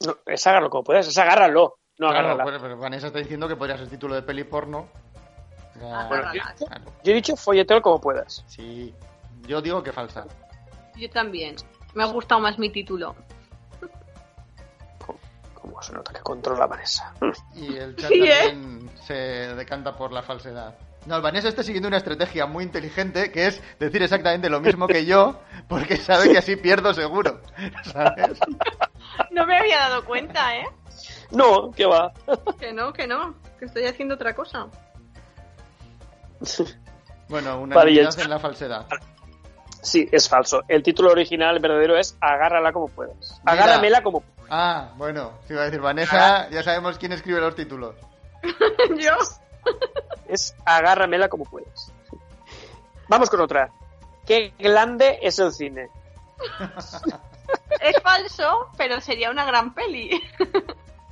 No, 0.07 0.17
es 0.27 0.47
agárralo 0.47 0.71
como 0.71 0.85
puedas, 0.85 1.07
es 1.09 1.17
agárralo. 1.19 1.77
No 1.99 2.09
Claro, 2.09 2.31
agárrala. 2.31 2.45
pero, 2.45 2.61
pero 2.61 2.77
Vanessa 2.79 3.07
está 3.07 3.19
diciendo 3.21 3.47
que 3.49 3.57
podría 3.57 3.79
ser 3.79 3.89
título 3.89 4.15
de 4.15 4.23
peli 4.23 4.45
porno. 4.45 4.89
Claro. 5.79 6.33
Yo 7.03 7.13
he 7.13 7.15
dicho 7.15 7.37
fólletelo 7.37 7.81
como 7.83 8.01
puedas. 8.01 8.45
Sí. 8.47 8.95
Yo 9.47 9.61
digo 9.61 9.83
que 9.83 9.93
falsa. 9.93 10.27
Yo 10.97 11.09
también. 11.11 11.57
Me 11.95 12.03
ha 12.03 12.07
gustado 12.07 12.41
más 12.41 12.59
mi 12.59 12.71
título. 12.71 13.15
Como- 15.75 15.83
se 15.83 15.93
nota 15.93 16.13
que 16.13 16.21
controla 16.21 16.67
Vanessa. 16.67 17.13
Y 17.55 17.77
el 17.77 17.97
chat 17.97 18.09
Sí, 18.09 18.23
¿eh? 18.23 18.49
también 18.49 18.91
se 19.07 19.15
decanta 19.15 19.97
por 19.97 20.13
la 20.13 20.23
falsedad. 20.23 20.75
No, 21.07 21.17
el 21.17 21.23
Vanessa 21.23 21.49
está 21.49 21.63
siguiendo 21.65 21.89
una 21.89 21.97
estrategia 21.99 22.47
muy 22.47 22.65
inteligente 22.65 23.31
que 23.33 23.49
es 23.49 23.61
decir 23.79 24.03
exactamente 24.03 24.49
lo 24.49 24.61
mismo 24.61 24.87
que 24.87 25.05
yo 25.05 25.41
porque 25.69 25.97
sabe 25.97 26.31
que 26.31 26.39
así 26.39 26.57
pierdo 26.57 26.95
seguro. 26.95 27.41
¿Sabes? 27.83 28.39
No 29.31 29.47
me 29.47 29.59
había 29.59 29.79
dado 29.81 30.05
cuenta, 30.05 30.57
¿eh? 30.57 30.67
No, 31.33 31.73
¿qué 31.73 31.87
va? 31.87 32.13
Que 32.59 32.73
no, 32.73 32.93
que 32.93 33.07
no. 33.07 33.35
Que 33.59 33.65
estoy 33.67 33.85
haciendo 33.87 34.15
otra 34.15 34.35
cosa. 34.35 34.69
Bueno, 37.27 37.59
una 37.59 37.75
Vale, 37.75 37.99
en 38.03 38.31
la 38.31 38.39
falsedad. 38.39 38.87
Sí, 39.85 40.09
es 40.11 40.29
falso. 40.29 40.63
El 40.67 40.83
título 40.83 41.11
original 41.11 41.59
verdadero 41.61 41.97
es 41.97 42.17
agárrala 42.21 42.73
como 42.73 42.89
puedas. 42.89 43.41
Mira. 43.45 43.53
Agárramela 43.53 44.03
como 44.03 44.25
Ah, 44.49 44.93
bueno, 44.97 45.33
te 45.47 45.53
iba 45.55 45.63
a 45.63 45.67
decir 45.67 45.81
Vanessa, 45.81 46.49
ya 46.51 46.63
sabemos 46.63 46.99
quién 46.99 47.13
escribe 47.13 47.41
los 47.41 47.55
títulos. 47.55 47.95
Yo. 48.99 49.13
es 50.29 50.55
agárramela 50.65 51.29
como 51.29 51.45
puedas. 51.45 51.93
Vamos 53.09 53.29
con 53.31 53.41
otra. 53.41 53.71
¿Qué 54.27 54.55
grande 54.59 55.19
es 55.23 55.39
el 55.39 55.53
cine? 55.53 55.89
Es 57.81 58.03
falso, 58.03 58.71
pero 58.79 59.01
sería 59.01 59.31
una 59.31 59.45
gran 59.45 59.75
peli. 59.75 60.11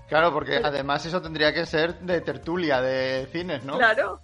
Claro, 0.08 0.32
porque 0.32 0.60
además 0.62 1.04
eso 1.04 1.20
tendría 1.20 1.52
que 1.52 1.66
ser 1.66 1.98
de 2.00 2.20
tertulia 2.20 2.80
de 2.80 3.26
cines, 3.32 3.64
¿no? 3.64 3.76
Claro. 3.76 4.20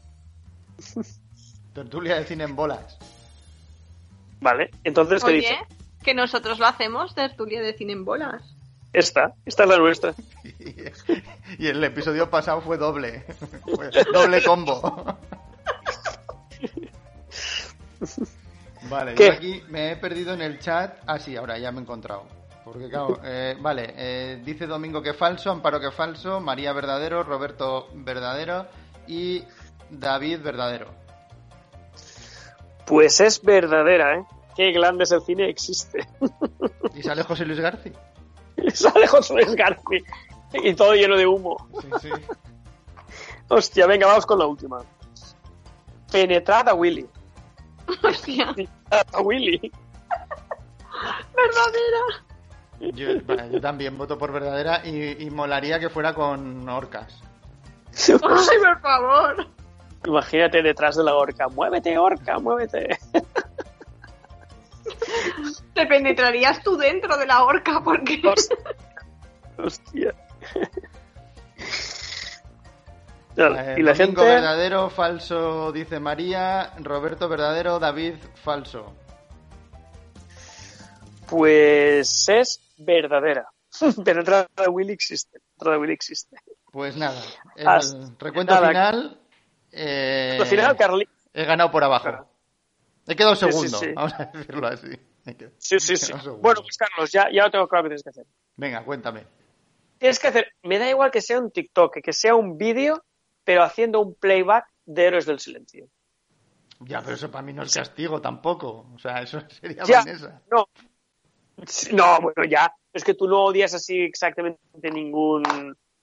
Tertulia 1.74 2.16
de 2.16 2.24
cine 2.24 2.44
en 2.44 2.56
bolas. 2.56 2.98
Vale, 4.40 4.70
entonces, 4.84 5.22
¿qué 5.22 5.30
Oye, 5.30 5.36
dice? 5.38 5.58
que 6.02 6.14
nosotros 6.14 6.58
lo 6.58 6.66
hacemos, 6.66 7.14
tertulia 7.14 7.60
de 7.60 7.74
cine 7.74 7.92
en 7.92 8.04
bolas. 8.04 8.42
Esta, 8.92 9.34
esta 9.44 9.64
es 9.64 9.68
la 9.68 9.78
nuestra. 9.78 10.14
Y 11.58 11.66
el 11.66 11.82
episodio 11.82 12.30
pasado 12.30 12.60
fue 12.60 12.76
doble. 12.76 13.24
Fue 13.74 13.90
doble 14.12 14.42
combo. 14.42 15.18
Vale, 18.88 19.14
¿Qué? 19.14 19.26
yo 19.26 19.32
aquí 19.32 19.62
me 19.68 19.92
he 19.92 19.96
perdido 19.96 20.34
en 20.34 20.42
el 20.42 20.58
chat. 20.60 20.98
Ah, 21.06 21.18
sí, 21.18 21.36
ahora 21.36 21.58
ya 21.58 21.72
me 21.72 21.78
he 21.78 21.82
encontrado. 21.82 22.26
Porque, 22.64 22.88
claro, 22.88 23.18
eh, 23.24 23.56
vale, 23.58 23.94
eh, 23.96 24.42
dice 24.44 24.66
Domingo 24.66 25.02
que 25.02 25.14
falso, 25.14 25.50
Amparo 25.50 25.80
que 25.80 25.90
falso, 25.90 26.38
María 26.40 26.72
verdadero, 26.74 27.22
Roberto 27.22 27.88
verdadero 27.94 28.66
y 29.06 29.42
David 29.90 30.40
verdadero. 30.42 31.07
Pues 32.88 33.20
es 33.20 33.42
verdadera, 33.42 34.16
¿eh? 34.16 34.24
Qué 34.56 34.72
grande 34.72 35.04
es 35.04 35.12
el 35.12 35.20
cine, 35.22 35.48
existe. 35.48 36.08
¿Y 36.94 37.02
sale 37.02 37.22
José 37.22 37.44
Luis 37.44 37.60
García? 37.60 37.92
Sale 38.74 39.06
José 39.06 39.34
Luis 39.34 39.54
García 39.54 40.00
y 40.52 40.74
todo 40.74 40.94
lleno 40.94 41.16
de 41.16 41.26
humo. 41.26 41.56
Sí, 41.80 41.88
sí. 42.02 42.10
Hostia, 43.48 43.86
venga, 43.86 44.06
vamos 44.08 44.26
con 44.26 44.38
la 44.38 44.46
última. 44.46 44.80
Penetrada 46.10 46.74
Willy. 46.74 47.06
Hostia, 48.02 48.52
Penetrada 48.54 49.20
Willy. 49.22 49.70
verdadera. 51.36 52.24
Yo, 52.94 53.08
vale, 53.26 53.50
yo 53.52 53.60
también 53.60 53.96
voto 53.96 54.18
por 54.18 54.32
verdadera 54.32 54.82
y, 54.84 55.22
y 55.24 55.30
molaría 55.30 55.78
que 55.78 55.88
fuera 55.88 56.14
con 56.14 56.68
orcas. 56.68 57.22
Ay, 58.08 58.16
por 58.18 58.80
favor. 58.80 59.46
Imagínate 60.08 60.62
detrás 60.62 60.96
de 60.96 61.04
la 61.04 61.14
orca. 61.14 61.48
Muévete, 61.48 61.98
orca, 61.98 62.38
muévete. 62.38 62.98
Te 65.74 65.86
penetrarías 65.86 66.62
tú 66.62 66.78
dentro 66.78 67.18
de 67.18 67.26
la 67.26 67.44
horca 67.44 67.82
porque... 67.84 68.22
Hostia. 69.58 70.14
Eh, 73.36 73.74
y 73.76 73.82
la 73.82 73.92
Domingo 73.92 74.22
gente. 74.22 74.24
verdadero, 74.24 74.88
falso, 74.88 75.72
dice 75.72 76.00
María. 76.00 76.72
Roberto 76.78 77.28
verdadero, 77.28 77.78
David 77.78 78.14
falso. 78.34 78.94
Pues 81.28 82.26
es 82.30 82.62
verdadera. 82.78 83.46
Penetrada 84.04 84.48
Willy 84.70 84.94
existe. 84.94 85.38
Penetrada 85.38 85.78
Willy 85.78 85.92
existe. 85.92 86.38
Pues 86.72 86.96
nada, 86.96 87.20
el 87.56 88.16
recuento 88.18 88.54
nada. 88.54 88.68
final. 88.68 89.20
Eh, 89.72 90.38
Al 90.40 90.46
final, 90.46 90.76
Carly. 90.76 91.08
he 91.32 91.44
ganado 91.44 91.70
por 91.70 91.84
abajo. 91.84 92.26
He 93.06 93.16
quedado 93.16 93.34
Sí, 93.36 93.46
sí, 93.46 93.52
segundo, 93.52 93.78
sí. 93.78 93.92
vamos 93.94 94.12
a 94.18 94.24
decirlo 94.26 94.66
así. 94.66 94.88
Quedado- 95.36 95.54
Sí, 95.58 95.78
sí, 95.80 95.96
sí. 95.96 96.12
Bueno, 96.40 96.62
pues 96.62 96.76
Carlos, 96.78 97.10
ya, 97.12 97.28
ya 97.32 97.44
lo 97.44 97.50
tengo 97.50 97.68
claro 97.68 97.84
que 97.84 97.88
tienes 97.90 98.02
que 98.02 98.10
hacer. 98.10 98.26
Venga, 98.56 98.82
cuéntame. 98.84 99.24
Tienes 99.98 100.18
que 100.18 100.28
hacer. 100.28 100.52
Me 100.62 100.78
da 100.78 100.88
igual 100.88 101.10
que 101.10 101.20
sea 101.20 101.38
un 101.38 101.50
TikTok, 101.50 101.98
que 102.02 102.12
sea 102.12 102.34
un 102.34 102.56
vídeo, 102.56 103.04
pero 103.44 103.62
haciendo 103.62 104.00
un 104.00 104.14
playback 104.14 104.66
de 104.86 105.04
Héroes 105.04 105.26
del 105.26 105.38
Silencio. 105.38 105.86
Ya, 106.80 107.00
pero 107.02 107.14
eso 107.16 107.30
para 107.30 107.42
mí 107.42 107.52
no 107.52 107.62
es 107.64 107.74
castigo 107.74 108.20
tampoco. 108.22 108.86
O 108.94 108.98
sea, 108.98 109.20
eso 109.22 109.40
sería 109.50 109.82
Ya, 109.84 109.98
Vanessa. 110.00 110.40
no. 110.50 110.66
No, 111.92 112.20
bueno, 112.20 112.44
ya. 112.48 112.72
Es 112.92 113.02
que 113.04 113.14
tú 113.14 113.26
no 113.28 113.44
odias 113.44 113.74
así 113.74 114.00
exactamente 114.00 114.58
ningún. 114.92 115.42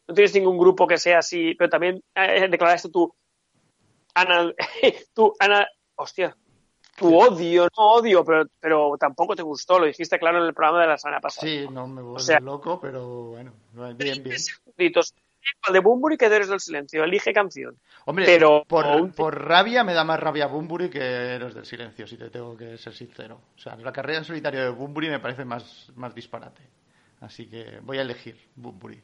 No 0.07 0.13
tienes 0.13 0.33
ningún 0.35 0.57
grupo 0.57 0.85
que 0.85 0.97
sea 0.97 1.19
así, 1.19 1.55
pero 1.57 1.69
también 1.69 2.03
eh, 2.13 2.47
declaraste 2.49 2.89
tu. 2.89 3.13
Ana. 4.15 4.51
tu 5.13 5.33
Ana. 5.39 5.67
Hostia. 5.95 6.35
Tu 6.97 7.13
odio, 7.13 7.63
no 7.77 7.91
odio, 7.91 8.23
pero, 8.23 8.45
pero 8.59 8.95
tampoco 8.97 9.35
te 9.35 9.43
gustó. 9.43 9.77
Lo 9.79 9.85
dijiste 9.85 10.17
claro 10.17 10.37
en 10.39 10.45
el 10.45 10.53
programa 10.53 10.81
de 10.81 10.87
la 10.87 10.97
semana 10.97 11.19
pasada. 11.19 11.45
Sí, 11.45 11.67
no 11.69 11.87
me 11.87 12.01
vuelve 12.01 12.21
sea- 12.21 12.39
loco, 12.39 12.79
pero 12.79 13.05
bueno, 13.31 13.53
bien, 13.97 14.23
bien. 14.23 14.37
El 15.67 15.73
de 15.73 15.79
Bumburi 15.79 16.17
que 16.17 16.25
Héroes 16.25 16.47
del 16.49 16.59
Silencio. 16.59 17.03
Elige 17.03 17.33
canción. 17.33 17.77
Hombre, 18.05 18.25
Pero- 18.25 18.63
por, 18.65 19.13
por 19.13 19.45
rabia 19.45 19.83
me 19.83 19.93
da 19.93 20.03
más 20.03 20.19
rabia 20.19 20.47
Bumburi 20.47 20.89
que 20.89 20.99
Héroes 20.99 21.53
del 21.53 21.65
Silencio, 21.65 22.07
si 22.07 22.17
te 22.17 22.29
tengo 22.29 22.55
que 22.57 22.77
ser 22.77 22.93
sincero. 22.93 23.41
O 23.55 23.59
sea, 23.59 23.75
la 23.75 23.91
carrera 23.91 24.19
en 24.19 24.25
solitario 24.25 24.61
de 24.63 24.69
Bumburi 24.69 25.09
me 25.09 25.19
parece 25.19 25.43
más, 25.45 25.91
más 25.95 26.15
disparate. 26.15 26.63
Así 27.19 27.47
que 27.49 27.79
voy 27.83 27.97
a 27.97 28.01
elegir 28.03 28.39
Bumburi. 28.55 29.01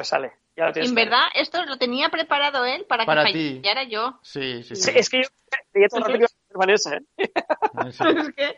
Pues 0.00 0.08
sale. 0.08 0.32
Ya 0.56 0.64
lo 0.64 0.72
tienes 0.72 0.88
En 0.88 0.94
verdad, 0.94 1.24
esto 1.34 1.62
lo 1.66 1.76
tenía 1.76 2.08
preparado 2.08 2.64
él 2.64 2.86
para, 2.86 3.04
Para 3.04 3.26
que 3.26 3.32
ti. 3.34 3.56
fallara 3.56 3.82
yo. 3.82 4.18
Sí, 4.22 4.62
sí, 4.62 4.74
Sí, 4.74 4.82
sí. 4.84 4.92
es 4.94 5.10
que 5.10 5.22
yo 5.24 5.28
veía 5.74 5.88
todo 5.88 5.98
el 5.98 6.04
rato 6.06 6.18
que 6.18 6.24
¿eh? 6.24 7.00
Sí. 7.92 8.02
Es 8.16 8.34
que... 8.34 8.56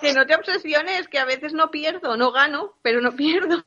Que 0.00 0.12
no 0.14 0.26
te 0.26 0.34
obsesiones, 0.34 1.06
que 1.06 1.20
a 1.20 1.24
veces 1.24 1.52
no 1.52 1.70
pierdo, 1.70 2.16
no 2.16 2.32
gano, 2.32 2.74
pero 2.82 3.00
no 3.00 3.14
pierdo. 3.14 3.64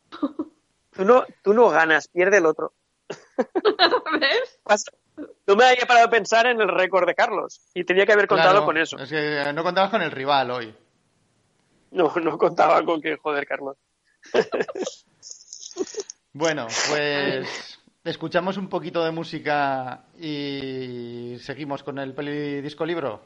Tú 0.92 1.06
no, 1.06 1.26
tú 1.42 1.54
no 1.54 1.70
ganas, 1.70 2.10
pierde 2.10 2.40
el 2.40 2.46
otro. 2.46 2.74
¿Ves? 4.20 4.60
Pasa- 4.64 4.92
No 5.48 5.56
me 5.56 5.64
había 5.64 5.86
parado 5.86 6.08
a 6.08 6.12
pensar 6.12 6.48
en 6.48 6.60
el 6.60 6.68
récord 6.68 7.08
de 7.08 7.16
Carlos 7.16 7.62
y 7.74 7.86
tenía 7.86 8.06
que 8.06 8.12
haber 8.12 8.28
contado 8.28 8.52
Claro, 8.52 8.66
con 8.66 8.78
eso. 8.78 8.98
Es 8.98 9.10
que 9.10 9.54
no 9.54 9.64
contabas 9.64 9.90
con 9.90 10.02
el 10.02 10.12
rival 10.12 10.52
hoy. 10.52 10.76
No, 11.92 12.14
no 12.22 12.38
contaba 12.38 12.84
con 12.84 13.02
que 13.02 13.16
joder, 13.16 13.48
Carlos. 13.48 13.78
Bueno, 16.34 16.68
pues 16.90 17.80
escuchamos 18.04 18.58
un 18.58 18.68
poquito 18.68 19.04
de 19.04 19.12
música 19.12 20.06
y 20.20 21.36
seguimos 21.40 21.84
con 21.84 22.00
el 22.00 22.14
pelidisco 22.14 22.86
libro. 22.86 23.22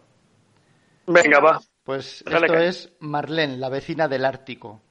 Venga, 1.07 1.39
va. 1.39 1.61
Pues 1.83 2.23
Dale, 2.25 2.47
esto 2.47 2.57
es 2.57 2.93
Marlene, 2.99 3.57
la 3.57 3.69
vecina 3.69 4.07
del 4.07 4.25
Ártico. 4.25 4.81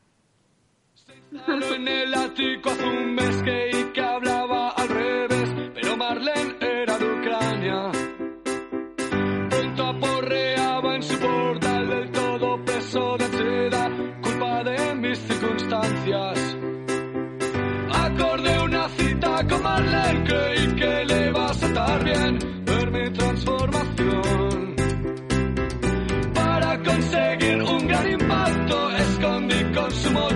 en 1.32 1.88
el 1.88 2.14
ático 2.14 2.70
hace 2.70 2.84
un 2.84 3.14
mes 3.16 3.42
que 3.42 3.70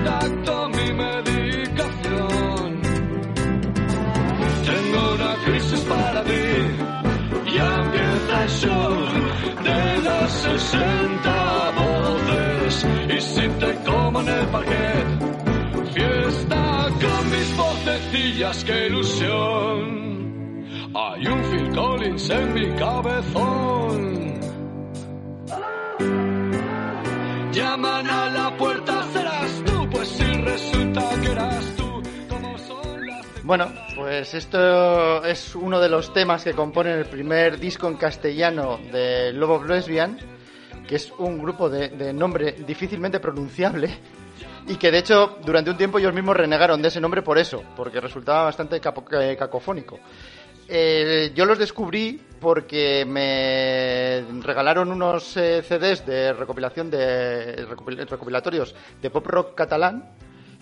sumo 0.09 0.19
tacto 0.19 0.69
mi 0.69 0.93
medicación. 0.93 2.81
Tengo 4.65 5.15
una 5.15 5.35
crisis 5.45 5.81
para 5.81 6.25
ti, 6.25 6.47
ya 7.55 7.75
empieza 7.83 8.43
el 8.43 8.51
show 8.51 8.93
de 9.65 10.03
las 10.03 10.31
60 10.31 11.71
voces. 11.81 12.87
Y 13.09 13.21
si 13.21 13.49
te 13.61 13.75
como 13.85 14.21
en 14.21 14.29
el 14.29 14.47
parquet, 14.47 15.07
fiesta 15.95 16.89
con 17.01 17.31
mis 17.31 17.57
vocecillas, 17.57 18.65
qué 18.65 18.87
ilusión. 18.87 20.09
Hay 20.95 21.27
un 21.27 21.43
Phil 21.45 21.75
Collins 21.75 22.31
en 22.31 22.55
mi 22.55 22.67
cabezón. 22.77 24.18
Bueno, 33.49 33.73
pues 33.97 34.35
esto 34.35 35.25
es 35.25 35.55
uno 35.55 35.81
de 35.81 35.89
los 35.89 36.13
temas 36.13 36.45
que 36.45 36.53
componen 36.53 36.99
el 36.99 37.07
primer 37.07 37.59
disco 37.59 37.89
en 37.89 37.97
castellano 37.97 38.79
de 38.93 39.33
Love 39.33 39.51
of 39.53 39.67
Lesbian, 39.67 40.19
que 40.87 40.97
es 40.97 41.11
un 41.17 41.39
grupo 41.39 41.71
de, 41.71 42.13
nombre 42.13 42.53
difícilmente 42.67 43.21
pronunciable 43.21 43.89
y 44.67 44.77
que 44.77 44.91
de 44.91 44.99
hecho 44.99 45.39
durante 45.47 45.71
un 45.71 45.79
tiempo 45.79 45.99
ellos 45.99 46.13
mismos 46.13 46.37
renegaron 46.37 46.83
de 46.83 46.89
ese 46.89 47.01
nombre 47.01 47.23
por 47.23 47.39
eso, 47.39 47.65
porque 47.75 48.03
resultaba 48.03 48.45
bastante 48.45 48.83
eh, 48.83 49.37
cacofónico. 49.39 49.99
Eh, 50.69 51.33
yo 51.35 51.47
los 51.47 51.59
descubrí 51.59 52.21
porque 52.39 53.07
me 53.07 54.27
regalaron 54.43 54.93
unos 54.93 55.39
eh, 55.39 55.63
CDs 55.63 56.05
de 56.05 56.35
recopilación 56.35 56.91
de 56.91 57.67
recopil- 57.67 58.07
recopilatorios 58.07 58.75
de 59.01 59.09
pop 59.09 59.27
rock 59.27 59.55
catalán 59.55 60.05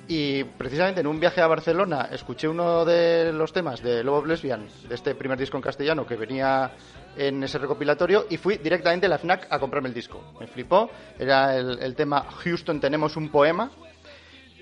Y 0.09 0.45
precisamente 0.45 1.01
en 1.01 1.09
un 1.09 1.19
viaje 1.19 1.41
a 1.41 1.49
Barcelona 1.49 2.09
escuché 2.13 2.47
uno 2.47 2.85
de 2.85 3.33
los 3.33 3.53
temas 3.53 3.83
de 3.83 4.05
Love 4.05 4.19
of 4.19 4.27
Lesbian, 4.27 4.69
de 4.89 4.95
este 4.95 5.17
primer 5.17 5.37
disco 5.37 5.57
en 5.57 5.63
castellano 5.65 6.07
que 6.07 6.15
venía 6.15 6.71
en 7.17 7.43
ese 7.43 7.59
recopilatorio, 7.59 8.27
y 8.31 8.37
fui 8.37 8.59
directamente 8.59 9.07
a 9.07 9.09
la 9.09 9.19
FNAC 9.19 9.49
a 9.51 9.59
comprarme 9.59 9.89
el 9.89 9.95
disco. 9.95 10.23
Me 10.39 10.47
flipó, 10.47 10.89
era 11.19 11.57
el, 11.57 11.79
el 11.81 11.97
tema 11.97 12.23
Houston 12.23 12.79
tenemos 12.79 13.17
un 13.17 13.31
poema, 13.31 13.71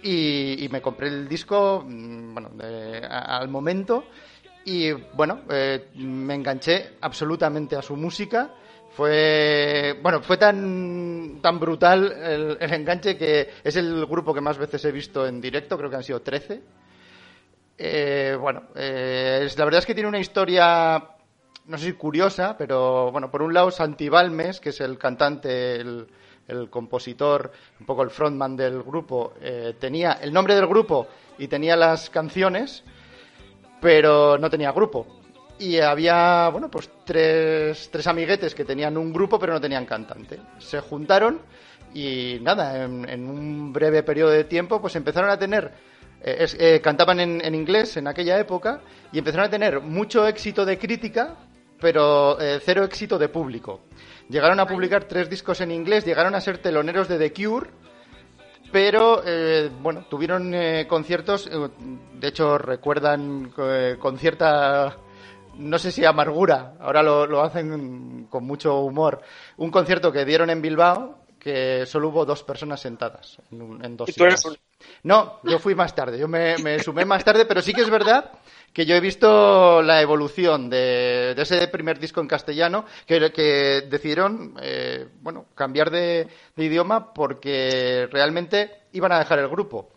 y, 0.02 0.64
y 0.64 0.68
me 0.70 0.80
compré 0.80 1.08
el 1.08 1.28
disco 1.28 1.84
mm, 1.86 2.32
bueno, 2.34 2.50
de- 2.54 3.04
a- 3.04 3.38
al 3.38 3.48
momento 3.48 4.04
y 4.66 4.92
bueno, 4.92 5.40
eh, 5.50 5.88
me 5.96 6.34
enganché 6.34 6.92
absolutamente 7.02 7.76
a 7.76 7.82
su 7.82 7.96
música. 7.96 8.50
Fue 8.96 9.98
bueno, 10.02 10.22
fue 10.22 10.36
tan 10.36 11.40
tan 11.42 11.58
brutal 11.58 12.12
el, 12.12 12.72
enganche 12.72 13.16
que 13.16 13.50
es 13.62 13.76
el 13.76 14.06
grupo 14.06 14.32
que 14.32 14.40
más 14.40 14.56
veces 14.56 14.84
he 14.84 14.92
visto 14.92 15.26
en 15.26 15.40
directo, 15.40 15.76
creo 15.76 15.90
que 15.90 15.96
han 15.96 16.04
sido 16.04 16.22
13. 16.22 16.62
Eh, 17.76 18.36
bueno, 18.40 18.62
eh, 18.76 19.48
la 19.56 19.64
verdad 19.64 19.80
es 19.80 19.86
que 19.86 19.94
tiene 19.94 20.08
una 20.08 20.20
historia, 20.20 21.02
no 21.66 21.76
sé 21.76 21.86
si 21.86 21.92
curiosa, 21.94 22.56
pero 22.56 23.10
bueno, 23.10 23.30
por 23.32 23.42
un 23.42 23.52
lado 23.52 23.72
Santi 23.72 24.08
Balmes, 24.08 24.60
que 24.60 24.68
es 24.68 24.80
el 24.80 24.96
cantante, 24.96 25.74
el, 25.80 26.06
el 26.46 26.70
compositor, 26.70 27.50
un 27.80 27.86
poco 27.86 28.02
el 28.02 28.10
frontman 28.10 28.56
del 28.56 28.82
grupo, 28.82 29.34
eh, 29.40 29.74
tenía 29.78 30.12
el 30.12 30.32
nombre 30.32 30.54
del 30.54 30.66
grupo 30.66 31.08
y 31.36 31.48
tenía 31.48 31.76
las 31.76 32.10
canciones, 32.10 32.84
pero 33.80 34.38
no 34.38 34.48
tenía 34.48 34.70
grupo. 34.70 35.13
Y 35.58 35.78
había, 35.78 36.48
bueno, 36.50 36.68
pues 36.70 36.90
tres, 37.04 37.88
tres 37.92 38.06
amiguetes 38.08 38.54
que 38.54 38.64
tenían 38.64 38.96
un 38.96 39.12
grupo 39.12 39.38
pero 39.38 39.52
no 39.52 39.60
tenían 39.60 39.86
cantante. 39.86 40.40
Se 40.58 40.80
juntaron 40.80 41.40
y 41.94 42.38
nada, 42.42 42.84
en, 42.84 43.08
en 43.08 43.28
un 43.28 43.72
breve 43.72 44.02
periodo 44.02 44.30
de 44.30 44.44
tiempo 44.44 44.80
pues 44.80 44.96
empezaron 44.96 45.30
a 45.30 45.38
tener, 45.38 45.70
eh, 46.22 46.36
es- 46.40 46.56
eh, 46.58 46.80
cantaban 46.82 47.20
en, 47.20 47.40
en 47.44 47.54
inglés 47.54 47.96
en 47.96 48.08
aquella 48.08 48.38
época 48.40 48.80
y 49.12 49.18
empezaron 49.18 49.46
a 49.46 49.50
tener 49.50 49.80
mucho 49.80 50.26
éxito 50.26 50.64
de 50.64 50.76
crítica 50.78 51.36
pero 51.80 52.40
eh, 52.40 52.60
cero 52.64 52.82
éxito 52.84 53.18
de 53.18 53.28
público. 53.28 53.82
Llegaron 54.28 54.58
a 54.58 54.66
publicar 54.66 55.04
tres 55.04 55.28
discos 55.30 55.60
en 55.60 55.70
inglés, 55.70 56.04
llegaron 56.04 56.34
a 56.34 56.40
ser 56.40 56.58
teloneros 56.58 57.06
de 57.08 57.18
The 57.18 57.32
Cure 57.32 57.70
pero 58.72 59.22
eh, 59.24 59.70
bueno, 59.82 60.04
tuvieron 60.10 60.52
eh, 60.52 60.86
conciertos, 60.88 61.46
eh, 61.46 61.68
de 62.14 62.28
hecho 62.28 62.58
recuerdan 62.58 63.52
con 64.00 64.18
cierta, 64.18 64.96
no 65.58 65.78
sé 65.78 65.92
si 65.92 66.04
amargura, 66.04 66.74
ahora 66.80 67.02
lo, 67.02 67.26
lo 67.26 67.42
hacen 67.42 68.26
con 68.30 68.44
mucho 68.44 68.80
humor, 68.80 69.20
un 69.56 69.70
concierto 69.70 70.12
que 70.12 70.24
dieron 70.24 70.50
en 70.50 70.62
Bilbao 70.62 71.18
que 71.38 71.84
solo 71.86 72.08
hubo 72.08 72.24
dos 72.24 72.42
personas 72.42 72.80
sentadas 72.80 73.38
en, 73.52 73.60
un- 73.60 73.84
en 73.84 73.96
dos 73.98 74.08
Y 74.08 74.12
tú 74.14 74.24
eres 74.24 74.40
sillas. 74.40 74.58
No, 75.02 75.40
yo 75.44 75.58
fui 75.58 75.74
más 75.74 75.94
tarde, 75.94 76.18
yo 76.18 76.26
me, 76.28 76.58
me 76.58 76.80
sumé 76.80 77.04
más 77.04 77.24
tarde, 77.24 77.44
pero 77.46 77.62
sí 77.62 77.72
que 77.72 77.82
es 77.82 77.90
verdad 77.90 78.32
que 78.72 78.86
yo 78.86 78.96
he 78.96 79.00
visto 79.00 79.82
la 79.82 80.00
evolución 80.02 80.68
de, 80.68 81.34
de 81.36 81.42
ese 81.42 81.68
primer 81.68 81.98
disco 81.98 82.20
en 82.20 82.26
castellano, 82.26 82.84
que, 83.06 83.30
que 83.32 83.82
decidieron, 83.88 84.54
eh, 84.60 85.06
bueno, 85.20 85.46
cambiar 85.54 85.90
de, 85.90 86.28
de 86.56 86.64
idioma 86.64 87.14
porque 87.14 88.08
realmente 88.10 88.82
iban 88.92 89.12
a 89.12 89.18
dejar 89.18 89.38
el 89.38 89.48
grupo. 89.48 89.90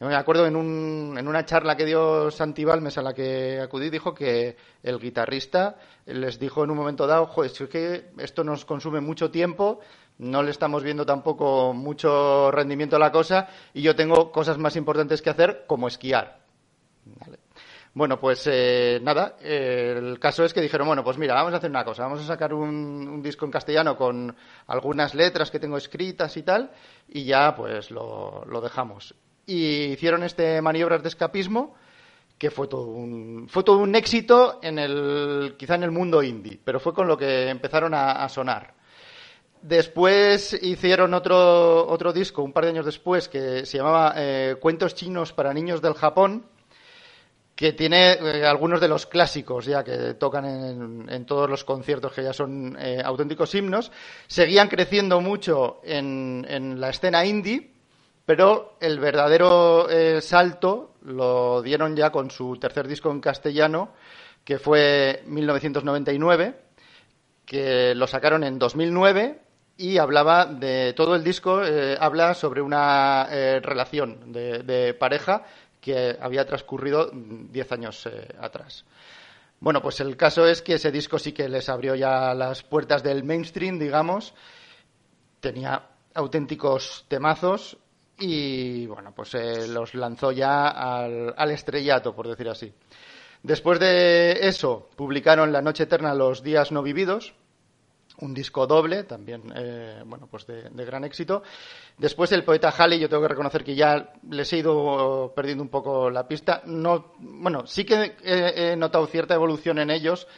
Yo 0.00 0.06
me 0.06 0.14
acuerdo 0.14 0.46
en, 0.46 0.56
un, 0.56 1.14
en 1.18 1.28
una 1.28 1.44
charla 1.44 1.76
que 1.76 1.84
dio 1.84 2.30
Santi 2.30 2.64
Balmes 2.64 2.96
a 2.96 3.02
la 3.02 3.12
que 3.12 3.60
acudí, 3.60 3.90
dijo 3.90 4.14
que 4.14 4.56
el 4.82 4.98
guitarrista 4.98 5.76
les 6.06 6.38
dijo 6.38 6.64
en 6.64 6.70
un 6.70 6.78
momento 6.78 7.06
dado, 7.06 7.26
"Jo, 7.26 7.44
es 7.44 7.58
que 7.70 8.06
esto 8.16 8.42
nos 8.42 8.64
consume 8.64 9.02
mucho 9.02 9.30
tiempo, 9.30 9.80
no 10.16 10.42
le 10.42 10.52
estamos 10.52 10.82
viendo 10.82 11.04
tampoco 11.04 11.74
mucho 11.74 12.50
rendimiento 12.50 12.96
a 12.96 12.98
la 12.98 13.12
cosa 13.12 13.48
y 13.74 13.82
yo 13.82 13.94
tengo 13.94 14.32
cosas 14.32 14.56
más 14.56 14.74
importantes 14.76 15.20
que 15.20 15.28
hacer 15.28 15.64
como 15.66 15.86
esquiar. 15.86 16.40
Bueno, 17.92 18.18
pues 18.18 18.46
eh, 18.46 19.00
nada, 19.02 19.36
el 19.42 20.18
caso 20.18 20.44
es 20.44 20.54
que 20.54 20.62
dijeron, 20.62 20.86
bueno, 20.86 21.04
pues 21.04 21.18
mira, 21.18 21.34
vamos 21.34 21.52
a 21.52 21.56
hacer 21.58 21.68
una 21.68 21.84
cosa, 21.84 22.04
vamos 22.04 22.20
a 22.20 22.26
sacar 22.26 22.54
un, 22.54 22.68
un 23.06 23.20
disco 23.22 23.44
en 23.44 23.50
castellano 23.50 23.96
con 23.98 24.34
algunas 24.68 25.14
letras 25.14 25.50
que 25.50 25.58
tengo 25.60 25.76
escritas 25.76 26.36
y 26.38 26.42
tal, 26.42 26.70
y 27.08 27.24
ya 27.24 27.54
pues 27.54 27.90
lo, 27.90 28.44
lo 28.46 28.60
dejamos. 28.62 29.14
Y 29.50 29.94
hicieron 29.94 30.22
este 30.22 30.62
maniobras 30.62 31.02
de 31.02 31.08
escapismo, 31.08 31.74
que 32.38 32.52
fue 32.52 32.68
todo 32.68 32.86
un, 32.86 33.48
fue 33.48 33.64
todo 33.64 33.78
un 33.78 33.96
éxito 33.96 34.60
en 34.62 34.78
el, 34.78 35.56
quizá 35.58 35.74
en 35.74 35.82
el 35.82 35.90
mundo 35.90 36.22
indie, 36.22 36.60
pero 36.62 36.78
fue 36.78 36.94
con 36.94 37.08
lo 37.08 37.16
que 37.16 37.48
empezaron 37.48 37.92
a, 37.92 38.28
sonar. 38.28 38.74
Después 39.60 40.56
hicieron 40.62 41.14
otro, 41.14 41.84
otro 41.88 42.12
disco, 42.12 42.44
un 42.44 42.52
par 42.52 42.62
de 42.62 42.70
años 42.70 42.86
después, 42.86 43.28
que 43.28 43.66
se 43.66 43.78
llamaba 43.78 44.14
eh, 44.16 44.54
Cuentos 44.60 44.94
chinos 44.94 45.32
para 45.32 45.52
niños 45.52 45.82
del 45.82 45.94
Japón, 45.94 46.46
que 47.56 47.72
tiene 47.72 48.12
eh, 48.12 48.46
algunos 48.46 48.80
de 48.80 48.86
los 48.86 49.06
clásicos 49.06 49.66
ya 49.66 49.82
que 49.82 50.14
tocan 50.14 50.44
en, 50.44 51.08
en 51.10 51.26
todos 51.26 51.50
los 51.50 51.64
conciertos 51.64 52.12
que 52.12 52.22
ya 52.22 52.32
son 52.32 52.78
eh, 52.78 53.02
auténticos 53.04 53.52
himnos. 53.52 53.90
Seguían 54.28 54.68
creciendo 54.68 55.20
mucho 55.20 55.80
en, 55.82 56.46
en 56.48 56.80
la 56.80 56.90
escena 56.90 57.26
indie, 57.26 57.79
pero 58.30 58.76
el 58.78 59.00
verdadero 59.00 59.90
eh, 59.90 60.20
salto 60.20 60.94
lo 61.02 61.60
dieron 61.62 61.96
ya 61.96 62.12
con 62.12 62.30
su 62.30 62.58
tercer 62.60 62.86
disco 62.86 63.10
en 63.10 63.20
castellano, 63.20 63.90
que 64.44 64.60
fue 64.60 65.24
1999, 65.26 66.54
que 67.44 67.92
lo 67.96 68.06
sacaron 68.06 68.44
en 68.44 68.56
2009 68.56 69.40
y 69.78 69.98
hablaba 69.98 70.46
de 70.46 70.92
todo 70.92 71.16
el 71.16 71.24
disco, 71.24 71.64
eh, 71.64 71.96
habla 71.98 72.34
sobre 72.34 72.62
una 72.62 73.26
eh, 73.32 73.58
relación 73.60 74.32
de, 74.32 74.94
pareja 74.94 75.42
que 75.80 76.16
había 76.20 76.46
transcurrido 76.46 77.10
10 77.12 77.72
años 77.72 78.06
eh, 78.06 78.28
atrás. 78.40 78.84
Bueno, 79.58 79.82
pues 79.82 79.98
el 79.98 80.16
caso 80.16 80.46
es 80.46 80.62
que 80.62 80.74
ese 80.74 80.92
disco 80.92 81.18
sí 81.18 81.32
que 81.32 81.48
les 81.48 81.68
abrió 81.68 81.96
ya 81.96 82.32
las 82.34 82.62
puertas 82.62 83.02
del 83.02 83.24
mainstream, 83.24 83.80
digamos. 83.80 84.34
Tenía 85.40 85.82
auténticos 86.14 87.06
temazos 87.08 87.76
y, 88.20 88.86
bueno, 88.86 89.12
pues 89.14 89.34
eh, 89.34 89.66
los 89.66 89.94
lanzó 89.94 90.30
ya 90.30 90.68
al, 90.68 91.50
estrellato, 91.50 92.14
por 92.14 92.28
decir 92.28 92.48
así. 92.48 92.72
Después 93.42 93.80
de 93.80 94.46
eso, 94.46 94.90
publicaron 94.94 95.50
La 95.50 95.62
Noche 95.62 95.84
Eterna, 95.84 96.14
Los 96.14 96.42
Días 96.42 96.70
No 96.70 96.82
Vividos, 96.82 97.34
un 98.18 98.34
disco 98.34 98.66
doble, 98.66 99.04
también, 99.04 99.50
eh, 99.56 100.02
bueno, 100.04 100.28
pues 100.30 100.46
de, 100.46 100.84
gran 100.84 101.04
éxito. 101.04 101.42
Después 101.96 102.30
el 102.32 102.44
poeta 102.44 102.68
Halley, 102.76 103.00
yo 103.00 103.08
tengo 103.08 103.22
que 103.22 103.28
reconocer 103.28 103.64
que 103.64 103.74
ya 103.74 104.12
les 104.28 104.52
he 104.52 104.58
ido 104.58 105.32
perdiendo 105.34 105.64
un 105.64 105.70
poco 105.70 106.10
la 106.10 106.28
pista. 106.28 106.60
No, 106.66 107.14
bueno, 107.18 107.66
sí 107.66 107.84
que 107.84 108.16
he 108.22 108.76
notado 108.76 109.06
cierta 109.06 109.34
evolución 109.34 109.78
en 109.78 109.90
ellos, 109.90 110.28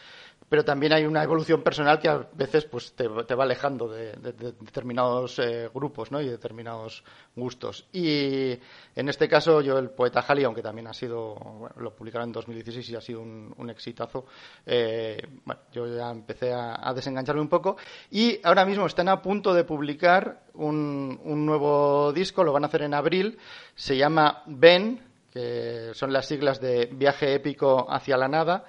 pero 0.53 0.66
también 0.66 0.92
hay 0.92 1.07
una 1.07 1.22
evolución 1.22 1.62
personal 1.62 1.98
que 1.98 2.11
a 2.11 2.28
veces 2.34 2.66
pues 2.66 2.92
te, 2.92 3.09
va 3.09 3.42
alejando 3.42 3.88
de, 3.88 4.12
de, 4.16 4.32
de 4.32 4.53
determinados 4.53 5.38
eh, 5.38 5.70
grupos 5.72 6.12
¿no? 6.12 6.20
y 6.20 6.28
determinados 6.28 7.03
gustos. 7.34 7.86
Y 7.90 8.59
en 8.94 9.09
este 9.09 9.30
caso 9.30 9.62
yo 9.62 9.78
el 9.78 9.88
poeta 9.88 10.20
Halley, 10.20 10.44
aunque 10.44 10.61
también 10.61 10.88
ha 10.88 10.92
sido, 10.92 11.36
bueno, 11.36 11.74
lo 11.78 11.96
publicaron 11.96 12.28
en 12.28 12.32
2016 12.34 12.90
y 12.90 12.96
ha 12.96 13.00
sido 13.00 13.22
un, 13.22 13.70
exitazo, 13.70 14.26
eh, 14.66 15.26
yo 15.72 15.86
ya 15.86 16.11
empecé 16.11 16.53
a, 16.53 16.86
a, 16.86 16.92
desengancharme 16.92 17.40
un 17.40 17.48
poco 17.48 17.78
y 18.11 18.38
ahora 18.42 18.66
mismo 18.66 18.84
están 18.84 19.09
a 19.09 19.22
punto 19.22 19.55
de 19.55 19.64
publicar 19.64 20.42
un, 20.53 21.18
un 21.24 21.46
nuevo 21.46 22.12
disco, 22.12 22.44
lo 22.44 22.53
van 22.53 22.64
a 22.64 22.66
hacer 22.66 22.82
en 22.82 22.92
abril, 22.92 23.38
se 23.74 23.96
llama 23.96 24.42
Ben, 24.44 25.00
que 25.32 25.92
son 25.94 26.12
las 26.12 26.26
siglas 26.26 26.61
de 26.61 26.90
Viaje 26.92 27.32
épico 27.32 27.90
hacia 27.90 28.18
la 28.18 28.28
nada 28.28 28.66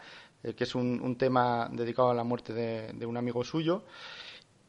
que 0.55 0.63
es 0.65 0.75
un, 0.75 1.01
un, 1.01 1.17
tema 1.17 1.69
dedicado 1.71 2.09
a 2.09 2.13
la 2.13 2.23
muerte 2.23 2.53
de, 2.53 3.05
un 3.05 3.15
amigo 3.15 3.43
suyo. 3.43 3.83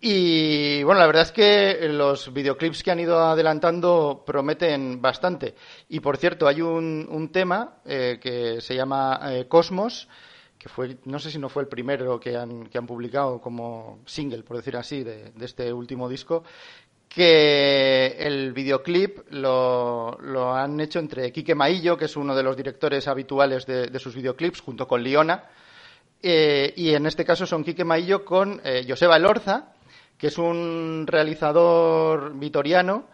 Y 0.01 0.83
bueno, 0.83 1.01
la 1.01 1.07
verdad 1.07 1.23
es 1.23 1.33
que 1.33 1.89
los 1.89 2.33
videoclips 2.33 2.83
que 2.83 2.91
han 2.91 3.01
ido 3.01 3.19
adelantando 3.19 4.23
prometen 4.25 5.01
bastante. 5.01 5.55
Y 5.89 6.01
por 6.01 6.17
cierto, 6.17 6.47
hay 6.47 6.61
un, 6.61 7.09
un 7.11 7.31
tema 7.31 7.79
eh, 7.85 8.19
que 8.21 8.61
se 8.61 8.77
llama 8.77 9.19
eh, 9.33 9.49
Cosmos, 9.49 10.09
que 10.59 10.69
fue, 10.69 10.99
no 11.05 11.19
sé 11.19 11.31
si 11.31 11.39
no 11.39 11.49
fue 11.49 11.63
el 11.63 11.69
primero 11.69 12.21
que 12.21 12.37
han, 12.37 12.67
que 12.69 12.79
han 12.79 12.87
publicado 12.87 13.41
como 13.41 14.01
single, 14.07 14.43
por 14.43 14.59
decir 14.59 14.77
así, 14.77 15.03
de, 15.03 15.31
de 15.31 15.45
este 15.45 15.73
último 15.73 16.09
disco, 16.09 16.45
que 17.15 18.17
el 18.19 18.53
videoclip 18.53 19.31
lo, 19.31 20.19
lo, 20.21 20.53
han 20.53 20.81
hecho 20.81 20.99
entre 20.99 21.31
Quique 21.31 21.55
Maillo, 21.55 21.97
que 21.97 22.07
es 22.07 22.17
uno 22.17 22.35
de 22.35 22.43
los 22.43 22.57
directores 22.57 23.07
habituales 23.07 23.67
de, 23.67 23.87
de 23.87 23.99
sus 23.99 24.17
videoclips, 24.17 24.61
junto 24.61 24.89
con 24.89 25.03
Liona, 25.03 25.45
eh, 26.27 26.73
y 26.75 26.95
en 26.95 27.05
este 27.05 27.23
caso 27.23 27.45
son 27.45 27.63
Quique 27.63 27.85
Maillo 27.85 28.25
con 28.25 28.59
eh, 28.65 28.87
Joseba 28.89 29.19
Elorza, 29.19 29.75
que 30.17 30.29
es 30.29 30.39
un 30.39 31.05
realizador 31.07 32.33
vitoriano 32.39 33.09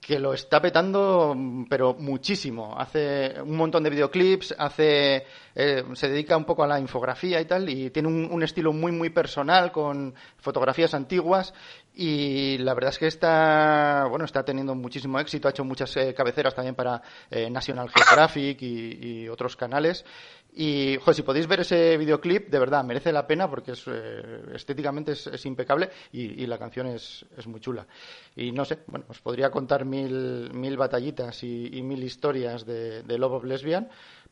que 0.00 0.18
lo 0.18 0.32
está 0.32 0.58
petando, 0.62 1.36
pero 1.68 1.92
muchísimo. 1.92 2.74
Hace 2.78 3.34
un 3.42 3.54
montón 3.54 3.82
de 3.82 3.90
videoclips, 3.90 4.54
hace, 4.56 5.26
eh, 5.54 5.84
se 5.92 6.08
dedica 6.08 6.38
un 6.38 6.46
poco 6.46 6.64
a 6.64 6.66
la 6.66 6.80
infografía 6.80 7.38
y 7.38 7.44
tal, 7.44 7.68
y 7.68 7.90
tiene 7.90 8.08
un, 8.08 8.42
estilo 8.42 8.72
muy, 8.72 8.92
muy 8.92 9.10
personal 9.10 9.70
con 9.70 10.14
fotografías 10.38 10.94
antiguas. 10.94 11.52
Y 11.94 12.56
la 12.58 12.72
verdad 12.72 12.92
es 12.92 12.98
que 12.98 13.08
está, 13.08 14.06
bueno, 14.08 14.24
está 14.24 14.42
teniendo 14.42 14.74
muchísimo 14.74 15.20
éxito. 15.20 15.48
Ha 15.48 15.50
hecho 15.50 15.64
muchas 15.64 15.94
cabeceras 16.16 16.54
también 16.54 16.76
para 16.76 17.02
National 17.50 17.90
Geographic 17.90 18.62
y 18.62 19.28
otros 19.28 19.56
canales. 19.56 20.06
Y, 20.52 20.96
joder, 20.96 21.14
si 21.14 21.22
podéis 21.22 21.46
ver 21.46 21.60
ese 21.60 21.96
videoclip, 21.96 22.48
de 22.48 22.58
verdad, 22.58 22.82
merece 22.82 23.12
la 23.12 23.26
pena 23.26 23.48
porque 23.48 23.72
es, 23.72 23.84
eh, 23.86 24.42
estéticamente 24.54 25.12
es, 25.12 25.46
impecable 25.46 25.90
y, 26.12 26.46
la 26.46 26.58
canción 26.58 26.86
es, 26.88 27.24
es, 27.36 27.46
muy 27.46 27.60
chula. 27.60 27.86
Y 28.34 28.50
no 28.50 28.64
sé, 28.64 28.80
bueno, 28.86 29.06
os 29.08 29.20
podría 29.20 29.50
contar 29.50 29.84
mil, 29.84 30.50
mil 30.52 30.76
batallitas 30.76 31.42
y, 31.44 31.80
mil 31.82 32.02
historias 32.02 32.66
de, 32.66 33.02
de, 33.02 33.18
Love 33.18 33.34
of 33.34 33.44
Lesbian, 33.44 33.88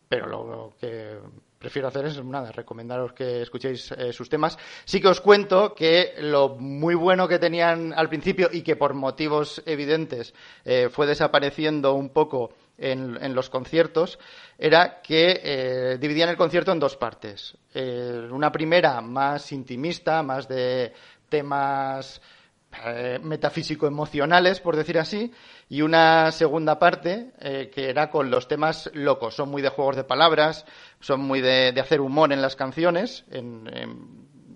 pero 0.08 0.26
lo, 0.26 0.74
que 0.80 1.18
prefiero 1.58 1.88
hacer 1.88 2.06
es 2.06 2.22
nada, 2.24 2.52
recomendaros 2.52 3.12
que 3.12 3.42
escuchéis 3.42 3.92
eh, 3.92 4.12
sus 4.12 4.28
temas. 4.28 4.58
Sí 4.84 5.00
que 5.00 5.08
os 5.08 5.20
cuento 5.20 5.74
que 5.74 6.14
lo 6.20 6.56
muy 6.56 6.94
bueno 6.94 7.28
que 7.28 7.38
tenían 7.38 7.92
al 7.94 8.08
principio 8.08 8.48
y 8.52 8.62
que 8.62 8.76
por 8.76 8.94
motivos 8.94 9.62
evidentes 9.66 10.34
eh, 10.64 10.88
fue 10.90 11.06
desapareciendo 11.06 11.94
un 11.94 12.10
poco 12.10 12.52
en, 12.78 13.34
los 13.34 13.50
conciertos 13.50 14.18
era 14.58 15.00
que 15.00 15.40
eh, 15.42 15.98
dividían 15.98 16.28
el 16.28 16.36
concierto 16.36 16.72
en 16.72 16.78
dos 16.78 16.96
partes. 16.96 17.56
Eh, 17.74 18.28
una 18.30 18.52
primera 18.52 19.00
más 19.00 19.52
intimista, 19.52 20.22
más 20.22 20.48
de 20.48 20.92
temas 21.28 22.20
eh, 22.84 23.18
metafísico-emocionales, 23.22 24.60
por 24.60 24.76
decir 24.76 24.98
así, 24.98 25.32
y 25.68 25.82
una 25.82 26.30
segunda 26.32 26.78
parte 26.78 27.32
que 27.72 27.90
era 27.90 28.10
con 28.10 28.30
los 28.30 28.46
temas 28.46 28.90
locos. 28.92 29.34
Son 29.34 29.48
muy 29.48 29.62
de 29.62 29.70
juegos 29.70 29.96
de 29.96 30.04
palabras, 30.04 30.64
son 31.00 31.20
muy 31.20 31.40
de, 31.40 31.74
hacer 31.80 32.00
humor 32.00 32.32
en 32.32 32.40
las 32.40 32.54
canciones, 32.54 33.24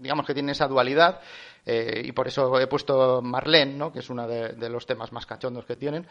digamos 0.01 0.25
que 0.25 0.35
tienen 0.35 0.51
esa 0.51 0.69
dualidad. 0.69 1.21
Y 2.05 2.13
por 2.13 2.29
eso 2.29 2.59
he 2.59 2.67
puesto 2.67 3.21
Marlene, 3.23 3.75
¿no? 3.75 3.93
que 3.93 4.01
es 4.01 4.11
uno 4.11 4.27
de, 4.27 4.69
los 4.69 4.87
temas 4.87 5.13
más 5.13 5.27
cachondos 5.27 5.65
que 5.65 5.77
tienen. 5.77 6.07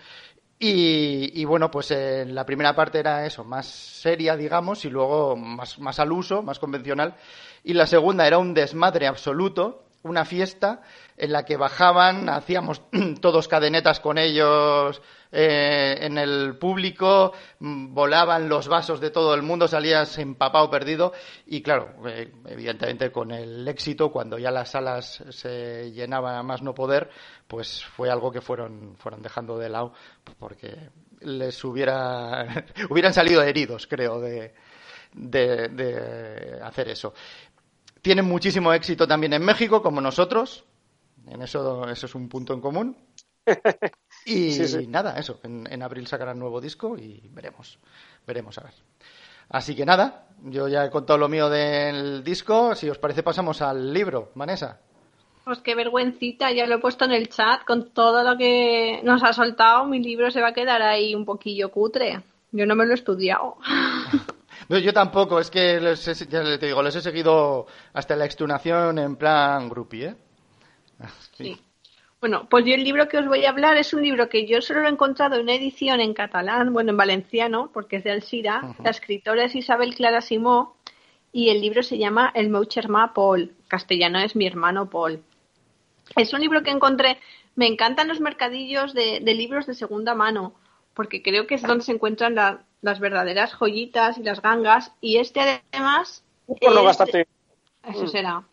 Y, 0.62 1.46
bueno, 1.46 1.72
pues 1.72 1.92
en 1.92 2.36
la 2.36 2.46
primera 2.46 2.76
parte 2.76 3.00
era 3.00 3.26
eso, 3.26 3.46
más 3.46 3.66
seria, 3.66 4.36
digamos, 4.36 4.84
y 4.84 4.90
luego 4.90 5.38
más, 5.38 5.80
más 5.80 6.00
al 6.00 6.12
uso, 6.12 6.42
más 6.42 6.60
convencional. 6.60 7.16
Y 7.64 7.74
la 7.74 7.88
segunda 7.88 8.28
era 8.28 8.38
un 8.38 8.54
desmadre 8.54 9.08
absoluto, 9.08 9.84
una 10.04 10.26
fiesta 10.26 10.82
en 11.18 11.32
la 11.32 11.44
que 11.44 11.58
bajaban, 11.58 12.30
hacíamos 12.30 12.82
todos 13.22 13.48
cadenetas 13.48 14.00
con 14.00 14.18
ellos 14.18 15.02
eh, 15.32 15.98
en 16.02 16.18
el 16.18 16.58
público, 16.58 17.34
mm, 17.60 17.94
volaban 17.94 18.50
los 18.50 18.68
vasos 18.68 19.00
de 19.00 19.12
todo 19.12 19.34
el 19.34 19.44
mundo, 19.44 19.68
salías 19.68 20.18
empapado, 20.18 20.70
perdido. 20.72 21.14
Y 21.46 21.62
claro, 21.62 21.94
eh, 22.08 22.32
evidentemente 22.48 23.12
con 23.12 23.32
el 23.32 23.68
éxito, 23.68 24.12
cuando 24.12 24.40
ya 24.40 24.52
las 24.52 24.72
salas 24.72 25.24
se 25.30 25.92
llenaban 25.92 26.36
a 26.36 26.44
más 26.44 26.62
no 26.62 26.74
poder, 26.74 27.10
pues 27.48 27.84
fue 27.84 28.10
algo 28.10 28.32
que 28.32 28.42
fueron, 28.42 28.96
fueron 28.98 29.22
dejando 29.22 29.58
de 29.58 29.70
lado 29.70 29.94
porque 30.40 30.90
les 31.22 31.64
hubiera, 31.64 32.66
hubieran 32.90 33.14
salido 33.14 33.44
heridos, 33.44 33.88
creo, 33.88 34.20
de, 34.20 34.54
de, 35.14 36.60
hacer 36.64 36.90
eso. 36.90 37.14
Tienen 38.02 38.26
muchísimo 38.26 38.74
éxito 38.74 39.08
también 39.08 39.34
en 39.34 39.44
México, 39.44 39.82
como 39.82 40.02
nosotros. 40.02 40.64
En 41.28 41.42
eso, 41.42 41.88
eso 41.90 42.06
es 42.06 42.16
un 42.16 42.30
punto 42.30 42.54
en 42.54 42.62
común. 42.62 42.98
Y 44.26 44.60
nada, 44.88 45.18
eso. 45.18 45.40
En, 45.44 45.66
en, 45.72 45.82
abril 45.82 46.06
sacarán 46.06 46.38
nuevo 46.38 46.62
disco 46.62 46.98
y 46.98 47.30
veremos. 47.32 47.80
Veremos 48.28 48.58
a 48.60 48.64
ver. 48.64 48.74
Así 49.50 49.76
que 49.76 49.86
nada, 49.86 50.28
yo 50.44 50.68
ya 50.68 50.86
he 50.86 50.92
contado 50.92 51.18
lo 51.18 51.30
mío 51.30 51.50
del 51.50 52.24
disco. 52.24 52.76
Si 52.76 52.88
os 52.90 53.00
parece, 53.00 53.24
pasamos 53.24 53.62
al 53.62 53.92
libro, 53.92 54.32
Vanessa. 54.36 54.80
Pues 55.44 55.60
qué 55.60 55.74
vergüencita, 55.74 56.52
ya 56.52 56.68
lo 56.68 56.76
he 56.76 56.80
puesto 56.80 57.06
en 57.06 57.12
el 57.12 57.30
chat 57.30 57.64
con 57.66 57.90
todo 57.90 58.24
lo 58.24 58.38
que 58.38 59.02
nos 59.04 59.24
ha 59.24 59.34
soltado. 59.34 59.86
Mi 59.86 60.00
libro 60.00 60.30
se 60.30 60.42
va 60.42 60.50
a 60.50 60.54
quedar 60.54 60.84
ahí 60.84 61.16
un 61.16 61.26
poquillo 61.26 61.72
cutre. 61.72 62.22
Yo 62.52 62.68
no 62.68 62.76
me 62.76 62.86
lo 62.86 62.92
he 62.92 62.96
estudiado. 62.96 63.58
yo 64.78 64.94
tampoco, 64.94 65.40
es 65.40 65.50
que 65.50 65.80
les 65.80 66.06
ya 66.30 66.44
te 66.60 66.68
digo, 66.68 66.84
les 66.84 66.96
he 66.96 67.02
seguido 67.02 67.66
hasta 67.94 68.16
la 68.16 68.26
extunación 68.26 69.00
en 69.00 69.16
plan 69.16 69.68
groupie, 69.68 70.08
¿eh? 70.10 70.16
sí. 71.38 71.60
Bueno, 72.22 72.48
pues 72.50 72.66
yo 72.66 72.76
el 72.76 72.84
libro 72.84 73.08
que 73.08 73.18
os 73.18 73.28
voy 73.28 73.46
a 73.46 73.50
hablar 73.50 73.78
es 73.78 73.94
un 73.94 74.02
libro 74.02 74.28
que 74.28 74.46
yo 74.46 74.62
solo 74.62 74.82
lo 74.82 74.88
he 74.88 74.92
encontrado 74.92 75.36
en 75.36 75.44
una 75.44 75.54
edición 75.54 76.02
en 76.02 76.14
catalán, 76.14 76.74
bueno, 76.74 76.92
en 76.92 76.98
valenciano, 76.98 77.72
porque 77.74 77.96
es 77.96 78.04
de 78.04 78.12
Alcira. 78.12 78.76
La 78.84 78.90
escritora 78.90 79.46
es 79.46 79.56
Isabel 79.56 79.96
Clara 79.96 80.20
Simó 80.20 80.76
y 81.32 81.50
el 81.50 81.62
libro 81.62 81.82
se 81.82 81.98
llama 81.98 82.32
El 82.36 82.50
meu 82.50 82.66
germà 82.66 83.14
Paul. 83.14 83.54
Castellano 83.70 84.20
es 84.20 84.36
mi 84.36 84.46
hermano 84.46 84.90
Paul. 84.90 85.24
Es 86.18 86.34
un 86.34 86.42
libro 86.42 86.62
que 86.62 86.72
encontré. 86.72 87.20
Me 87.56 87.68
encantan 87.68 88.10
los 88.10 88.20
mercadillos 88.20 88.94
de, 88.94 89.22
libros 89.22 89.66
de 89.66 89.74
segunda 89.74 90.14
mano, 90.14 90.56
porque 91.00 91.24
creo 91.24 91.48
que 91.48 91.56
es 91.56 91.62
donde 91.62 91.86
se 91.86 91.94
encuentran 91.94 92.36
las 92.36 93.00
verdaderas 93.00 93.54
joyitas 93.54 94.18
y 94.18 94.24
las 94.24 94.42
gangas. 94.42 94.92
Y 95.00 95.16
este 95.16 95.40
además. 95.40 96.26
Eso 97.88 98.04
mm. 98.04 98.08
será. 98.10 98.44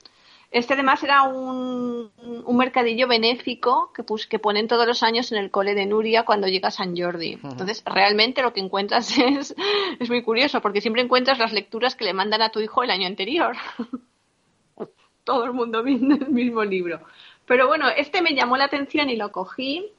Este 0.53 0.75
además 0.75 1.03
era 1.03 1.25
un, 1.25 2.09
un 2.45 2.57
mercadillo 2.57 3.09
benéfico 3.09 3.91
que, 3.93 4.05
pues, 4.05 4.29
que 4.29 4.39
ponen 4.39 4.69
todos 4.69 4.87
los 4.87 5.03
años 5.03 5.33
en 5.33 5.39
el 5.39 5.51
cole 5.51 5.75
de 5.75 5.87
Nuria 5.87 6.23
cuando 6.23 6.47
llega 6.47 6.69
a 6.69 6.71
San 6.71 6.97
Jordi. 6.97 7.33
Entonces, 7.43 7.83
realmente 7.85 8.43
lo 8.43 8.53
que 8.53 8.61
encuentras 8.61 9.19
es, 9.19 9.53
es 9.99 10.09
muy 10.09 10.23
curioso, 10.23 10.61
porque 10.61 10.81
siempre 10.81 11.03
encuentras 11.03 11.41
las 11.41 11.53
lecturas 11.53 11.97
que 11.97 12.05
le 12.05 12.15
mandan 12.15 12.43
a 12.43 12.51
tu 12.51 12.61
hijo 12.61 12.85
el 12.85 12.91
año 12.91 13.09
anterior. 13.09 13.57
Todo 15.25 15.47
el 15.47 15.53
mundo 15.53 15.83
viene 15.83 16.15
el 16.15 16.29
mismo 16.29 16.63
libro. 16.63 17.01
Pero 17.45 17.67
bueno, 17.67 17.89
este 17.89 18.23
me 18.23 18.37
llamó 18.37 18.57
la 18.57 18.67
atención 18.67 19.11
y 19.11 19.17
lo 19.17 19.33
cogí 19.33 19.91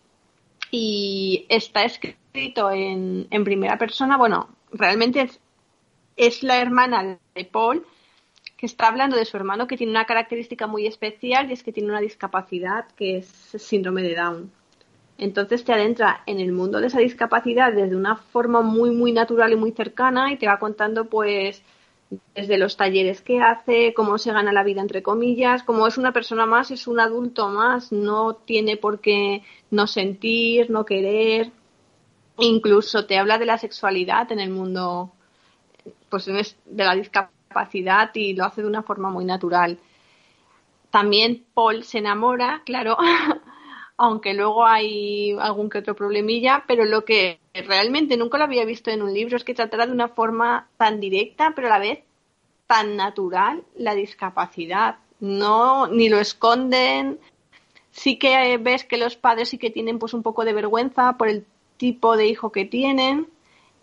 y 0.72 1.46
está 1.50 1.84
escrito 1.84 2.72
en, 2.72 3.28
en 3.30 3.44
primera 3.44 3.78
persona. 3.78 4.18
Bueno, 4.18 4.50
realmente 4.72 5.22
es, 5.22 5.40
es, 6.16 6.44
la 6.44 6.60
hermana 6.60 7.18
de 7.36 7.46
Paul 7.46 7.86
que 8.58 8.66
está 8.66 8.88
hablando 8.88 9.16
de 9.16 9.26
su 9.26 9.38
hermano 9.38 9.68
que 9.68 9.78
tiene 9.78 9.92
una 9.92 10.06
característica 10.06 10.66
muy 10.66 10.88
especial 10.88 11.50
y 11.50 11.54
es 11.54 11.64
que 11.64 11.72
tiene 11.72 11.90
una 11.90 12.02
discapacidad 12.02 12.88
que 12.96 13.18
es 13.18 13.28
síndrome 13.28 14.02
de 14.02 14.16
Down. 14.16 14.52
Entonces 15.20 15.64
te 15.64 15.74
adentra 15.74 16.22
en 16.26 16.40
el 16.40 16.52
mundo 16.52 16.80
de 16.80 16.88
esa 16.88 17.00
discapacidad 17.00 17.72
desde 17.74 17.96
una 17.96 18.16
forma 18.16 18.62
muy, 18.62 18.92
muy 18.92 19.12
natural 19.12 19.52
y 19.52 19.56
muy 19.56 19.72
cercana 19.72 20.32
y 20.32 20.38
te 20.38 20.48
va 20.48 20.60
contando 20.60 21.06
pues 21.06 21.64
desde 22.34 22.58
los 22.58 22.78
talleres 22.78 23.22
que 23.22 23.42
hace, 23.42 23.94
cómo 23.94 24.18
se 24.18 24.32
gana 24.32 24.54
la 24.54 24.64
vida, 24.64 24.82
entre 24.82 25.04
comillas, 25.04 25.64
como 25.64 25.88
es 25.88 25.98
una 25.98 26.14
persona 26.14 26.46
más, 26.46 26.72
es 26.72 26.88
un 26.88 27.00
adulto 27.00 27.50
más, 27.50 27.92
no 27.92 28.36
tiene 28.36 28.78
por 28.78 29.02
qué 29.02 29.44
no 29.72 29.88
sentir, 29.88 30.70
no 30.70 30.86
querer. 30.86 31.52
Incluso 32.38 33.06
te 33.06 33.18
habla 33.18 33.38
de 33.38 33.46
la 33.46 33.58
sexualidad 33.58 34.32
en 34.32 34.40
el 34.40 34.52
mundo, 34.52 35.12
pues 36.10 36.26
de 36.26 36.84
la 36.84 36.96
discapacidad 36.96 38.12
y 38.14 38.34
lo 38.34 38.46
hace 38.46 38.62
de 38.62 38.68
una 38.68 38.84
forma 38.84 39.10
muy 39.10 39.26
natural. 39.26 39.80
También 40.92 41.46
Paul 41.54 41.84
se 41.84 41.98
enamora, 41.98 42.62
claro, 42.66 42.98
aunque 43.98 44.34
luego 44.34 44.66
hay 44.66 45.36
algún 45.40 45.70
que 45.70 45.80
otro 45.80 45.96
problemilla, 45.96 46.64
pero 46.68 46.86
lo 46.86 47.04
que 47.04 47.40
realmente 47.66 48.18
nunca 48.18 48.38
lo 48.38 48.44
había 48.44 48.66
visto 48.66 48.92
en 48.92 49.02
un 49.02 49.14
libro 49.14 49.38
es 49.38 49.44
que 49.44 49.54
tratará 49.54 49.86
de 49.86 49.94
una 49.94 50.10
forma 50.10 50.68
tan 50.78 51.00
directa, 51.00 51.54
pero 51.56 51.68
a 51.68 51.72
la 51.72 51.80
vez 51.80 52.00
tan 52.68 52.96
natural 52.96 53.64
la 53.76 53.96
discapacidad. 53.96 54.98
No, 55.20 55.88
ni 55.88 56.10
lo 56.10 56.20
esconden. 56.20 57.20
Sí 57.92 58.18
que 58.18 58.58
ves 58.58 58.84
que 58.84 58.98
los 58.98 59.16
padres 59.16 59.50
sí 59.50 59.58
que 59.58 59.72
tienen 59.72 59.98
pues 59.98 60.14
un 60.14 60.22
poco 60.22 60.46
de 60.46 60.54
vergüenza 60.54 61.18
por 61.18 61.30
el 61.30 61.46
tipo 61.78 62.18
de 62.18 62.28
hijo 62.28 62.52
que 62.52 62.66
tienen. 62.66 63.28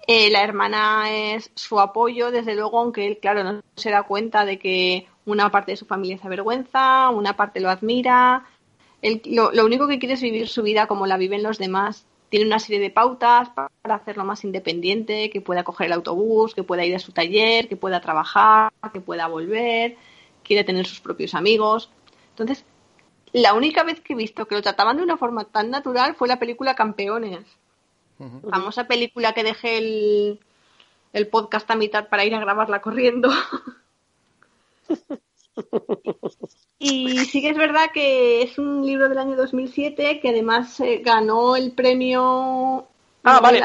Eh, 0.07 0.31
la 0.31 0.43
hermana 0.43 1.11
es 1.11 1.51
su 1.55 1.81
apoyo, 1.81 2.31
desde 2.31 2.55
luego, 2.55 2.79
aunque 2.79 3.07
él, 3.07 3.19
claro, 3.19 3.43
no 3.43 3.63
se 3.75 3.91
da 3.91 4.03
cuenta 4.03 4.45
de 4.45 4.59
que 4.59 5.07
una 5.25 5.51
parte 5.51 5.73
de 5.73 5.77
su 5.77 5.87
familia 5.87 6.19
se 6.19 6.27
avergüenza, 6.27 7.09
una 7.09 7.37
parte 7.37 7.61
lo 7.61 7.71
admira, 7.71 8.45
lo, 9.25 9.65
único 9.65 9.87
que 9.87 9.99
quiere 9.99 10.15
es 10.15 10.23
vivir 10.23 10.49
su 10.49 10.63
vida 10.63 10.87
como 10.87 11.07
la 11.07 11.17
viven 11.17 11.43
los 11.43 11.59
demás. 11.59 12.07
Tiene 12.35 12.49
una 12.49 12.59
serie 12.59 12.81
de 12.81 12.91
pautas 12.91 13.49
para 13.51 13.95
hacerlo 13.95 14.25
más 14.25 14.43
independiente, 14.43 15.31
que 15.31 15.41
pueda 15.41 15.63
coger 15.63 15.87
el 15.87 15.93
autobús, 15.93 16.53
que 16.53 16.65
pueda 16.65 16.85
ir 16.85 16.97
a 16.97 16.99
su 16.99 17.13
taller, 17.13 17.69
que 17.69 17.77
pueda 17.77 18.01
trabajar, 18.01 18.73
que 18.93 19.01
pueda 19.01 19.29
volver, 19.29 19.97
quiere 20.43 20.65
tener 20.65 20.85
sus 20.85 21.01
propios 21.01 21.37
amigos. 21.37 21.91
Entonces, 22.31 22.65
la 23.33 23.55
única 23.55 23.85
vez 23.85 24.01
que 24.01 24.15
he 24.15 24.17
visto 24.17 24.49
que 24.49 24.57
lo 24.57 24.63
trataban 24.63 24.97
de 24.97 25.05
una 25.05 25.17
forma 25.17 25.45
tan 25.45 25.71
natural 25.71 26.17
fue 26.17 26.27
la 26.27 26.41
película 26.41 26.75
Campeones. 26.75 27.47
Famosa 28.51 28.89
película 28.89 29.33
que 29.33 29.45
dejé 29.45 29.79
el, 29.79 30.41
el 31.13 31.29
podcast 31.29 31.71
a 31.71 31.77
mitad 31.77 32.09
para 32.09 32.25
ir 32.25 32.35
a 32.35 32.41
grabarla 32.41 32.81
corriendo. 32.81 33.31
y 36.79 37.19
sí 37.27 37.41
que 37.41 37.51
es 37.51 37.57
verdad 37.57 37.91
que 37.93 38.43
es 38.43 38.59
un 38.59 38.85
libro 38.85 39.09
del 39.09 39.19
año 39.19 39.37
2007 39.37 40.21
que 40.21 40.31
además 40.31 40.81
eh, 40.81 41.01
ganó 41.05 41.57
el 41.57 41.73
premio 41.73 42.89
Ah, 43.25 43.41
vale. 43.41 43.63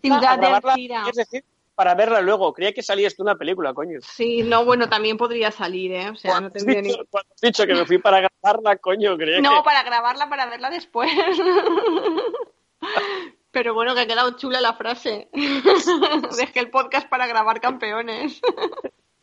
Ciudad 0.00 0.38
de. 0.38 0.90
Es 1.10 1.16
decir, 1.16 1.44
para 1.74 1.94
verla 1.94 2.22
luego. 2.22 2.52
Creía 2.52 2.72
que 2.72 2.82
salía 2.82 3.06
esto 3.06 3.22
una 3.22 3.36
película, 3.36 3.74
coño. 3.74 3.98
Sí, 4.00 4.42
no, 4.42 4.64
bueno, 4.64 4.88
también 4.88 5.18
podría 5.18 5.52
salir, 5.52 5.92
¿eh? 5.92 6.10
O 6.10 6.16
sea, 6.16 6.40
no 6.40 6.50
tendría 6.50 6.80
ni... 6.80 6.88
dicho, 6.88 7.04
cuando 7.10 7.34
has 7.34 7.40
dicho 7.40 7.66
que 7.66 7.74
me 7.74 7.84
fui 7.84 7.98
para 7.98 8.20
grabarla, 8.20 8.76
coño, 8.78 9.16
creía 9.16 9.40
No, 9.42 9.58
que... 9.58 9.64
para 9.64 9.82
grabarla, 9.82 10.30
para 10.30 10.46
verla 10.46 10.70
después. 10.70 11.10
Pero 13.50 13.74
bueno, 13.74 13.94
que 13.94 14.00
ha 14.00 14.06
quedado 14.06 14.36
chula 14.36 14.60
la 14.60 14.74
frase. 14.74 15.28
Dejé 16.36 16.60
el 16.60 16.70
podcast 16.70 17.08
para 17.08 17.26
grabar 17.26 17.60
campeones. 17.60 18.40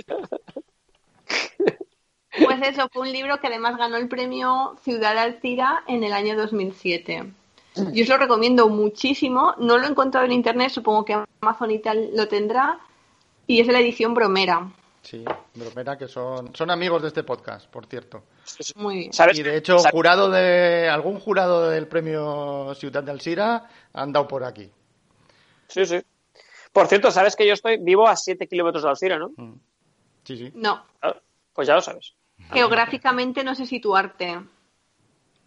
Pues 2.38 2.62
eso, 2.64 2.88
fue 2.92 3.04
un 3.04 3.12
libro 3.12 3.40
que 3.40 3.48
además 3.48 3.78
ganó 3.78 3.98
el 3.98 4.08
premio 4.08 4.76
Ciudad 4.84 5.14
de 5.14 5.20
Alcira 5.20 5.84
en 5.88 6.04
el 6.04 6.14
año 6.14 6.36
2007. 6.36 7.32
Yo 7.92 8.04
os 8.04 8.10
lo 8.10 8.18
recomiendo 8.18 8.70
muchísimo. 8.70 9.54
No 9.58 9.78
lo 9.78 9.86
he 9.86 9.90
encontrado 9.90 10.26
en 10.26 10.32
internet, 10.32 10.70
supongo 10.70 11.06
que 11.06 11.24
Amazon 11.42 11.72
y 11.72 11.80
tal 11.80 12.10
lo 12.16 12.28
tendrá. 12.28 12.80
Y 13.48 13.60
es 13.60 13.68
de 13.68 13.74
la 13.74 13.80
edición 13.80 14.14
bromera. 14.14 14.72
Sí, 15.02 15.26
bromera 15.54 15.98
que 15.98 16.08
son, 16.08 16.56
son 16.56 16.72
amigos 16.72 17.02
de 17.02 17.10
este 17.10 17.24
podcast, 17.24 17.68
por 17.70 17.86
cierto. 17.88 18.24
Muy 18.76 18.98
bien. 19.00 19.14
¿Sabes? 19.14 19.38
Y 19.38 19.44
de 19.44 19.58
hecho, 19.58 19.78
jurado 19.92 20.30
de 20.32 20.88
algún 20.90 21.20
jurado 21.20 21.70
del 21.70 21.88
premio 21.88 22.74
Ciudad 22.76 23.04
de 23.04 23.12
Alcira 23.12 23.68
ha 23.94 24.02
andado 24.02 24.28
por 24.28 24.44
aquí. 24.44 24.70
Sí, 25.68 25.86
sí. 25.86 26.00
Por 26.72 26.88
cierto, 26.88 27.12
sabes 27.12 27.36
que 27.36 27.46
yo 27.46 27.54
estoy 27.54 27.78
vivo 27.78 28.08
a 28.08 28.16
7 28.16 28.48
kilómetros 28.48 28.84
de 28.84 28.90
Alcira, 28.90 29.20
¿no? 29.20 29.32
Mm. 29.36 29.54
Sí, 30.24 30.38
sí. 30.38 30.52
No, 30.56 30.84
Ah, 31.02 31.16
Pues 31.54 31.68
ya 31.68 31.76
lo 31.76 31.82
sabes. 31.82 32.14
Geográficamente 32.52 33.44
no 33.44 33.56
sé 33.56 33.66
situarte. 33.66 34.42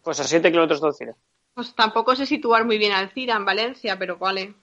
Pues 0.03 0.21
a 0.21 0.25
7 0.25 0.51
kilómetros 0.51 0.81
de 0.81 0.87
Alcira. 0.87 1.17
Pues 1.55 1.75
tampoco 1.75 2.15
sé 2.15 2.27
situar 2.27 2.65
muy 2.65 2.79
bien 2.79 2.93
Alcira 2.93 3.35
en 3.35 3.45
Valencia, 3.45 3.99
pero 3.99 4.19
vale. 4.19 4.55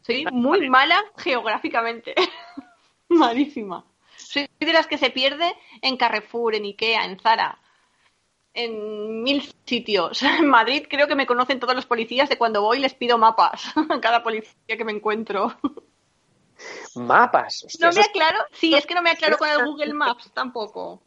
Soy 0.00 0.24
muy 0.32 0.68
mala 0.70 0.98
geográficamente. 1.16 2.14
Malísima. 3.08 3.84
Soy 4.16 4.48
de 4.58 4.72
las 4.72 4.86
que 4.86 4.98
se 4.98 5.10
pierde 5.10 5.54
en 5.82 5.96
Carrefour, 5.96 6.54
en 6.54 6.64
Ikea, 6.64 7.04
en 7.04 7.18
Zara. 7.20 7.58
En 8.54 9.22
mil 9.22 9.42
sitios. 9.64 10.22
En 10.40 10.48
Madrid 10.48 10.86
creo 10.88 11.06
que 11.06 11.14
me 11.14 11.26
conocen 11.26 11.60
todos 11.60 11.74
los 11.74 11.86
policías 11.86 12.28
de 12.28 12.38
cuando 12.38 12.62
voy 12.62 12.78
les 12.78 12.94
pido 12.94 13.18
mapas 13.18 13.72
a 13.90 14.00
cada 14.00 14.22
policía 14.22 14.54
que 14.66 14.84
me 14.84 14.92
encuentro. 14.92 15.54
Mapas. 16.94 17.64
Hostia, 17.64 17.88
No 17.88 17.94
me 17.94 18.00
aclaro, 18.00 18.38
sí, 18.52 18.74
es 18.74 18.86
que 18.86 18.94
no 18.94 19.02
me 19.02 19.10
aclaro 19.10 19.38
con 19.38 19.48
el 19.48 19.64
Google 19.64 19.94
Maps 19.94 20.30
tampoco. 20.32 21.02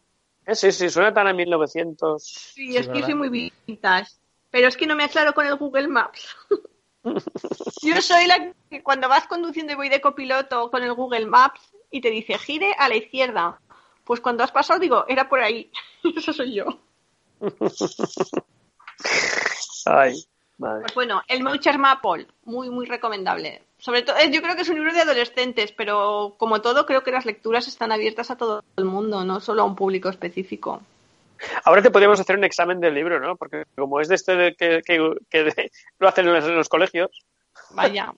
Eh, 0.45 0.55
Sí, 0.55 0.71
sí, 0.71 0.89
suena 0.89 1.13
tan 1.13 1.27
a 1.27 1.33
1900. 1.33 2.23
Sí, 2.23 2.71
Sí, 2.71 2.77
es 2.77 2.87
que 2.87 3.01
soy 3.03 3.15
muy 3.15 3.51
vintage. 3.67 4.11
Pero 4.51 4.67
es 4.67 4.77
que 4.77 4.85
no 4.85 4.95
me 4.95 5.03
aclaro 5.03 5.33
con 5.33 5.47
el 5.47 5.55
Google 5.55 5.87
Maps. 5.87 6.27
Yo 7.81 8.01
soy 8.01 8.27
la 8.27 8.53
que 8.69 8.81
cuando 8.81 9.09
vas 9.09 9.27
conduciendo 9.27 9.73
y 9.73 9.75
voy 9.75 9.89
de 9.89 9.99
copiloto 9.99 10.69
con 10.71 10.83
el 10.83 10.93
Google 10.93 11.25
Maps 11.25 11.59
y 11.91 12.01
te 12.01 12.09
dice 12.09 12.37
gire 12.37 12.73
a 12.77 12.87
la 12.87 12.95
izquierda. 12.95 13.59
Pues 14.03 14.21
cuando 14.21 14.43
has 14.43 14.51
pasado 14.51 14.79
digo, 14.79 15.05
era 15.07 15.27
por 15.27 15.39
ahí. 15.41 15.71
Eso 16.15 16.33
soy 16.33 16.55
yo. 16.55 16.65
Ay, 19.85 20.23
madre. 20.57 20.81
Pues 20.83 20.95
bueno, 20.95 21.21
el 21.27 21.43
Moucher 21.43 21.77
Maple, 21.77 22.27
muy, 22.45 22.69
muy 22.69 22.85
recomendable. 22.85 23.63
Sobre 23.83 24.01
todo, 24.01 24.15
eh, 24.15 24.31
yo 24.31 24.41
creo 24.41 24.55
que 24.55 24.61
es 24.61 24.69
un 24.69 24.75
libro 24.75 24.93
de 24.93 25.01
adolescentes, 25.01 25.73
pero 25.73 26.35
como 26.37 26.61
todo, 26.61 26.85
creo 26.85 27.03
que 27.03 27.11
las 27.11 27.25
lecturas 27.25 27.67
están 27.67 27.91
abiertas 27.91 28.31
a 28.31 28.37
todo 28.37 28.63
el 28.77 28.85
mundo, 28.85 29.25
no 29.25 29.41
solo 29.41 29.61
a 29.63 29.65
un 29.65 29.75
público 29.75 30.07
específico. 30.07 30.81
Ahora 31.65 31.81
te 31.81 31.91
podríamos 31.91 32.17
hacer 32.17 32.37
un 32.37 32.45
examen 32.45 32.79
del 32.79 32.93
libro, 32.93 33.19
¿no? 33.19 33.35
Porque 33.35 33.65
como 33.75 33.99
es 33.99 34.07
de 34.07 34.15
este 34.15 34.37
de 34.37 34.55
que, 34.55 34.81
que- 34.85 35.17
que 35.29 35.43
de- 35.43 35.71
lo 35.99 36.07
hacen 36.07 36.25
en 36.29 36.33
los, 36.33 36.45
en 36.45 36.55
los 36.55 36.69
colegios, 36.69 37.09
Vaya. 37.71 38.13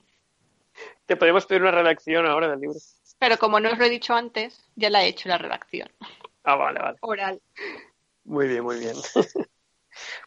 te 1.08 1.16
podríamos 1.16 1.48
pedir 1.48 1.64
una 1.64 1.72
redacción 1.72 2.28
ahora 2.28 2.48
del 2.50 2.60
libro. 2.60 2.78
Pero 3.18 3.40
como 3.40 3.60
no 3.60 3.72
os 3.72 3.80
lo 3.80 3.86
he 3.86 3.90
dicho 3.90 4.14
antes, 4.14 4.64
ya 4.76 4.92
la 4.92 5.04
he 5.04 5.08
hecho 5.08 5.30
la 5.30 5.40
redacción. 5.40 5.90
Ah, 6.44 6.58
vale, 6.58 6.80
vale. 6.80 6.98
Oral. 7.02 7.42
Muy 8.26 8.48
bien, 8.48 8.64
muy 8.64 8.78
bien. 8.78 8.94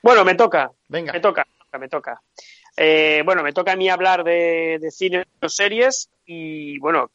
bueno, 0.03 0.25
me 0.25 0.35
toca. 0.35 0.73
Venga. 0.89 1.13
Me 1.13 1.21
toca, 1.21 1.47
me 1.79 1.89
toca. 1.89 2.21
Eh, 2.81 3.23
bueno, 3.25 3.43
me 3.43 3.53
toca 3.53 3.73
a 3.73 3.77
mí 3.77 3.89
hablar 3.89 4.23
de, 4.23 4.79
cine 4.93 5.25
o 5.43 5.49
series 5.49 6.11
y 6.25 6.79
bueno, 6.79 7.11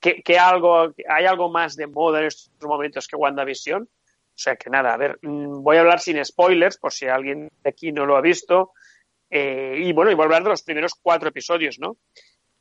que, 0.00 0.38
algo, 0.38 0.92
hay 1.08 1.24
algo 1.24 1.48
más 1.50 1.76
de 1.76 1.86
moda 1.86 2.18
en 2.18 2.26
estos 2.26 2.50
momentos 2.62 3.06
que 3.06 3.14
WandaVision. 3.14 3.82
O 3.84 4.40
sea 4.40 4.56
que 4.56 4.68
nada, 4.68 4.94
a 4.94 4.96
ver, 4.96 5.20
mm, 5.22 5.62
voy 5.62 5.76
a 5.76 5.80
hablar 5.80 6.00
sin 6.00 6.24
spoilers 6.24 6.78
por 6.78 6.92
si 6.92 7.06
alguien 7.06 7.48
de 7.62 7.70
aquí 7.70 7.92
no 7.92 8.06
lo 8.06 8.16
ha 8.16 8.20
visto. 8.20 8.72
Eh, 9.30 9.76
y 9.78 9.92
bueno, 9.92 10.10
y 10.10 10.14
voy 10.14 10.22
a 10.22 10.26
hablar 10.26 10.42
de 10.42 10.50
los 10.50 10.64
primeros 10.64 10.94
cuatro 11.00 11.28
episodios, 11.28 11.78
¿no? 11.78 11.96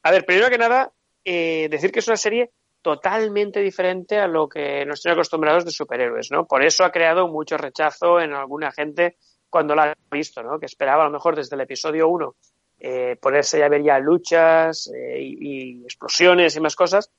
A 0.04 0.12
ver, 0.12 0.24
primero 0.24 0.52
que 0.52 0.60
nada, 0.60 0.92
eh, 1.26 1.68
decir 1.72 1.92
que 1.92 2.00
es 2.00 2.08
una 2.08 2.18
serie 2.18 2.52
totalmente 2.84 3.62
diferente 3.62 4.20
a 4.20 4.28
lo 4.28 4.48
que 4.48 4.86
nos 4.86 5.02
tiene 5.02 5.14
acostumbrados 5.14 5.66
de 5.66 5.72
superhéroes, 5.72 6.30
¿no? 6.30 6.46
Por 6.46 6.64
eso 6.64 6.84
ha 6.84 6.92
creado 6.92 7.28
mucho 7.28 7.58
rechazo 7.58 8.20
en 8.20 8.34
alguna 8.34 8.72
gente 8.72 9.18
cuando 9.50 9.76
la 9.76 9.92
ha 9.92 9.96
visto, 10.12 10.44
¿no? 10.44 10.60
Que 10.60 10.66
esperaba 10.66 11.04
a 11.04 11.06
lo 11.08 11.12
mejor 11.12 11.36
desde 11.36 11.56
el 11.56 11.62
episodio 11.62 12.08
1 12.10 12.36
eh, 12.80 13.18
ponerse 13.22 13.64
a 13.64 13.70
ver 13.70 13.82
ya 13.84 13.98
luchas 14.00 14.88
eh, 14.96 15.20
y, 15.22 15.80
y 15.80 15.84
explosiones 15.84 16.56
y 16.56 16.60
más 16.60 16.76
cosas. 16.76 17.10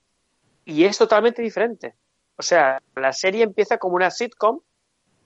Y 0.65 0.85
es 0.85 0.99
totalmente 0.99 1.43
diferente. 1.43 1.95
O 2.37 2.43
sea, 2.43 2.81
la 2.95 3.13
serie 3.13 3.43
empieza 3.43 3.79
como 3.79 3.97
una 3.97 4.11
sitcom, 4.11 4.61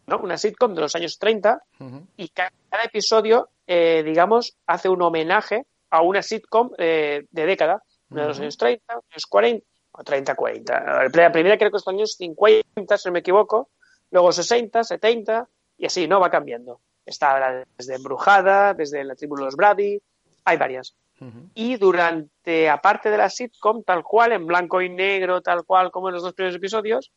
¿no? 0.06 0.18
Una 0.18 0.38
sitcom 0.38 0.74
de 0.74 0.80
los 0.80 0.94
años 0.96 1.18
30 1.18 1.60
Ujú. 1.80 2.06
y 2.16 2.28
ca- 2.28 2.52
cada 2.70 2.84
episodio, 2.84 3.50
eh, 3.66 4.02
digamos, 4.04 4.56
hace 4.66 4.88
un 4.88 5.02
homenaje 5.02 5.66
a 5.90 6.00
una 6.02 6.22
sitcom 6.22 6.70
eh, 6.78 7.26
de 7.30 7.46
década, 7.46 7.82
una 8.10 8.22
de 8.22 8.28
los 8.28 8.40
años 8.40 8.56
30, 8.56 8.94
años 8.94 9.26
40, 9.28 9.66
o 9.92 10.02
30, 10.04 10.34
40. 10.34 11.08
La 11.12 11.30
primera 11.32 11.58
creo 11.58 11.70
que 11.70 11.76
es 11.76 11.84
los 11.86 11.88
años 11.94 12.14
50, 12.16 12.96
si 12.96 13.08
no 13.08 13.12
me 13.12 13.18
equivoco, 13.18 13.68
luego 14.10 14.32
60, 14.32 14.84
70, 14.84 15.48
y 15.76 15.86
así, 15.86 16.06
¿no? 16.08 16.18
Va 16.20 16.30
cambiando. 16.30 16.80
Está 17.04 17.64
desde 17.76 17.96
Embrujada, 17.96 18.74
desde 18.74 19.04
la 19.04 19.14
tribu 19.14 19.36
de 19.36 19.44
los 19.44 19.56
Brady, 19.56 20.00
hay 20.44 20.56
varias. 20.56 20.96
Ujú. 21.20 21.50
Y 21.54 21.76
durante, 21.76 22.68
aparte 22.68 23.10
de 23.10 23.16
la 23.16 23.30
sitcom, 23.30 23.82
tal 23.84 24.02
cual, 24.02 24.32
en 24.32 24.46
blanco 24.46 24.80
y 24.82 24.88
negro, 24.88 25.40
tal 25.40 25.64
cual 25.64 25.90
como 25.90 26.08
en 26.08 26.14
los 26.14 26.22
dos 26.22 26.34
primeros 26.34 26.56
episodios, 26.56 27.12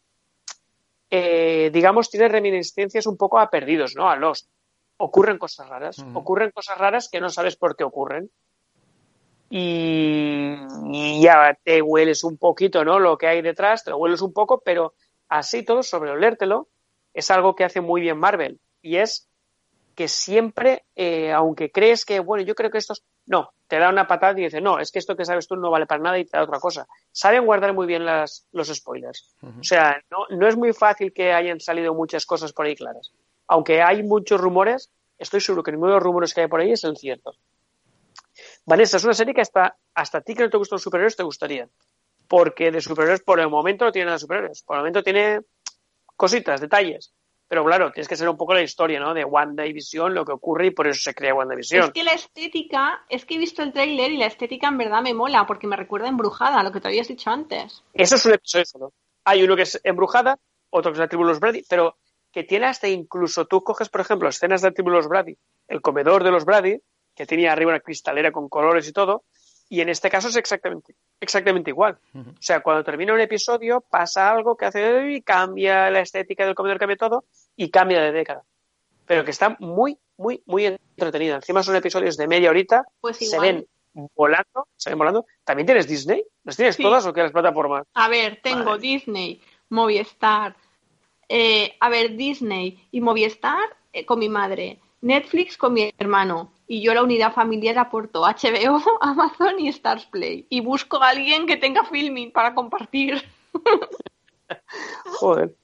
eh, 1.09 1.69
digamos, 1.71 2.09
tiene 2.09 2.27
reminiscencias 2.27 3.05
un 3.05 3.17
poco 3.17 3.39
a 3.39 3.49
perdidos, 3.49 3.95
¿no? 3.95 4.09
A 4.09 4.15
Lost. 4.15 4.49
Ocurren 4.97 5.37
cosas 5.37 5.67
raras. 5.67 6.03
Ocurren 6.13 6.51
cosas 6.51 6.77
raras 6.77 7.09
que 7.09 7.19
no 7.19 7.29
sabes 7.29 7.55
por 7.55 7.75
qué 7.75 7.83
ocurren. 7.83 8.29
Y, 9.49 10.55
y 10.91 11.21
ya 11.21 11.57
te 11.63 11.81
hueles 11.81 12.23
un 12.23 12.37
poquito, 12.37 12.83
¿no? 12.83 12.99
Lo 12.99 13.17
que 13.17 13.27
hay 13.27 13.41
detrás, 13.41 13.83
te 13.83 13.91
lo 13.91 13.97
hueles 13.97 14.21
un 14.21 14.33
poco, 14.33 14.61
pero 14.63 14.93
así 15.29 15.63
todo, 15.63 15.83
sobre 15.83 16.11
olértelo, 16.11 16.69
es 17.13 17.29
algo 17.29 17.55
que 17.55 17.63
hace 17.63 17.81
muy 17.81 18.01
bien 18.01 18.17
Marvel. 18.17 18.59
Y 18.81 18.97
es 18.97 19.27
que 19.95 20.07
siempre, 20.07 20.85
eh, 20.95 21.31
aunque 21.31 21.71
crees 21.71 22.05
que, 22.05 22.19
bueno, 22.19 22.43
yo 22.43 22.53
creo 22.53 22.69
que 22.69 22.77
estos, 22.77 23.03
no, 23.25 23.51
te 23.67 23.79
da 23.79 23.89
una 23.89 24.07
patada 24.07 24.37
y 24.39 24.43
dice, 24.43 24.59
no, 24.59 24.77
es 24.79 24.91
que 24.91 24.99
esto 24.99 25.15
que 25.15 25.25
sabes 25.25 25.47
tú 25.47 25.55
no 25.55 25.71
vale 25.71 25.85
para 25.85 26.03
nada 26.03 26.19
y 26.19 26.25
te 26.25 26.37
da 26.37 26.43
otra 26.43 26.59
cosa. 26.59 26.85
Saben 27.11 27.45
guardar 27.45 27.73
muy 27.73 27.87
bien 27.87 28.05
las, 28.05 28.45
los 28.51 28.67
spoilers. 28.67 29.33
O 29.41 29.63
sea, 29.63 30.01
no, 30.11 30.27
no 30.29 30.47
es 30.47 30.57
muy 30.57 30.73
fácil 30.73 31.13
que 31.13 31.31
hayan 31.31 31.59
salido 31.61 31.93
muchas 31.93 32.25
cosas 32.25 32.51
por 32.51 32.65
ahí 32.65 32.75
claras. 32.75 33.11
Aunque 33.47 33.81
hay 33.81 34.03
muchos 34.03 34.39
rumores, 34.39 34.91
estoy 35.17 35.39
seguro 35.39 35.63
que 35.63 35.71
ninguno 35.71 35.91
de 35.91 35.97
los 35.97 36.03
rumores 36.03 36.33
que 36.33 36.41
hay 36.41 36.47
por 36.47 36.59
ahí 36.59 36.71
es 36.71 36.83
el 36.83 36.97
cierto. 36.97 37.33
Vanessa, 38.65 38.97
es 38.97 39.03
una 39.05 39.13
serie 39.13 39.33
que 39.33 39.41
hasta, 39.41 39.77
hasta 39.93 40.17
a 40.17 40.21
ti 40.21 40.35
que 40.35 40.43
no 40.43 40.49
te 40.49 40.57
gustan 40.57 40.75
los 40.75 40.83
superhéroes 40.83 41.15
te 41.15 41.23
gustaría. 41.23 41.69
Porque 42.27 42.71
de 42.71 42.81
superhéroes 42.81 43.21
por 43.21 43.39
el 43.39 43.49
momento 43.49 43.85
no 43.85 43.91
tiene 43.91 44.05
nada 44.05 44.15
de 44.15 44.21
superhéroes. 44.21 44.63
Por 44.63 44.75
el 44.75 44.81
momento 44.81 45.03
tiene 45.03 45.41
cositas, 46.15 46.59
detalles. 46.59 47.13
Pero 47.55 47.63
claro, 47.63 47.89
tienes 47.89 48.09
que 48.09 48.17
ser 48.17 48.27
un 48.27 48.35
poco 48.35 48.53
la 48.53 48.61
historia, 48.61 48.99
¿no? 48.99 49.13
De 49.13 49.23
WandaVision, 49.23 50.13
lo 50.13 50.25
que 50.25 50.33
ocurre 50.33 50.67
y 50.67 50.71
por 50.71 50.87
eso 50.87 50.99
se 51.01 51.13
crea 51.15 51.33
WandaVision. 51.33 51.85
Es 51.85 51.91
que 51.91 52.03
la 52.03 52.11
estética, 52.11 53.05
es 53.07 53.23
que 53.23 53.35
he 53.35 53.37
visto 53.37 53.63
el 53.63 53.71
tráiler 53.71 54.11
y 54.11 54.17
la 54.17 54.25
estética 54.25 54.67
en 54.67 54.77
verdad 54.77 55.01
me 55.01 55.13
mola 55.13 55.47
porque 55.47 55.65
me 55.65 55.77
recuerda 55.77 56.07
a 56.07 56.09
embrujada, 56.09 56.61
lo 56.63 56.73
que 56.73 56.81
te 56.81 56.89
habías 56.89 57.07
dicho 57.07 57.29
antes. 57.29 57.81
Eso 57.93 58.15
es 58.15 58.25
un 58.25 58.33
episodio 58.33 58.65
solo. 58.65 58.93
Hay 59.23 59.41
uno 59.41 59.55
que 59.55 59.61
es 59.61 59.79
Embrujada, 59.85 60.37
otro 60.69 60.91
que 60.91 60.95
es 60.97 60.99
la 60.99 61.07
tribu 61.07 61.23
de 61.23 61.29
los 61.29 61.39
Brady, 61.39 61.63
pero 61.69 61.95
que 62.29 62.43
tiene 62.43 62.65
hasta 62.65 62.89
incluso, 62.89 63.45
tú 63.45 63.63
coges, 63.63 63.87
por 63.87 64.01
ejemplo, 64.01 64.27
escenas 64.27 64.61
de 64.61 64.67
la 64.67 64.73
tribu 64.73 64.89
de 64.89 64.97
los 64.97 65.07
Brady, 65.07 65.37
el 65.69 65.79
comedor 65.79 66.25
de 66.25 66.31
los 66.31 66.43
Brady, 66.43 66.81
que 67.15 67.25
tenía 67.25 67.53
arriba 67.53 67.71
una 67.71 67.79
cristalera 67.79 68.33
con 68.33 68.49
colores 68.49 68.85
y 68.89 68.91
todo, 68.91 69.23
y 69.69 69.79
en 69.79 69.87
este 69.87 70.09
caso 70.09 70.27
es 70.27 70.35
exactamente, 70.35 70.93
exactamente 71.21 71.71
igual. 71.71 71.97
O 72.13 72.41
sea, 72.41 72.61
cuando 72.61 72.83
termina 72.83 73.13
un 73.13 73.21
episodio 73.21 73.79
pasa 73.79 74.29
algo 74.29 74.57
que 74.57 74.65
hace 74.65 75.13
y 75.13 75.21
cambia 75.21 75.89
la 75.89 76.01
estética 76.01 76.45
del 76.45 76.53
comedor, 76.53 76.79
cambia 76.79 76.97
todo 76.97 77.23
y 77.55 77.69
cambia 77.69 78.01
de 78.01 78.11
década. 78.11 78.43
Pero 79.05 79.23
que 79.23 79.31
está 79.31 79.55
muy, 79.59 79.97
muy, 80.17 80.41
muy 80.45 80.65
entretenida. 80.65 81.35
Encima 81.35 81.63
son 81.63 81.75
episodios 81.75 82.17
de 82.17 82.27
media 82.27 82.49
horita, 82.49 82.85
Pues 83.01 83.17
se 83.17 83.39
ven 83.39 83.65
volando, 84.15 84.67
se 84.75 84.89
ven 84.89 84.99
volando. 84.99 85.25
¿También 85.43 85.65
tienes 85.65 85.87
Disney? 85.87 86.23
¿Las 86.43 86.55
tienes 86.57 86.75
Sí. 86.75 86.83
todas 86.83 87.05
o 87.05 87.13
qué 87.13 87.21
las 87.21 87.31
plataformas? 87.31 87.85
A 87.93 88.09
ver, 88.09 88.39
tengo 88.41 88.65
Vale. 88.71 88.81
Disney, 88.81 89.41
Movistar, 89.69 90.55
eh, 91.29 91.75
a 91.79 91.89
ver, 91.89 92.15
Disney 92.15 92.87
y 92.91 93.01
Movistar 93.01 93.63
eh, 93.93 94.05
con 94.05 94.19
mi 94.19 94.29
madre, 94.29 94.79
Netflix 95.01 95.57
con 95.57 95.73
mi 95.73 95.93
hermano, 95.97 96.51
y 96.67 96.81
yo 96.81 96.93
la 96.93 97.03
unidad 97.03 97.33
familiar 97.33 97.77
aporto 97.77 98.23
HBO, 98.23 98.81
Amazon 99.01 99.59
y 99.59 99.69
Stars 99.69 100.05
Play. 100.07 100.45
Y 100.49 100.61
busco 100.61 101.01
a 101.01 101.09
alguien 101.09 101.45
que 101.45 101.57
tenga 101.57 101.83
filming 101.85 102.31
para 102.31 102.53
compartir. 102.55 103.23
Joder. 105.19 105.55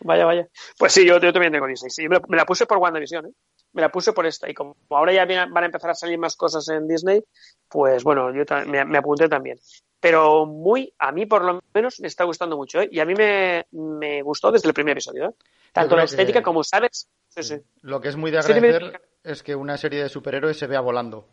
Vaya, 0.00 0.24
vaya. 0.24 0.48
Pues 0.78 0.92
sí, 0.92 1.06
yo, 1.06 1.18
yo 1.20 1.32
también 1.32 1.52
tengo 1.52 1.66
Disney. 1.66 1.90
Sí, 1.90 2.08
me, 2.08 2.16
la- 2.16 2.22
me 2.28 2.36
la 2.36 2.44
puse 2.44 2.66
por 2.66 2.78
WandaVision, 2.78 3.26
¿eh? 3.26 3.30
Me 3.72 3.82
la 3.82 3.90
puse 3.90 4.12
por 4.12 4.24
esta. 4.26 4.48
Y 4.48 4.54
como 4.54 4.76
ahora 4.90 5.12
ya 5.12 5.26
van 5.26 5.62
a 5.62 5.66
empezar 5.66 5.90
a 5.90 5.94
salir 5.94 6.18
más 6.18 6.34
cosas 6.36 6.66
en 6.68 6.86
Disney, 6.88 7.22
pues 7.68 8.04
bueno, 8.04 8.32
yo 8.34 8.44
me, 8.66 8.84
me 8.84 8.98
apunté 8.98 9.28
también. 9.28 9.58
Pero 10.00 10.46
muy, 10.46 10.92
a 10.98 11.12
mí 11.12 11.26
por 11.26 11.44
lo 11.44 11.60
menos 11.74 12.00
me 12.00 12.06
está 12.08 12.24
gustando 12.24 12.56
mucho, 12.56 12.80
¿eh? 12.80 12.88
Y 12.90 13.00
a 13.00 13.04
mí 13.04 13.14
me, 13.14 13.66
me 13.72 14.22
gustó 14.22 14.50
desde 14.52 14.68
el 14.68 14.74
primer 14.74 14.92
episodio, 14.92 15.26
¿eh? 15.30 15.34
Tanto 15.72 15.94
la 15.96 16.04
estética 16.04 16.38
que- 16.40 16.44
como, 16.44 16.64
¿sabes? 16.64 17.08
Sí, 17.28 17.42
sí. 17.42 17.56
Lo 17.82 18.00
que 18.00 18.08
es 18.08 18.16
muy 18.16 18.30
de 18.30 18.42
Sí, 18.42 18.52
agradecer 18.52 19.02
es 19.24 19.42
que 19.42 19.54
una 19.54 19.76
serie 19.76 20.02
de 20.02 20.08
superhéroes 20.08 20.58
se 20.58 20.66
vea 20.66 20.80
volando. 20.80 21.26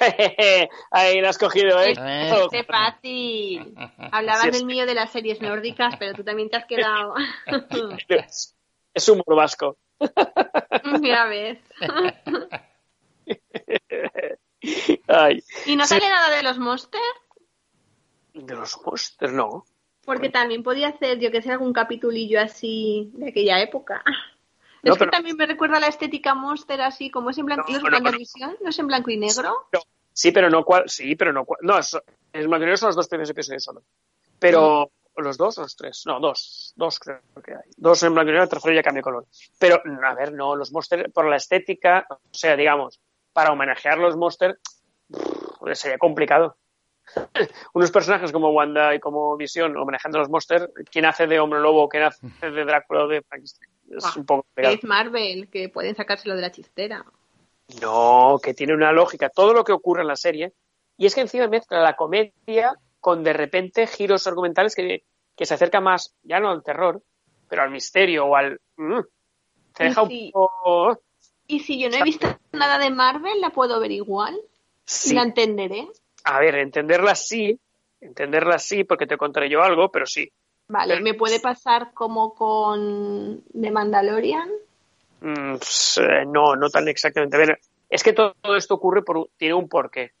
Ahí 0.90 1.20
la 1.20 1.28
has 1.28 1.38
cogido, 1.38 1.80
¿eh? 1.82 1.94
¡Qué 2.50 2.64
fácil! 2.64 3.74
Hablabas 4.10 4.44
Sí, 4.44 4.50
del 4.50 4.64
mío 4.64 4.86
de 4.86 4.94
las 4.94 5.10
series 5.10 5.40
nórdicas, 5.40 5.96
pero 5.98 6.14
tú 6.14 6.24
también 6.24 6.48
te 6.48 6.56
has 6.56 6.66
quedado. 6.66 7.14
Es, 8.92 9.08
humor 9.08 9.36
vasco. 9.36 9.76
ya 11.02 11.26
ves. 11.26 11.58
Ay, 15.06 15.44
¿Y 15.66 15.76
no 15.76 15.84
Sí. 15.84 15.94
sale 15.94 16.08
nada 16.08 16.36
de 16.36 16.42
los 16.42 16.58
monsters? 16.58 17.04
de 18.34 18.54
los 18.54 18.80
monsters, 18.84 19.32
no. 19.32 19.64
Porque 20.04 20.28
también 20.28 20.62
podía 20.62 20.88
hacer, 20.88 21.18
yo 21.18 21.30
que 21.30 21.42
sé, 21.42 21.52
algún 21.52 21.72
capitulillo 21.72 22.40
así 22.40 23.10
de 23.14 23.28
aquella 23.28 23.60
época. 23.60 24.02
No, 24.82 24.92
es 24.92 24.98
que 24.98 25.06
también 25.06 25.36
me 25.36 25.46
recuerda 25.46 25.76
a 25.76 25.80
la 25.80 25.88
estética 25.88 26.34
monster 26.34 26.80
así, 26.80 27.10
como 27.10 27.30
es 27.30 27.38
en 27.38 27.46
blanco, 27.46 27.64
¿no 27.68 27.76
es 27.76 27.82
no, 27.82 28.68
es 28.68 28.78
en 28.78 28.86
blanco 28.86 29.10
y 29.10 29.16
negro? 29.16 29.68
Sí, 30.12 30.32
pero 30.32 30.50
no 30.50 30.64
cual, 30.64 30.84
sí, 30.88 31.16
pero 31.16 31.32
no 31.32 31.44
cual, 31.44 31.60
no, 31.62 31.78
es, 31.78 31.96
es 32.32 32.46
Blanco 32.46 32.62
y 32.62 32.66
Negro 32.66 32.76
son 32.76 32.88
los 32.88 32.96
dos 32.96 33.08
primeros 33.08 33.30
episodios 33.30 33.62
solo. 33.62 33.82
Pero 34.38 34.90
los 35.16 35.36
dos 35.36 35.58
o 35.58 35.62
los 35.62 35.76
tres, 35.76 36.02
no, 36.06 36.20
dos, 36.20 36.72
dos 36.76 36.98
creo 36.98 37.20
que 37.44 37.52
hay. 37.52 37.70
Dos 37.76 38.02
en 38.02 38.14
blanco 38.14 38.30
y 38.30 38.32
negro, 38.32 38.44
el 38.44 38.48
tercero 38.48 38.74
ya 38.74 38.82
cambia 38.82 39.02
color. 39.02 39.26
Pero, 39.58 39.80
a 40.04 40.14
ver, 40.14 40.32
no, 40.32 40.56
los 40.56 40.72
monsters, 40.72 41.12
por 41.12 41.26
la 41.26 41.36
estética, 41.36 42.06
o 42.08 42.18
sea, 42.32 42.56
digamos, 42.56 43.00
para 43.32 43.52
homenajear 43.52 43.98
los 43.98 44.16
monsters, 44.16 44.58
pff, 45.10 45.74
sería 45.74 45.98
complicado. 45.98 46.56
Unos 47.74 47.90
personajes 47.90 48.32
como 48.32 48.50
Wanda 48.50 48.94
y 48.94 49.00
como 49.00 49.36
Visión 49.36 49.76
homenajeando 49.76 50.18
a 50.18 50.22
los 50.22 50.30
monsters, 50.30 50.68
¿quién 50.90 51.04
hace 51.04 51.26
de 51.26 51.40
hombre 51.40 51.60
lobo? 51.60 51.88
¿Quién 51.88 52.04
hace 52.04 52.50
de 52.50 52.64
Drácula 52.64 53.04
o 53.04 53.08
de 53.08 53.22
Frankenstein? 53.22 53.70
Es 53.90 54.04
Ah, 54.04 54.12
un 54.16 54.24
poco 54.26 54.46
es 54.56 54.84
Marvel, 54.84 55.48
que 55.48 55.68
pueden 55.68 55.96
sacárselo 55.96 56.36
de 56.36 56.42
la 56.42 56.52
chistera. 56.52 57.04
No, 57.80 58.38
que 58.42 58.54
tiene 58.54 58.74
una 58.74 58.92
lógica. 58.92 59.28
Todo 59.30 59.52
lo 59.52 59.64
que 59.64 59.72
ocurre 59.72 60.02
en 60.02 60.08
la 60.08 60.16
serie. 60.16 60.52
Y 60.96 61.06
es 61.06 61.14
que 61.14 61.20
encima 61.22 61.48
mezcla 61.48 61.80
la 61.80 61.96
comedia 61.96 62.74
con 63.00 63.24
de 63.24 63.32
repente 63.32 63.86
giros 63.86 64.26
argumentales 64.26 64.74
que, 64.74 65.04
que 65.36 65.46
se 65.46 65.54
acercan 65.54 65.82
más, 65.84 66.14
ya 66.22 66.38
no 66.40 66.50
al 66.50 66.62
terror, 66.62 67.02
pero 67.48 67.62
al 67.62 67.70
misterio 67.70 68.26
o 68.26 68.36
al. 68.36 68.60
mm, 68.76 69.00
te 69.74 69.84
deja 69.84 70.02
un 70.02 70.30
poco. 70.30 71.00
Y 71.46 71.60
si 71.60 71.80
yo 71.80 71.88
no 71.88 71.96
he 71.96 72.02
visto 72.02 72.28
nada 72.52 72.78
de 72.78 72.90
Marvel, 72.90 73.40
¿la 73.40 73.50
puedo 73.50 73.80
ver 73.80 73.90
igual? 73.90 74.38
Sí. 74.84 75.14
¿La 75.14 75.22
entenderé? 75.22 75.88
A 76.24 76.38
ver, 76.40 76.54
entenderla 76.56 77.14
sí, 77.14 77.58
entenderla 78.00 78.58
sí, 78.58 78.84
porque 78.84 79.06
te 79.06 79.16
contaré 79.16 79.48
yo 79.48 79.62
algo, 79.62 79.90
pero 79.90 80.06
sí. 80.06 80.30
Vale, 80.68 80.94
Pero- 80.94 81.04
¿me 81.04 81.14
puede 81.14 81.40
pasar 81.40 81.92
como 81.92 82.34
con 82.34 83.42
The 83.52 83.70
Mandalorian? 83.70 84.48
Mm, 85.20 85.56
pues, 85.56 86.00
no, 86.28 86.56
no 86.56 86.70
tan 86.70 86.88
exactamente. 86.88 87.36
A 87.36 87.40
ver, 87.40 87.60
es 87.88 88.02
que 88.02 88.12
todo, 88.12 88.34
todo 88.40 88.56
esto 88.56 88.74
ocurre 88.74 89.02
por 89.02 89.16
un- 89.18 89.28
tiene 89.36 89.54
un 89.54 89.68
porqué. 89.68 90.12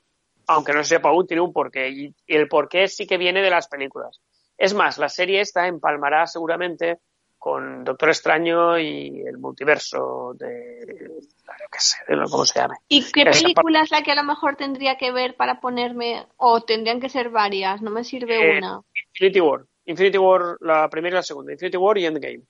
Aunque 0.48 0.72
no 0.72 0.82
se 0.82 0.96
sepa 0.96 1.10
aún, 1.10 1.26
tiene 1.26 1.42
un 1.42 1.52
porqué. 1.52 1.88
Y, 1.88 2.14
y 2.26 2.36
el 2.36 2.48
porqué 2.48 2.88
sí 2.88 3.06
que 3.06 3.16
viene 3.18 3.40
de 3.42 3.50
las 3.50 3.68
películas. 3.68 4.20
Es 4.58 4.74
más, 4.74 4.98
la 4.98 5.08
serie 5.08 5.40
esta 5.40 5.68
empalmará 5.68 6.26
seguramente 6.26 6.98
con 7.40 7.84
Doctor 7.84 8.10
Extraño 8.10 8.78
y 8.78 9.22
el 9.26 9.38
multiverso 9.38 10.34
de. 10.38 10.84
Yo 11.08 11.66
qué 11.72 11.78
sé, 11.80 11.96
de 12.06 12.16
lo- 12.16 12.28
¿cómo 12.28 12.44
se 12.44 12.60
llame? 12.60 12.74
¿Y 12.86 13.10
qué 13.10 13.22
Esa 13.22 13.40
película 13.40 13.80
es 13.80 13.90
la 13.90 14.02
que 14.02 14.12
a 14.12 14.14
lo 14.14 14.24
mejor 14.24 14.56
tendría 14.56 14.98
que 14.98 15.10
ver 15.10 15.34
para 15.36 15.58
ponerme, 15.58 16.26
o 16.36 16.60
tendrían 16.60 17.00
que 17.00 17.08
ser 17.08 17.30
varias, 17.30 17.80
no 17.80 17.90
me 17.90 18.04
sirve 18.04 18.36
Eh, 18.36 18.58
una? 18.58 18.82
Infinity 19.14 19.40
War. 19.40 19.64
Infinity 19.86 20.18
War, 20.18 20.58
la 20.60 20.88
primera 20.90 21.14
y 21.14 21.18
la 21.18 21.22
segunda. 21.22 21.52
Infinity 21.52 21.78
War 21.78 21.96
y 21.96 22.04
Endgame. 22.06 22.42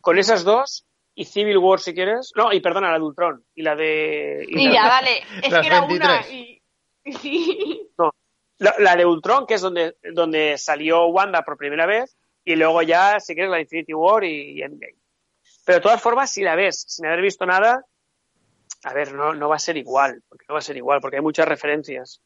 Con 0.00 0.18
esas 0.18 0.44
dos, 0.44 0.86
y 1.14 1.26
Civil 1.26 1.58
War 1.58 1.78
si 1.78 1.92
quieres. 1.94 2.32
No, 2.34 2.52
y 2.54 2.60
perdona, 2.60 2.90
la 2.90 2.98
de 2.98 3.04
Ultron. 3.04 3.44
Y 3.54 3.62
la 3.62 3.76
de. 3.76 4.46
y 4.48 4.58
Y 4.62 4.66
la- 4.68 4.72
ya, 4.74 4.88
vale, 4.88 5.10
es 5.42 5.52
Las 5.52 5.60
que 5.60 5.66
era 5.66 5.80
23. 5.86 6.10
una 6.10 6.28
y... 6.34 6.62
Sí. 7.20 7.90
No, 7.98 8.10
la, 8.58 8.74
la 8.78 8.96
de 8.96 9.04
Ultron, 9.04 9.46
que 9.46 9.54
es 9.54 9.60
donde, 9.60 9.94
donde 10.14 10.56
salió 10.58 11.06
Wanda 11.08 11.42
por 11.42 11.56
primera 11.58 11.84
vez, 11.86 12.16
y 12.46 12.54
luego 12.54 12.80
ya, 12.80 13.18
si 13.18 13.34
quieres, 13.34 13.50
la 13.50 13.60
Infinity 13.60 13.92
War 13.92 14.22
y, 14.22 14.52
y 14.52 14.62
Endgame. 14.62 14.94
Pero 15.64 15.78
de 15.78 15.82
todas 15.82 16.00
formas, 16.00 16.30
si 16.30 16.42
la 16.42 16.54
ves 16.54 16.84
sin 16.86 17.04
haber 17.06 17.20
visto 17.20 17.44
nada, 17.44 17.84
a 18.84 18.94
ver, 18.94 19.12
no, 19.12 19.34
no 19.34 19.48
va 19.48 19.56
a 19.56 19.58
ser 19.58 19.76
igual, 19.76 20.22
porque 20.28 20.46
no 20.48 20.54
va 20.54 20.60
a 20.60 20.62
ser 20.62 20.76
igual, 20.76 21.00
porque 21.00 21.16
hay 21.16 21.22
muchas 21.22 21.48
referencias. 21.48 22.22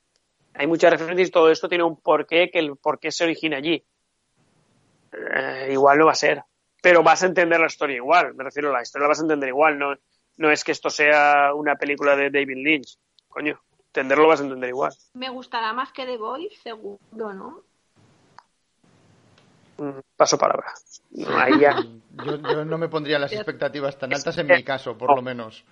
Hay 0.52 0.66
muchas 0.66 0.90
referencias 0.90 1.28
y 1.28 1.32
todo 1.32 1.50
esto 1.50 1.70
tiene 1.70 1.84
un 1.84 1.98
porqué 1.98 2.50
que 2.50 2.58
el 2.58 2.76
porqué 2.76 3.10
se 3.10 3.24
origina 3.24 3.56
allí. 3.56 3.82
Eh, 5.12 5.68
igual 5.72 5.98
no 5.98 6.04
va 6.04 6.12
a 6.12 6.16
ser. 6.16 6.44
Pero 6.82 7.02
vas 7.02 7.22
a 7.22 7.26
entender 7.26 7.58
la 7.58 7.66
historia 7.66 7.96
igual, 7.96 8.34
me 8.34 8.44
refiero 8.44 8.68
a 8.68 8.72
la 8.74 8.82
historia 8.82 9.04
la 9.04 9.08
vas 9.08 9.20
a 9.20 9.22
entender 9.22 9.48
igual, 9.48 9.78
no, 9.78 9.94
no 10.36 10.50
es 10.50 10.62
que 10.64 10.72
esto 10.72 10.90
sea 10.90 11.54
una 11.54 11.76
película 11.76 12.14
de 12.14 12.30
David 12.30 12.56
Lynch. 12.56 12.98
Coño, 13.28 13.58
entenderlo 13.86 14.28
vas 14.28 14.40
a 14.40 14.44
entender 14.44 14.68
igual. 14.68 14.92
Me 15.14 15.30
gustará 15.30 15.72
más 15.72 15.92
que 15.92 16.04
The 16.04 16.18
Voice, 16.18 16.56
seguro, 16.62 17.32
¿no? 17.32 17.69
Paso 20.16 20.36
palabra. 20.38 20.72
No, 21.12 21.38
ahí 21.38 21.58
ya. 21.60 21.76
Yo, 22.24 22.36
yo 22.36 22.64
no 22.64 22.76
me 22.76 22.88
pondría 22.88 23.18
las 23.18 23.32
expectativas 23.32 23.96
tan 23.96 24.12
altas 24.12 24.36
en 24.36 24.48
mi 24.48 24.62
caso, 24.64 24.98
por 24.98 25.14
lo 25.14 25.22
menos. 25.22 25.64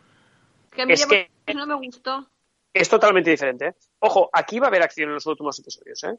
Que 0.70 0.82
a 0.82 0.86
mí 0.86 0.92
Es 0.94 1.04
que- 1.04 1.28
no 1.54 1.66
me 1.66 1.74
gustó. 1.74 2.26
Es 2.72 2.88
totalmente 2.88 3.28
diferente. 3.30 3.66
¿eh? 3.66 3.74
Ojo, 3.98 4.30
aquí 4.32 4.58
va 4.60 4.66
a 4.66 4.68
haber 4.68 4.82
acción 4.82 5.08
en 5.08 5.14
los 5.14 5.26
últimos 5.26 5.58
episodios. 5.58 6.02
¿eh? 6.04 6.16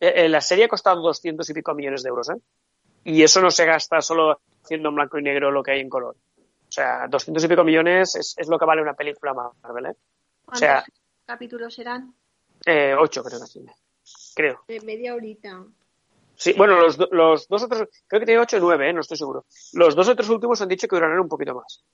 Eh, 0.00 0.28
la 0.28 0.40
serie 0.40 0.64
ha 0.64 0.68
costado 0.68 1.00
200 1.02 1.48
y 1.50 1.54
pico 1.54 1.74
millones 1.74 2.02
de 2.02 2.08
euros. 2.08 2.30
¿eh? 2.30 2.40
Y 3.04 3.22
eso 3.22 3.40
no 3.42 3.50
se 3.50 3.66
gasta 3.66 4.00
solo 4.00 4.40
haciendo 4.64 4.88
en 4.88 4.94
blanco 4.96 5.18
y 5.18 5.22
negro 5.22 5.50
lo 5.50 5.62
que 5.62 5.72
hay 5.72 5.80
en 5.80 5.90
color. 5.90 6.16
O 6.38 6.72
sea, 6.72 7.06
200 7.08 7.44
y 7.44 7.48
pico 7.48 7.62
millones 7.62 8.16
es, 8.16 8.34
es 8.38 8.48
lo 8.48 8.58
que 8.58 8.64
vale 8.64 8.80
una 8.82 8.94
película 8.94 9.34
Marvel. 9.34 9.86
¿eh? 9.86 9.96
¿Cuántos 10.44 10.58
sea- 10.60 10.84
capítulos 11.26 11.74
serán? 11.74 12.14
Eh, 12.64 12.94
ocho 12.98 13.22
creo 13.22 13.38
que. 13.40 13.60
Creo. 14.34 14.64
De 14.66 14.80
media 14.80 15.14
horita. 15.14 15.62
Sí, 16.42 16.54
bueno, 16.54 16.76
los, 16.80 16.98
los 17.12 17.46
dos 17.46 17.62
otros, 17.62 17.88
creo 18.08 18.18
que 18.18 18.26
tiene 18.26 18.40
ocho 18.40 18.56
o 18.56 18.60
nueve, 18.60 18.90
¿eh? 18.90 18.92
no 18.92 19.02
estoy 19.02 19.16
seguro. 19.16 19.46
Los 19.74 19.94
dos 19.94 20.08
otros 20.08 20.28
últimos 20.28 20.60
han 20.60 20.68
dicho 20.68 20.88
que 20.88 20.96
durarán 20.96 21.20
un 21.20 21.28
poquito 21.28 21.54
más. 21.54 21.84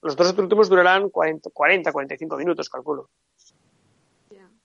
Los 0.00 0.16
dos 0.16 0.28
otros 0.28 0.44
últimos 0.44 0.70
durarán 0.70 1.10
40, 1.10 1.50
40 1.52 1.92
45 1.92 2.36
minutos, 2.38 2.70
calculo. 2.70 3.10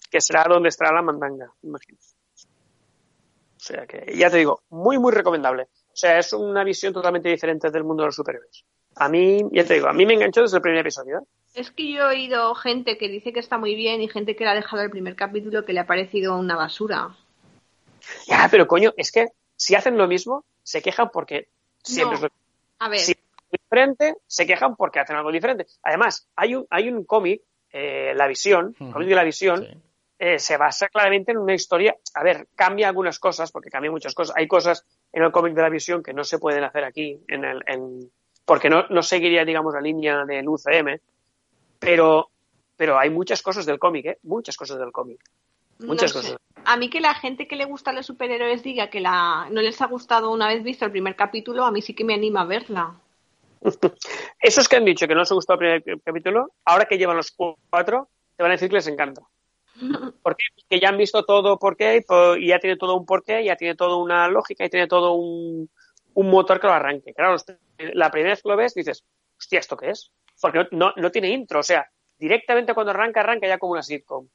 Que 0.09 0.21
será 0.21 0.45
donde 0.47 0.69
estará 0.69 0.93
la 0.93 1.01
mandanga, 1.01 1.51
imagino. 1.63 1.97
O 1.99 3.59
sea 3.59 3.85
que, 3.85 4.15
ya 4.15 4.29
te 4.29 4.37
digo, 4.37 4.61
muy, 4.69 4.97
muy 4.97 5.11
recomendable. 5.11 5.63
O 5.63 5.95
sea, 5.97 6.17
es 6.17 6.31
una 6.31 6.63
visión 6.63 6.93
totalmente 6.93 7.27
diferente 7.27 7.69
del 7.69 7.83
mundo 7.83 8.03
de 8.03 8.07
los 8.07 8.15
superhéroes. 8.15 8.63
A 8.95 9.09
mí, 9.09 9.41
ya 9.51 9.65
te 9.65 9.73
digo, 9.73 9.89
a 9.89 9.93
mí 9.93 10.05
me 10.05 10.13
enganchó 10.13 10.43
desde 10.43 10.55
el 10.55 10.63
primer 10.63 10.79
episodio. 10.79 11.17
¿eh? 11.17 11.23
Es 11.55 11.71
que 11.71 11.91
yo 11.91 12.03
he 12.03 12.15
oído 12.15 12.55
gente 12.55 12.97
que 12.97 13.09
dice 13.09 13.33
que 13.33 13.41
está 13.41 13.57
muy 13.57 13.75
bien 13.75 14.01
y 14.01 14.07
gente 14.07 14.37
que 14.37 14.45
le 14.45 14.51
ha 14.51 14.55
dejado 14.55 14.81
el 14.81 14.89
primer 14.89 15.17
capítulo 15.17 15.65
que 15.65 15.73
le 15.73 15.81
ha 15.81 15.87
parecido 15.87 16.37
una 16.37 16.55
basura. 16.55 17.17
Ya, 18.27 18.47
pero 18.49 18.67
coño, 18.67 18.93
es 18.97 19.11
que 19.11 19.27
si 19.55 19.75
hacen 19.75 19.97
lo 19.97 20.07
mismo, 20.07 20.45
se 20.63 20.81
quejan 20.81 21.09
porque 21.11 21.47
siempre 21.83 22.17
No. 22.19 22.25
es 22.27 22.31
lo 22.31 22.39
A 22.79 22.89
ver, 22.89 22.99
si 22.99 23.13
diferente, 23.51 24.15
se 24.27 24.45
quejan 24.45 24.75
porque 24.75 24.99
hacen 24.99 25.15
algo 25.15 25.31
diferente. 25.31 25.65
Además, 25.83 26.27
hay 26.35 26.55
un, 26.55 26.65
hay 26.69 26.89
un 26.89 27.03
cómic, 27.03 27.41
eh, 27.71 28.13
La 28.15 28.27
Visión, 28.27 28.75
Ujú. 28.79 28.91
cómic 28.91 29.09
de 29.09 29.15
La 29.15 29.23
Visión, 29.23 29.63
Sí. 29.65 29.81
eh, 30.19 30.39
se 30.39 30.57
basa 30.57 30.87
claramente 30.89 31.31
en 31.31 31.37
una 31.39 31.53
historia. 31.53 31.95
A 32.13 32.23
ver, 32.23 32.47
cambia 32.55 32.87
algunas 32.89 33.19
cosas, 33.19 33.51
porque 33.51 33.69
cambia 33.69 33.91
muchas 33.91 34.13
cosas. 34.13 34.35
Hay 34.37 34.47
cosas 34.47 34.85
en 35.11 35.23
el 35.23 35.31
cómic 35.31 35.53
de 35.55 35.61
la 35.61 35.69
visión 35.69 36.03
que 36.03 36.13
no 36.13 36.23
se 36.23 36.39
pueden 36.39 36.63
hacer 36.63 36.83
aquí, 36.83 37.21
en 37.27 37.43
el, 37.45 37.63
en- 37.67 38.11
porque 38.45 38.69
no, 38.69 38.85
no 38.89 39.01
seguiría, 39.03 39.45
digamos, 39.45 39.73
la 39.73 39.81
línea 39.81 40.25
del 40.25 40.47
UCM, 40.47 40.99
pero, 41.79 42.29
pero 42.75 42.97
hay 42.97 43.09
muchas 43.09 43.41
cosas 43.41 43.65
del 43.65 43.79
cómic, 43.79 44.05
¿eh? 44.05 44.17
Muchas 44.23 44.57
cosas 44.57 44.79
del 44.79 44.91
cómic. 44.91 45.21
Muchas 45.79 46.15
no 46.15 46.21
sé. 46.21 46.27
cosas. 46.33 46.41
A 46.65 46.77
mí 46.77 46.89
que 46.89 46.99
la 46.99 47.15
gente 47.15 47.47
que 47.47 47.55
le 47.55 47.65
gusta 47.65 47.91
a 47.91 47.93
los 47.93 48.05
superhéroes 48.05 48.63
diga 48.63 48.89
que 48.89 48.99
la 48.99 49.47
no 49.51 49.61
les 49.61 49.81
ha 49.81 49.87
gustado 49.87 50.31
una 50.31 50.47
vez 50.47 50.63
visto 50.63 50.85
el 50.85 50.91
primer 50.91 51.15
capítulo, 51.15 51.65
a 51.65 51.71
mí 51.71 51.81
sí 51.81 51.93
que 51.93 52.03
me 52.03 52.13
anima 52.13 52.41
a 52.41 52.45
verla. 52.45 52.95
Esos 54.39 54.67
que 54.67 54.75
han 54.75 54.85
dicho 54.85 55.07
que 55.07 55.13
no 55.13 55.21
les 55.21 55.31
gustó 55.31 55.53
el 55.53 55.81
primer 55.81 56.01
capítulo, 56.03 56.51
ahora 56.65 56.85
que 56.85 56.97
llevan 56.97 57.17
los 57.17 57.31
cuatro, 57.31 58.09
te 58.35 58.43
van 58.43 58.51
a 58.51 58.55
decir 58.55 58.69
que 58.69 58.75
les 58.75 58.87
encanta. 58.87 59.21
¿Por 60.21 60.35
qué? 60.35 60.43
Porque 60.55 60.79
ya 60.79 60.89
han 60.89 60.97
visto 60.97 61.23
todo 61.23 61.57
por 61.57 61.77
qué 61.77 62.03
y 62.39 62.47
ya 62.47 62.59
tiene 62.59 62.77
todo 62.77 62.95
un 62.95 63.05
porqué, 63.05 63.43
ya 63.43 63.55
tiene 63.55 63.75
toda 63.75 63.95
una 63.95 64.27
lógica 64.27 64.65
y 64.65 64.69
tiene 64.69 64.87
todo 64.87 65.13
un, 65.13 65.69
un 66.13 66.29
motor 66.29 66.59
que 66.59 66.67
lo 66.67 66.73
arranque. 66.73 67.13
Claro, 67.13 67.35
la 67.77 68.11
primera 68.11 68.33
vez 68.33 68.43
que 68.43 68.49
lo 68.49 68.57
ves 68.57 68.73
dices, 68.73 69.05
hostia, 69.37 69.59
¿esto 69.59 69.77
qué 69.77 69.91
es? 69.91 70.11
Porque 70.41 70.67
no, 70.71 70.93
no 70.95 71.11
tiene 71.11 71.29
intro, 71.29 71.59
o 71.59 71.63
sea, 71.63 71.89
directamente 72.17 72.73
cuando 72.73 72.91
arranca, 72.91 73.21
arranca 73.21 73.47
ya 73.47 73.57
como 73.57 73.73
una 73.73 73.83
sitcom. 73.83 74.27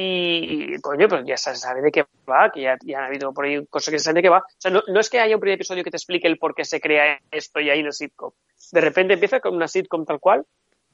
Y, 0.00 0.80
coño, 0.80 1.08
pues 1.08 1.24
ya 1.26 1.36
se 1.36 1.56
sabe 1.56 1.82
de 1.82 1.90
qué 1.90 2.06
va, 2.30 2.52
que 2.52 2.62
ya, 2.62 2.78
han 2.96 3.04
habido 3.06 3.34
por 3.34 3.46
ahí 3.46 3.66
cosas 3.66 3.90
que 3.90 3.98
se 3.98 4.04
saben 4.04 4.14
de 4.14 4.22
qué 4.22 4.28
va. 4.28 4.38
O 4.38 4.56
sea, 4.56 4.70
no, 4.70 4.80
no, 4.86 5.00
es 5.00 5.10
que 5.10 5.18
haya 5.18 5.34
un 5.34 5.40
primer 5.40 5.56
episodio 5.56 5.82
que 5.82 5.90
te 5.90 5.96
explique 5.96 6.28
el 6.28 6.38
por 6.38 6.54
qué 6.54 6.64
se 6.64 6.80
crea 6.80 7.20
esto 7.32 7.58
y 7.58 7.68
ahí 7.68 7.80
el 7.80 7.92
sitcom. 7.92 8.30
De 8.70 8.80
repente 8.80 9.14
empieza 9.14 9.40
con 9.40 9.56
una 9.56 9.66
sitcom 9.66 10.06
tal 10.06 10.20
cual 10.20 10.46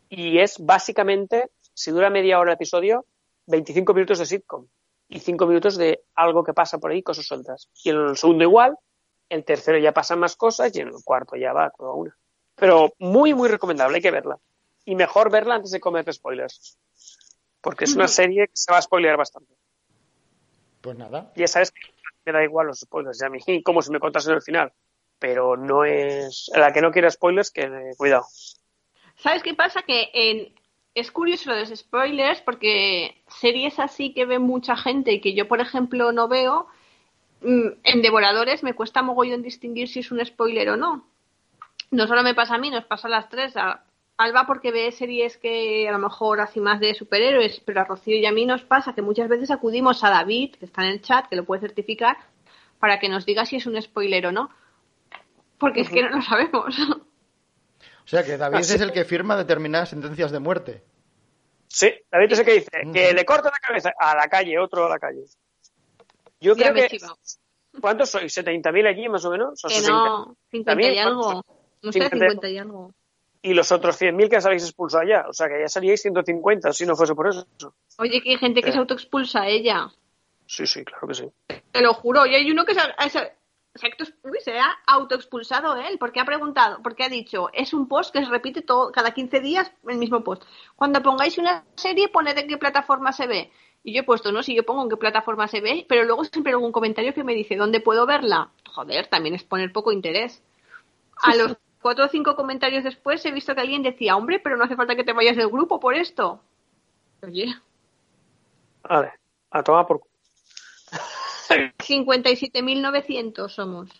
y 0.09 0.39
es 0.39 0.57
básicamente, 0.59 1.51
si 1.75 1.91
dura 1.91 2.09
media 2.09 2.39
hora 2.39 2.53
el 2.53 2.55
episodio, 2.55 3.05
25 3.49 3.93
minutos 3.93 4.21
de 4.21 4.25
sitcom 4.25 4.69
y 5.11 5.21
5 5.21 5.47
minutos 5.49 5.77
de 5.77 6.03
algo 6.15 6.43
que 6.43 6.55
pasa 6.55 6.79
por 6.79 6.91
ahí, 6.91 7.03
cosas 7.03 7.27
sueltas. 7.27 7.69
Y 7.85 7.91
en 7.91 7.97
el 7.97 8.17
segundo 8.17 8.45
igual, 8.45 8.79
el 9.29 9.45
tercero 9.45 9.77
ya 9.77 9.93
pasan 9.93 10.19
más 10.19 10.35
cosas 10.35 10.75
y 10.75 10.81
en 10.81 10.89
el 10.89 11.05
cuarto 11.05 11.37
ya 11.37 11.53
va 11.53 11.69
toda 11.77 11.93
una. 11.93 12.17
Pero 12.55 12.95
muy, 12.99 13.35
muy 13.35 13.51
recomendable, 13.51 13.97
hay 13.97 14.03
que 14.03 14.11
verla. 14.11 14.39
Y 14.87 14.95
mejor 14.95 15.31
verla 15.31 15.57
antes 15.57 15.73
de 15.73 15.81
comer 15.81 16.11
spoilers. 16.11 16.79
Porque 17.65 17.87
es 17.87 17.97
una 17.97 18.09
serie 18.09 18.47
que 18.47 18.53
se 18.57 18.71
va 18.71 18.77
a 18.77 18.83
spoilear 18.83 19.17
bastante. 19.17 19.55
Pues 20.83 20.99
nada. 20.99 21.33
Ya 21.35 21.49
sabes 21.49 21.73
que 21.73 21.81
me 22.27 22.33
da 22.33 22.45
igual 22.45 22.67
los 22.67 22.81
spoilers, 22.81 23.19
ya 23.19 23.27
a 23.27 23.31
mí, 23.31 23.41
como 23.65 23.81
si 23.81 23.91
me 23.91 23.99
contas 23.99 24.29
en 24.29 24.35
el 24.35 24.43
final. 24.43 24.71
Pero 25.19 25.57
no 25.57 25.85
es. 25.85 26.51
La 26.55 26.75
que 26.75 26.83
no 26.83 26.93
quiera 26.93 27.11
spoilers, 27.11 27.51
que 27.51 27.63
eh, 27.63 27.95
cuidado. 27.97 28.27
¿Sabes 29.17 29.43
qué 29.43 29.55
pasa? 29.55 29.81
Que 29.83 30.11
en... 30.13 30.55
es 30.95 31.11
curioso 31.11 31.49
lo 31.49 31.57
de 31.57 31.67
los 31.67 31.79
spoilers, 31.79 32.43
porque 32.43 33.23
series 33.41 33.79
así 33.79 34.13
que 34.13 34.27
ve 34.27 34.39
mucha 34.39 34.77
gente 34.77 35.13
y 35.13 35.23
que 35.23 35.33
yo, 35.33 35.49
por 35.49 35.61
ejemplo, 35.61 36.13
no 36.13 36.29
veo, 36.29 36.67
mm, 37.41 37.69
en 37.83 38.03
Devoradores 38.03 38.63
me 38.63 38.75
cuesta 38.75 39.01
mogollón 39.01 39.41
distinguir 39.41 39.89
si 39.89 40.01
es 40.01 40.11
un 40.11 40.25
spoiler 40.25 40.69
o 40.69 40.77
no. 40.77 41.09
No 41.91 42.07
solo 42.07 42.23
me 42.23 42.35
pasa 42.35 42.57
a 42.57 42.59
mí, 42.59 42.69
nos 42.69 42.85
pasa 42.85 43.09
a 43.09 43.11
las 43.11 43.31
tres. 43.31 43.57
A 43.57 43.85
Alba 44.17 44.47
porque 44.47 44.71
ve 44.71 44.93
series 44.93 45.37
que 45.37 45.89
a 45.89 45.93
lo 45.93 45.99
mejor 45.99 46.41
hace 46.41 46.61
más 46.61 46.79
de 46.79 46.95
superhéroes, 46.95 47.61
pero 47.61 47.81
a 47.81 47.85
Rocío 47.85 48.17
y 48.17 48.27
a 48.27 48.33
mí 48.33 48.47
nos 48.47 48.63
pasa 48.63 48.95
que 48.95 49.03
muchas 49.03 49.29
veces 49.29 49.51
acudimos 49.51 50.05
a 50.05 50.11
David, 50.11 50.55
que 50.55 50.67
está 50.67 50.83
en 50.85 50.93
el 50.93 51.03
chat, 51.03 51.29
que 51.29 51.37
lo 51.37 51.45
puede 51.45 51.63
certificar, 51.63 52.17
para 52.79 53.01
que 53.01 53.09
nos 53.09 53.27
diga 53.27 53.45
si 53.45 53.57
es 53.57 53.67
un 53.67 53.81
spoiler 53.81 54.27
o 54.27 54.33
no. 54.33 54.51
Porque 55.59 55.81
es 55.81 55.91
que 55.91 56.03
no 56.03 56.11
lo 56.11 56.23
sabemos. 56.23 56.77
O 56.79 58.07
sea 58.07 58.23
que 58.23 58.37
David 58.37 58.59
es 58.61 58.81
el 58.81 58.93
que 58.93 59.05
firma 59.05 59.37
determinadas 59.37 59.89
sentencias 59.89 60.31
de 60.31 60.39
muerte. 60.39 60.85
Sí, 61.67 61.93
David 62.11 62.33
es 62.33 62.39
el 62.39 62.45
que 62.45 62.53
dice 62.53 62.71
que 62.93 63.13
le 63.13 63.25
corta 63.25 63.51
la 63.51 63.59
cabeza 63.59 63.93
a 63.99 64.15
la 64.15 64.29
calle, 64.29 64.59
otro 64.59 64.87
a 64.87 64.89
la 64.89 64.99
calle. 64.99 65.25
Yo 66.41 66.55
creo 66.55 66.75
que. 66.75 66.99
¿Cuántos 67.81 68.11
sois? 68.11 68.37
¿70.000 68.37 68.87
allí 68.87 69.09
más 69.09 69.25
o 69.25 69.31
menos? 69.31 69.65
¿O 69.65 69.69
Que 69.69 69.75
60? 69.75 69.93
no, 69.93 70.37
50 70.51 70.93
y 70.93 70.99
algo. 70.99 71.45
No 71.83 71.93
sé, 71.93 72.01
50. 72.01 72.17
50 72.17 72.49
y 72.51 72.59
algo. 72.59 72.95
Y 73.47 73.53
los 73.53 73.71
otros 73.73 74.01
100.000 74.01 74.31
que 74.31 74.39
os 74.39 74.47
habéis 74.47 74.63
expulsado 74.65 75.05
ya. 75.05 75.27
O 75.29 75.33
sea 75.35 75.49
que 75.49 75.61
ya 75.61 75.69
seríais 75.69 76.01
150 76.01 76.73
si 76.73 76.87
no 76.87 76.97
fuese 76.97 77.15
por 77.15 77.29
eso. 77.29 77.47
Oye, 77.99 78.23
que 78.23 78.31
hay 78.31 78.39
gente 78.39 78.63
que 78.63 78.71
Eh. 78.71 78.73
se 78.73 78.79
autoexpulsa 78.79 79.43
a 79.43 79.49
ella. 79.49 79.89
Sí, 80.47 80.67
sí, 80.67 80.83
claro 80.85 81.07
que 81.09 81.15
sí. 81.15 81.25
Te 81.71 81.83
lo 81.83 81.93
juro. 81.93 82.25
Y 82.25 82.35
hay 82.35 82.51
uno 82.51 82.65
que 82.65 82.75
se, 82.75 82.81
se- 83.11 83.33
se 83.75 83.87
uy, 84.23 84.39
se 84.41 84.59
ha 84.59 84.71
autoexpulsado 84.87 85.77
él 85.77 85.99
porque 85.99 86.21
ha 86.21 86.25
preguntado, 86.25 86.81
porque 86.83 87.05
ha 87.05 87.09
dicho, 87.11 87.51
es 87.53 87.75
un 87.75 87.87
post 87.87 88.13
que 88.15 88.25
se 88.25 88.31
repite 88.31 88.63
todo, 88.63 88.91
cada 88.93 89.13
15 89.13 89.41
días 89.41 89.71
el 89.89 89.99
mismo 89.99 90.25
post. 90.25 90.43
Cuando 90.77 91.03
pongáis 91.03 91.37
una 91.37 91.65
serie, 91.75 92.09
poned 92.09 92.39
en 92.39 92.49
qué 92.49 92.57
plataforma 92.57 93.13
se 93.13 93.27
ve. 93.27 93.51
Y 93.83 93.93
yo 93.93 94.01
he 94.01 94.05
puesto, 94.05 94.33
no, 94.33 94.43
si 94.43 94.55
yo 94.57 94.65
pongo 94.65 94.83
en 94.85 94.89
qué 94.89 94.97
plataforma 94.97 95.49
se 95.49 95.61
ve, 95.61 95.85
pero 95.87 96.05
luego 96.05 96.25
siempre 96.25 96.53
algún 96.53 96.73
comentario 96.73 97.13
que 97.13 97.25
me 97.25 97.35
dice, 97.35 97.57
¿dónde 97.57 97.81
puedo 97.81 98.07
verla? 98.07 98.51
Joder, 98.73 99.07
también 99.09 99.35
es 99.35 99.45
poner 99.45 99.71
poco 99.73 99.93
interés. 99.93 100.43
A 101.23 101.35
los 101.37 101.57
cuatro 101.85 102.07
o 102.07 102.09
cinco 102.09 102.35
comentarios 102.35 102.83
después 102.83 103.23
he 103.27 103.31
visto 103.31 103.55
que 103.55 103.61
alguien 103.61 103.83
decía, 103.83 104.17
hombre, 104.17 104.41
pero 104.41 104.57
no 104.57 104.65
hace 104.65 104.75
falta 104.75 104.97
que 104.97 105.05
te 105.05 105.13
vayas 105.13 105.37
del 105.37 105.51
grupo 105.51 105.79
por 105.79 105.95
esto. 105.95 106.41
Oye, 107.23 107.55
Vale, 108.89 109.13
a 109.51 109.63
tomar 109.63 109.87
por. 109.87 110.01
cu- 110.01 110.09
57.900 111.79 113.49
somos. 113.51 113.91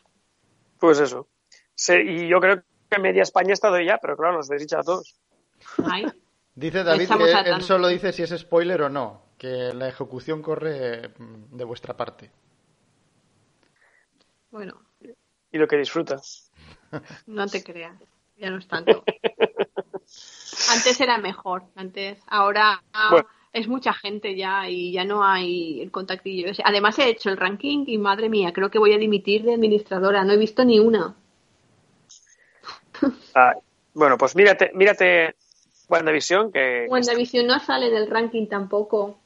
Pues 0.79 0.99
eso. 0.99 1.29
Y 2.03 2.27
yo 2.27 2.41
creo 2.41 2.63
que 2.91 2.99
media 2.99 3.23
España 3.23 3.51
ha 3.51 3.53
estado 3.53 3.79
ya, 3.81 3.99
pero 3.99 4.17
claro, 4.17 4.37
los 4.39 4.49
habéis 4.49 4.63
dicho 4.63 4.79
a 4.79 4.83
todos. 4.83 5.21
Ay. 5.85 6.07
Dice 6.55 6.85
David 6.85 7.03
Estamos 7.03 7.29
que 7.29 7.51
él 7.51 7.61
solo 7.63 7.89
dice 7.89 8.13
si 8.15 8.23
es 8.23 8.31
spoiler 8.31 8.81
o 8.81 8.89
no, 8.89 9.27
que 9.37 9.75
la 9.75 9.89
ejecución 9.89 10.41
corre 10.41 11.11
mm, 11.19 11.55
de 11.57 11.65
vuestra 11.65 11.95
parte. 11.99 12.31
Bueno, 14.51 14.81
Y 15.53 15.59
lo 15.59 15.69
que 15.69 15.77
disfrutas. 15.77 16.44
No 17.27 17.47
te 17.47 17.63
creas, 17.63 17.97
ya 18.37 18.51
no 18.51 18.59
es 18.59 18.69
tanto. 18.69 19.05
Antes 20.71 21.01
era 21.01 21.19
mejor, 21.19 21.65
antes, 21.77 22.19
ahora 22.27 22.83
Bueno. 23.11 23.27
es 23.53 23.67
mucha 23.69 23.93
gente 23.93 24.37
ya 24.37 24.69
y 24.69 24.93
ya 24.93 25.05
no 25.05 25.25
hay 25.25 25.81
el 25.81 25.91
contactillo. 25.91 26.53
Además 26.65 26.99
he 26.99 27.09
hecho 27.09 27.31
el 27.31 27.37
ranking 27.37 27.85
y 27.87 27.99
madre 27.99 28.29
mía, 28.29 28.53
creo 28.53 28.71
que 28.71 28.79
voy 28.79 28.93
a 28.95 28.99
dimitir 28.99 29.43
de 29.45 29.55
administradora, 29.55 30.25
no 30.25 30.33
he 30.33 30.37
visto 30.37 30.65
ni 30.65 30.79
una. 30.79 31.15
Ah, 33.35 33.53
bueno, 33.93 34.17
pues 34.17 34.37
mírate, 34.37 34.71
mírate 34.75 35.35
WandaVision, 35.89 36.53
que 36.53 36.87
WandaVision 36.89 37.47
no 37.47 37.59
sale 37.59 37.89
en 37.89 37.97
el 37.97 38.09
ranking 38.11 38.47
tampoco. 38.47 39.19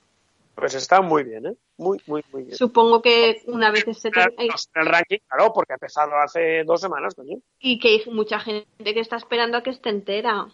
pues 0.55 0.75
está 0.75 1.01
muy 1.03 1.23
bien, 1.25 1.47
¿eh? 1.47 1.55
Muy, 1.79 2.01
muy, 2.07 2.23
muy 2.33 2.43
bien. 2.43 2.57
Supongo 2.57 3.01
que 3.01 3.41
una 3.47 3.71
vez 3.71 3.87
esté 3.87 4.09
el 4.09 4.87
ranking, 4.87 5.19
claro, 5.29 5.53
porque 5.55 5.73
ha 5.73 5.77
empezado 5.77 6.13
hace 6.17 6.65
dos 6.65 6.81
semanas, 6.81 7.15
coño. 7.15 7.39
y 7.61 7.79
que 7.79 7.89
hay 7.89 8.05
mucha 8.11 8.41
gente 8.41 8.67
que 8.95 9.01
está 9.01 9.17
esperando 9.17 9.57
a 9.57 9.63
que 9.63 9.71
esté 9.71 9.89
entera. 9.91 10.49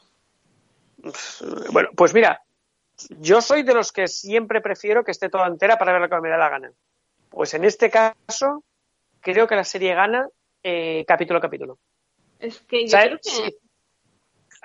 Bueno, 1.73 1.89
pues 1.97 2.15
mira, 2.15 2.43
yo 3.21 3.41
soy 3.41 3.63
de 3.63 3.75
los 3.75 3.93
que 3.93 4.07
siempre 4.09 4.61
prefiero 4.61 5.05
que 5.05 5.11
esté 5.11 5.29
toda 5.29 5.47
entera 5.47 5.79
para 5.79 5.93
ver 5.93 6.01
lo 6.03 6.09
que 6.09 6.21
me 6.21 6.29
da 6.31 6.37
la 6.39 6.49
gana. 6.49 6.73
Pues 7.31 7.55
en 7.55 7.65
este 7.65 7.91
caso, 7.91 8.63
creo 9.21 9.47
que 9.47 9.57
la 9.57 9.65
serie 9.65 9.95
gana 9.95 10.29
eh, 10.63 11.05
capítulo 11.07 11.39
a 11.39 11.43
capítulo. 11.43 11.79
Es 12.39 12.61
que 12.61 12.83
yo 12.85 12.89
¿Sabes? 12.91 13.21
creo 13.23 13.49
que. 13.49 13.57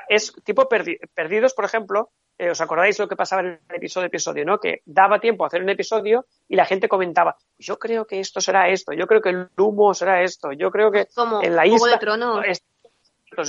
Es 0.08 0.34
tipo 0.44 0.68
perdi- 0.70 1.00
Perdidos, 1.14 1.54
por 1.54 1.66
ejemplo, 1.66 2.10
eh, 2.40 2.50
¿os 2.50 2.60
acordáis 2.62 2.98
lo 2.98 3.08
que 3.08 3.16
pasaba 3.16 3.42
en 3.44 3.60
el 3.70 3.76
episodio 3.76 4.08
episodio, 4.08 4.44
no? 4.46 4.60
Que 4.60 4.82
daba 4.86 5.20
tiempo 5.20 5.44
a 5.44 5.48
hacer 5.48 5.62
un 5.62 5.70
episodio 5.70 6.26
y 6.48 6.56
la 6.56 6.66
gente 6.66 6.88
comentaba, 6.90 7.36
yo 7.60 7.78
creo 7.78 8.08
que 8.08 8.20
esto 8.20 8.42
será 8.42 8.70
esto, 8.70 8.94
yo 8.94 9.06
creo 9.06 9.22
que 9.22 9.30
el 9.30 9.50
humo 9.58 9.94
será 9.94 10.24
esto, 10.24 10.52
yo 10.54 10.72
creo 10.72 10.90
que 10.92 11.06
como 11.14 11.44
en 11.44 11.56
la 11.56 11.62
Juego 11.64 11.76
isla 11.76 11.92
de 11.92 11.98
Tronos. 12.00 12.46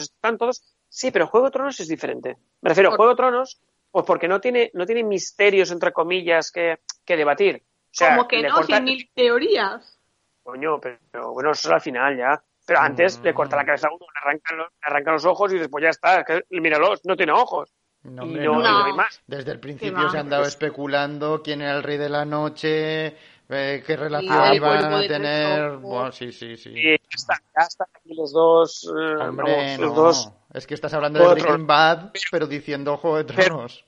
están 0.01 0.37
todos. 0.39 0.63
Sí, 0.89 1.11
pero 1.11 1.27
Juego 1.29 1.47
de 1.47 1.53
Tronos 1.53 1.79
es 1.81 1.89
diferente. 1.89 2.37
Me 2.61 2.69
refiero 2.71 2.91
a 2.93 2.97
Juego 2.97 3.11
de 3.13 3.17
Tronos, 3.17 3.61
pues 3.91 4.05
porque 4.05 4.29
no 4.29 4.41
tiene, 4.41 4.71
no 4.75 4.85
tiene 4.87 5.05
misterios, 5.05 5.71
entre 5.71 5.93
comillas, 5.93 6.51
que, 6.51 6.81
que 7.05 7.17
debatir. 7.17 7.63
O 7.63 7.93
sea, 7.93 8.17
como 8.17 8.29
que 8.29 8.43
no, 8.43 8.55
corta- 8.55 8.77
sin 8.77 8.85
mil 8.85 9.11
teorías. 9.15 9.99
Coño, 10.43 10.81
pero, 10.81 10.99
pero 11.11 11.33
bueno, 11.33 11.53
eso 11.53 11.69
es 11.69 11.73
al 11.75 11.81
final 11.81 12.17
ya. 12.17 12.43
Pero 12.67 12.81
antes 12.81 13.19
Mm. 13.19 13.23
le 13.25 13.35
corta 13.35 13.57
la 13.57 13.65
cabeza 13.65 13.89
a 13.89 13.91
uno, 13.93 14.07
le 14.13 14.21
arranca, 14.21 14.55
los, 14.55 14.67
le 14.69 14.79
arranca 14.83 15.13
los 15.13 15.25
ojos 15.25 15.53
y 15.53 15.59
después 15.59 15.83
ya 15.83 15.91
está. 15.91 16.21
es 16.21 16.27
que, 16.27 16.61
míralos, 16.61 17.01
no 17.05 17.17
tiene 17.17 17.33
ojos. 17.33 17.73
No, 18.03 18.23
hombre, 18.23 18.45
no, 18.45 18.95
más. 18.95 19.21
Desde 19.27 19.53
el 19.53 19.61
principio 19.61 20.09
se 20.09 20.19
han 20.19 20.31
dado 20.31 20.45
especulando 20.45 21.43
quién 21.43 21.61
era 21.61 21.77
el 21.77 21.83
rey 21.83 21.99
de 21.99 22.09
la 22.09 22.25
noche, 22.25 23.09
eh, 23.49 23.83
qué 23.87 23.97
relación 23.97 24.45
el 24.47 24.55
iban 24.55 24.93
a 24.95 25.01
tener. 25.07 25.77
Bueno, 25.77 26.11
sí, 26.11 26.33
sí, 26.33 26.57
sí. 26.57 26.71
Y 26.71 26.93
ya 26.93 26.99
está, 27.15 27.35
ya 27.55 27.67
están 27.67 27.89
aquí 27.95 28.15
los 28.15 28.33
dos. 28.33 28.85
eh, 28.85 29.17
Hombre, 29.23 29.77
los 29.77 29.95
dos. 29.95 30.33
Es 30.53 30.67
que 30.67 30.75
estás 30.75 30.95
hablando 30.95 31.19
de 31.19 31.35
Breaking 31.35 31.67
Bad, 31.67 32.13
pero 32.31 32.47
diciendo 32.47 32.97
Juego 32.97 33.19
de 33.19 33.25
Tronos. 33.25 33.85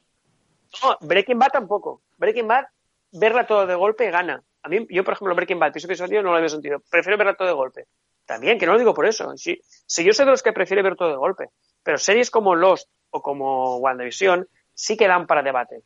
No, 0.82 0.98
Breaking 1.00 1.38
Bad 1.38 1.52
tampoco. 1.52 2.02
Breaking 2.18 2.48
Bad, 2.48 2.66
verla 3.12 3.46
todo 3.46 3.66
de 3.66 3.74
golpe 3.74 4.10
gana. 4.10 4.42
A 4.62 4.68
mí, 4.68 4.86
yo, 4.90 5.04
por 5.04 5.14
ejemplo, 5.14 5.34
Breaking 5.34 5.58
Bad, 5.58 5.76
ese 5.76 5.86
episodio 5.86 6.22
no 6.22 6.30
lo 6.30 6.36
había 6.36 6.48
sentido. 6.48 6.82
Prefiero 6.90 7.16
verla 7.16 7.34
todo 7.34 7.48
de 7.48 7.54
golpe. 7.54 7.86
También, 8.26 8.58
que 8.58 8.66
no 8.66 8.72
lo 8.72 8.78
digo 8.78 8.94
por 8.94 9.06
eso. 9.06 9.36
Si, 9.36 9.60
si 9.86 10.04
yo 10.04 10.12
soy 10.12 10.26
de 10.26 10.30
los 10.30 10.42
que 10.42 10.52
prefiere 10.52 10.82
ver 10.82 10.96
todo 10.96 11.08
de 11.08 11.16
golpe. 11.16 11.50
Pero 11.82 11.98
series 11.98 12.30
como 12.30 12.54
Lost 12.54 12.88
o 13.12 13.22
como 13.22 13.76
WandaVision 13.76 14.48
sí 14.74 14.96
que 14.96 15.06
dan 15.06 15.26
para 15.26 15.42
debate. 15.42 15.82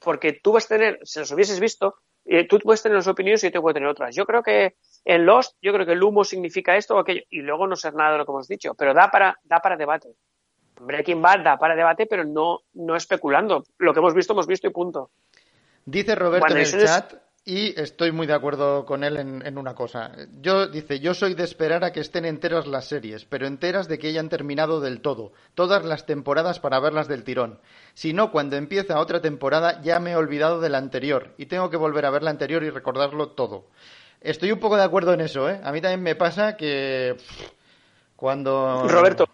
Porque 0.00 0.32
tú 0.32 0.52
vas 0.52 0.64
a 0.66 0.68
tener, 0.68 0.98
si 1.02 1.18
los 1.20 1.30
hubieses 1.32 1.60
visto, 1.60 1.96
eh, 2.24 2.46
tú 2.46 2.58
puedes 2.58 2.82
tener 2.82 2.96
unas 2.96 3.06
opiniones 3.08 3.42
y 3.42 3.48
yo 3.48 3.52
te 3.52 3.60
puedo 3.60 3.74
tener 3.74 3.88
otras. 3.88 4.14
Yo 4.14 4.24
creo 4.24 4.42
que 4.42 4.76
en 5.04 5.26
Lost, 5.26 5.56
yo 5.60 5.72
creo 5.72 5.84
que 5.84 5.92
el 5.92 6.02
humo 6.02 6.24
significa 6.24 6.76
esto 6.76 6.96
o 6.96 6.98
aquello. 6.98 7.22
Y 7.30 7.40
luego 7.40 7.66
no 7.66 7.76
ser 7.76 7.94
nada 7.94 8.12
de 8.12 8.18
lo 8.18 8.24
que 8.26 8.32
hemos 8.32 8.48
dicho. 8.48 8.74
Pero 8.74 8.94
da 8.94 9.10
para, 9.10 9.38
da 9.44 9.60
para 9.60 9.76
debate. 9.76 10.08
Breaking 10.80 11.20
Bad 11.22 11.40
da 11.44 11.58
para 11.58 11.74
debate, 11.76 12.06
pero 12.06 12.24
no, 12.24 12.60
no 12.74 12.96
especulando. 12.96 13.64
Lo 13.78 13.92
que 13.92 14.00
hemos 14.00 14.14
visto, 14.14 14.32
hemos 14.32 14.46
visto 14.46 14.66
y 14.66 14.70
punto. 14.70 15.10
Dice 15.84 16.14
Roberto 16.14 16.48
en 16.54 16.56
el 16.58 16.62
es- 16.62 16.82
chat, 16.82 17.14
y 17.46 17.78
estoy 17.78 18.10
muy 18.10 18.26
de 18.26 18.32
acuerdo 18.32 18.86
con 18.86 19.04
él 19.04 19.18
en, 19.18 19.46
en 19.46 19.58
una 19.58 19.74
cosa. 19.74 20.12
Yo, 20.40 20.66
dice, 20.66 20.98
yo 21.00 21.12
soy 21.12 21.34
de 21.34 21.44
esperar 21.44 21.84
a 21.84 21.92
que 21.92 22.00
estén 22.00 22.24
enteras 22.24 22.66
las 22.66 22.86
series, 22.86 23.26
pero 23.26 23.46
enteras 23.46 23.86
de 23.86 23.98
que 23.98 24.08
hayan 24.08 24.30
terminado 24.30 24.80
del 24.80 25.02
todo, 25.02 25.32
todas 25.54 25.84
las 25.84 26.06
temporadas 26.06 26.58
para 26.58 26.80
verlas 26.80 27.06
del 27.06 27.22
tirón. 27.22 27.60
Si 27.92 28.14
no, 28.14 28.30
cuando 28.30 28.56
empieza 28.56 28.98
otra 28.98 29.20
temporada 29.20 29.82
ya 29.82 30.00
me 30.00 30.12
he 30.12 30.16
olvidado 30.16 30.60
de 30.60 30.70
la 30.70 30.78
anterior, 30.78 31.34
y 31.36 31.46
tengo 31.46 31.68
que 31.68 31.76
volver 31.76 32.06
a 32.06 32.10
ver 32.10 32.22
la 32.22 32.30
anterior 32.30 32.62
y 32.62 32.70
recordarlo 32.70 33.32
todo. 33.32 33.66
Estoy 34.22 34.50
un 34.50 34.58
poco 34.58 34.76
de 34.76 34.84
acuerdo 34.84 35.12
en 35.12 35.20
eso, 35.20 35.50
¿eh? 35.50 35.60
A 35.62 35.70
mí 35.70 35.82
también 35.82 36.02
me 36.02 36.14
pasa 36.14 36.56
que 36.56 37.14
cuando... 38.16 38.88
Roberto, 38.88 39.28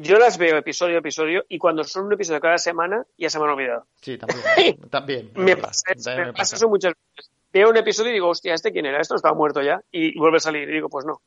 yo 0.00 0.18
las 0.18 0.38
veo 0.38 0.56
episodio 0.56 0.96
a 0.96 0.98
episodio 1.00 1.44
y 1.48 1.58
cuando 1.58 1.84
son 1.84 2.06
un 2.06 2.12
episodio 2.12 2.40
cada 2.40 2.58
semana 2.58 3.04
ya 3.16 3.30
se 3.30 3.38
me 3.38 3.44
han 3.44 3.50
olvidado. 3.52 3.86
Sí, 4.00 4.18
también. 4.18 4.42
también. 4.90 5.30
Me 5.34 5.56
pasa, 5.56 5.82
también 6.02 6.28
me 6.28 6.32
pasa 6.32 6.56
eso 6.56 6.68
muchas 6.68 6.94
veces. 7.16 7.30
Veo 7.52 7.70
un 7.70 7.76
episodio 7.76 8.10
y 8.10 8.14
digo, 8.14 8.28
hostia, 8.28 8.54
¿este 8.54 8.72
quién 8.72 8.86
era? 8.86 9.00
Esto 9.00 9.14
estaba 9.14 9.34
muerto 9.34 9.62
ya. 9.62 9.80
Y 9.90 10.18
vuelve 10.18 10.36
a 10.36 10.40
salir. 10.40 10.68
Y 10.68 10.72
digo, 10.74 10.88
pues 10.88 11.06
no. 11.06 11.22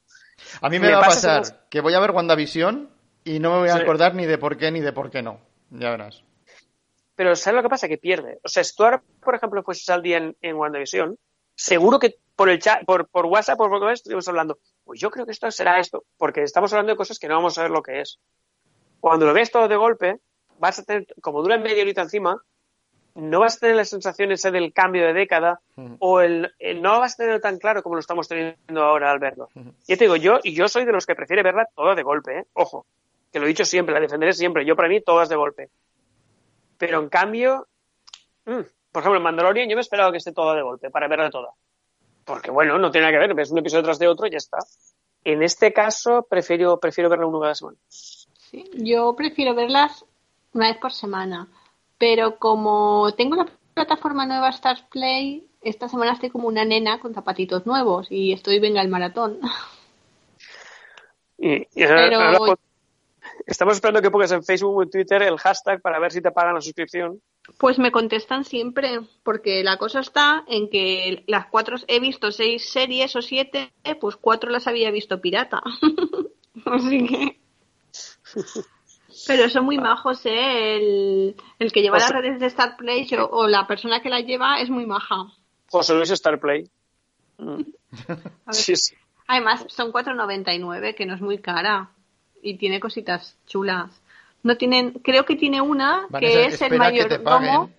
A 0.62 0.70
mí 0.70 0.80
me, 0.80 0.88
me 0.88 0.94
va 0.94 1.00
a 1.00 1.06
pasa 1.06 1.40
pasar 1.40 1.68
que 1.70 1.82
voy 1.82 1.94
a 1.96 2.00
ver 2.00 2.12
WandaVision 2.12 2.90
y 3.24 3.40
no 3.40 3.52
me 3.54 3.60
voy 3.60 3.70
a 3.70 3.76
Sí. 3.78 3.82
acordar 3.82 4.14
ni 4.16 4.26
de 4.26 4.38
por 4.38 4.58
qué 4.58 4.72
ni 4.72 4.80
de 4.82 4.94
por 4.94 5.10
qué 5.10 5.22
no. 5.22 5.40
Ya 5.72 5.90
verás. 5.90 6.24
Pero 7.16 7.36
¿sabes 7.36 7.56
lo 7.58 7.64
que 7.64 7.70
pasa? 7.70 7.88
Que 7.88 7.98
pierde. 7.98 8.40
O 8.44 8.50
sea, 8.50 8.64
si 8.64 8.76
tú 8.76 8.84
ahora, 8.84 9.02
por 9.22 9.36
ejemplo, 9.36 9.64
fueses 9.64 9.90
al 9.90 10.02
día 10.02 10.18
en, 10.18 10.36
en 10.42 10.56
WandaVision, 10.56 11.18
seguro 11.56 12.00
que 12.00 12.16
por 12.36 12.50
el 12.50 12.60
chat, 12.60 12.84
por, 12.86 13.08
por 13.08 13.26
WhatsApp, 13.26 13.58
por 13.58 13.70
lo 13.72 13.86
que 13.86 13.94
estuvimos 13.94 14.28
hablando, 14.28 14.58
pues 14.84 15.00
yo 15.00 15.12
creo 15.12 15.26
que 15.26 15.32
esto 15.32 15.50
será 15.52 15.80
esto, 15.80 16.06
porque 16.18 16.42
estamos 16.44 16.72
hablando 16.74 16.94
de 16.94 16.98
cosas 16.98 17.20
que 17.20 17.28
no 17.28 17.36
vamos 17.36 17.58
a 17.58 17.64
ver 17.64 17.72
lo 17.72 17.84
que 17.84 18.02
es. 18.02 18.20
Cuando 19.02 19.26
lo 19.26 19.34
ves 19.34 19.52
todo 19.52 19.68
de 19.68 19.76
golpe, 19.76 20.20
vas 20.60 20.80
a 20.80 20.84
tener, 20.84 21.06
como 21.22 21.42
dura 21.42 21.58
media 21.58 21.82
horita 21.84 22.04
encima, 22.04 22.42
no 23.16 23.40
vas 23.42 23.58
a 23.58 23.60
tener 23.60 23.76
la 23.76 23.84
sensación 23.84 24.32
esa 24.32 24.52
del 24.52 24.72
cambio 24.72 25.06
de 25.06 25.12
década, 25.14 25.60
o 26.00 26.22
el, 26.22 26.54
el- 26.60 26.82
no 26.82 27.00
vas 27.00 27.16
a 27.16 27.18
tenerlo 27.18 27.42
tan 27.42 27.58
claro 27.58 27.84
como 27.84 27.96
lo 27.96 28.00
estamos 28.00 28.28
teniendo 28.30 28.82
ahora 28.84 29.12
al 29.12 29.20
verlo. 29.20 29.50
Ya 29.88 29.98
te 29.98 30.06
digo, 30.06 30.16
yo, 30.16 30.40
y 30.44 30.54
yo 30.54 30.70
soy 30.70 30.86
de 30.86 30.94
los 30.94 31.06
que 31.06 31.16
prefiere 31.16 31.44
verla 31.44 31.68
toda 31.76 31.94
de 31.96 32.04
golpe, 32.04 32.38
¿eh? 32.40 32.46
Ojo, 32.54 32.86
que 33.34 33.40
lo 33.40 33.46
he 33.46 33.50
dicho 33.50 33.66
siempre, 33.66 33.94
la 33.94 34.00
defenderé 34.00 34.32
siempre. 34.34 34.66
Yo 34.66 34.76
para 34.78 34.88
mí 34.88 35.02
todas 35.02 35.28
de 35.28 35.36
golpe. 35.36 35.70
Pero 36.78 37.00
en 37.00 37.10
cambio, 37.10 37.68
mm, 38.46 38.60
por 38.92 39.02
ejemplo, 39.02 39.18
en 39.18 39.24
Mandalorian 39.24 39.70
yo 39.70 39.76
me 39.76 39.82
esperaba 39.82 40.12
que 40.12 40.18
esté 40.18 40.32
toda 40.32 40.56
de 40.56 40.62
golpe 40.62 40.90
para 40.90 41.08
verla 41.08 41.30
toda. 41.30 41.50
Porque 42.26 42.52
bueno, 42.52 42.78
no 42.78 42.92
tiene 42.92 43.08
nada 43.08 43.20
que 43.20 43.28
ver, 43.28 43.36
ves 43.36 43.52
un 43.52 43.58
episodio 43.60 43.84
tras 43.84 44.00
de 44.00 44.08
otro 44.08 44.28
y 44.28 44.32
ya 44.32 44.38
está. 44.38 44.58
En 45.24 45.44
este 45.44 45.74
caso, 45.74 46.26
prefiero, 46.30 46.80
prefiero 46.80 47.10
verla 47.10 47.26
uno 47.28 47.40
cada 47.40 47.56
semana. 47.56 47.78
Sí, 48.52 48.70
yo 48.74 49.16
prefiero 49.16 49.56
verlas 49.56 50.06
una 50.54 50.68
vez 50.68 50.78
por 50.78 50.92
semana. 50.92 51.48
Pero 51.98 52.38
como 52.38 53.14
tengo 53.16 53.36
la 53.36 53.48
plataforma 53.74 54.26
nueva 54.26 54.50
Stars 54.50 54.82
Play, 54.92 55.48
esta 55.62 55.88
semana 55.88 56.14
estoy 56.14 56.30
como 56.30 56.48
una 56.48 56.66
nena 56.66 57.00
con 57.00 57.14
zapatitos 57.14 57.66
nuevos 57.66 58.08
y 58.12 58.34
estoy 58.34 58.60
venga 58.60 58.82
el 58.82 58.90
maratón. 58.90 59.40
Y, 61.38 61.68
y 61.76 61.84
ahora- 61.84 62.04
Pero- 62.10 62.20
ahora, 62.22 62.56
estamos 63.46 63.76
esperando 63.76 64.02
que 64.02 64.12
pongas 64.12 64.32
en 64.32 64.44
Facebook 64.44 64.76
o 64.78 64.84
en 64.84 64.90
Twitter 64.90 65.22
el 65.24 65.38
hashtag 65.38 65.82
para 65.82 66.00
ver 66.00 66.12
si 66.12 66.22
te 66.22 66.32
pagan 66.32 66.56
la 66.56 66.62
suscripción. 66.62 67.22
Pues 67.58 67.80
me 67.80 67.92
contestan 67.92 68.46
siempre, 68.46 69.00
porque 69.24 69.64
la 69.64 69.78
cosa 69.78 70.00
está 70.02 70.44
en 70.48 70.70
que 70.70 71.24
las 71.28 71.48
cuatro 71.48 71.78
he 71.88 72.00
visto 72.00 72.32
seis 72.32 72.70
series 72.70 73.16
o 73.16 73.22
siete, 73.22 73.72
pues 74.00 74.16
cuatro 74.16 74.50
las 74.52 74.68
había 74.68 74.92
visto 74.92 75.22
pirata. 75.22 75.62
Así 76.66 77.08
que. 77.08 77.41
Pero 79.28 79.50
son 79.50 79.66
muy 79.66 79.78
majos, 79.78 80.26
¿eh? 80.26 80.78
El, 80.78 81.36
el 81.60 81.72
que 81.72 81.82
lleva 81.82 81.98
O 81.98 82.00
las 82.00 82.12
redes 82.12 82.40
de 82.40 82.46
Star 82.48 82.78
Play 82.78 83.08
o, 83.20 83.26
o 83.26 83.48
la 83.48 83.68
persona 83.68 84.02
que 84.02 84.10
la 84.10 84.22
lleva 84.22 84.60
es 84.62 84.70
muy 84.70 84.86
maja. 84.86 85.28
José 85.70 85.94
Luis 85.96 86.10
Starplay. 86.10 86.70
Mm. 87.38 87.62
Sí, 88.52 88.76
sí. 88.76 88.96
Además, 89.28 89.66
son 89.70 89.92
4.99, 89.92 90.96
que 90.96 91.06
no 91.06 91.14
es 91.16 91.22
muy 91.22 91.38
cara. 91.40 91.90
Y 92.42 92.58
tiene 92.58 92.80
cositas 92.80 93.38
chulas. 93.48 94.02
No 94.44 94.58
tienen, 94.58 94.92
creo 95.04 95.26
que 95.26 95.36
tiene 95.36 95.62
una 95.62 96.08
Vanessa, 96.10 96.20
que 96.20 96.46
es 96.46 96.62
el 96.62 96.78
mayordomo. 96.78 97.70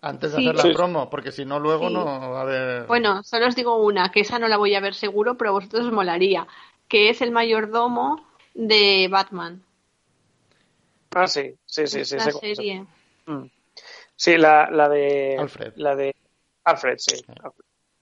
antes 0.00 0.32
de 0.32 0.38
Sí. 0.38 0.44
hacer 0.48 0.56
la 0.56 0.62
Sí. 0.62 0.72
promo, 0.72 1.10
porque 1.10 1.32
si 1.32 1.44
no 1.44 1.58
luego 1.60 1.88
Sí. 1.88 1.94
no 1.94 2.04
va 2.04 2.38
a 2.38 2.42
haber... 2.42 2.86
Bueno, 2.86 3.22
solo 3.24 3.46
os 3.48 3.56
digo 3.56 3.76
una, 3.76 4.10
que 4.12 4.20
esa 4.20 4.38
no 4.38 4.46
la 4.48 4.56
voy 4.56 4.74
a 4.74 4.80
ver 4.80 4.94
seguro, 4.94 5.36
pero 5.36 5.50
a 5.50 5.54
vosotros 5.54 5.86
os 5.86 5.92
molaría. 5.92 6.46
Que 6.88 7.10
es 7.10 7.20
el 7.22 7.32
mayordomo 7.32 8.24
de 8.54 9.08
Batman. 9.10 9.62
Ah, 11.18 11.26
sí, 11.26 11.54
sí, 11.64 11.86
sí, 11.86 12.04
sí. 12.04 12.16
la 12.16 12.30
serie. 12.30 12.84
Mm. 13.24 13.44
Sí, 14.14 14.36
la, 14.36 14.70
la 14.70 14.86
de. 14.90 15.36
Alfred. 15.38 15.72
La 15.76 15.96
de. 15.96 16.14
Alfred, 16.64 16.96
sí. 16.98 17.24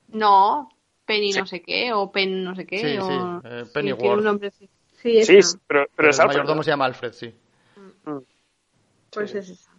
No, 0.08 0.68
Penny 1.04 1.32
Sí. 1.32 1.38
no 1.38 1.46
sé 1.46 1.62
qué, 1.62 1.92
o 1.92 2.10
Pen 2.10 2.42
no 2.42 2.56
sé 2.56 2.66
qué. 2.66 2.78
Sí, 2.80 2.98
o... 2.98 3.06
sí, 3.06 3.46
eh, 3.48 3.62
sí, 3.66 3.70
Pennyworth. 3.72 4.00
tiene 4.00 4.14
un 4.16 4.24
nombre. 4.24 4.50
Sí, 4.50 4.68
Sí, 5.00 5.18
esa. 5.18 5.48
sí, 5.50 5.58
pero, 5.68 5.84
pero 5.84 5.90
Pero 5.96 6.10
es 6.10 6.16
el 6.16 6.22
Alfred. 6.22 6.36
mayordomo 6.38 6.56
¿no? 6.56 6.62
se 6.64 6.70
llama 6.70 6.84
Alfred, 6.86 7.12
sí. 7.12 7.34
Pues 9.10 9.34
es 9.34 9.48
esa. 9.50 9.70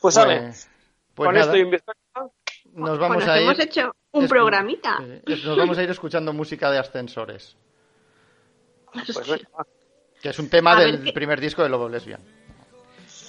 Pues 0.00 0.14
sale. 0.14 0.40
Pues, 0.40 0.70
pues 1.14 1.26
con 1.28 1.34
nada, 1.34 1.56
esto 1.56 1.56
y 1.58 2.70
nos 2.72 2.98
vamos 2.98 3.16
Bueno, 3.18 3.32
a 3.32 3.36
ir... 3.36 3.42
hemos 3.44 3.58
hecho 3.60 3.92
un 4.12 4.24
escu- 4.24 4.28
programita. 4.28 4.98
sí, 5.26 5.34
nos 5.44 5.56
vamos 5.56 5.78
a 5.78 5.82
ir 5.84 5.90
escuchando 5.90 6.32
música 6.32 6.70
de 6.70 6.78
ascensores, 6.78 7.56
pues. 8.92 9.46
Que 10.22 10.28
es 10.30 10.38
un 10.38 10.48
tema 10.48 10.72
A 10.76 10.80
del 10.80 11.12
primer 11.12 11.40
disco 11.40 11.62
de 11.62 11.68
Lobo 11.68 11.88
Lesbian. 11.88 12.20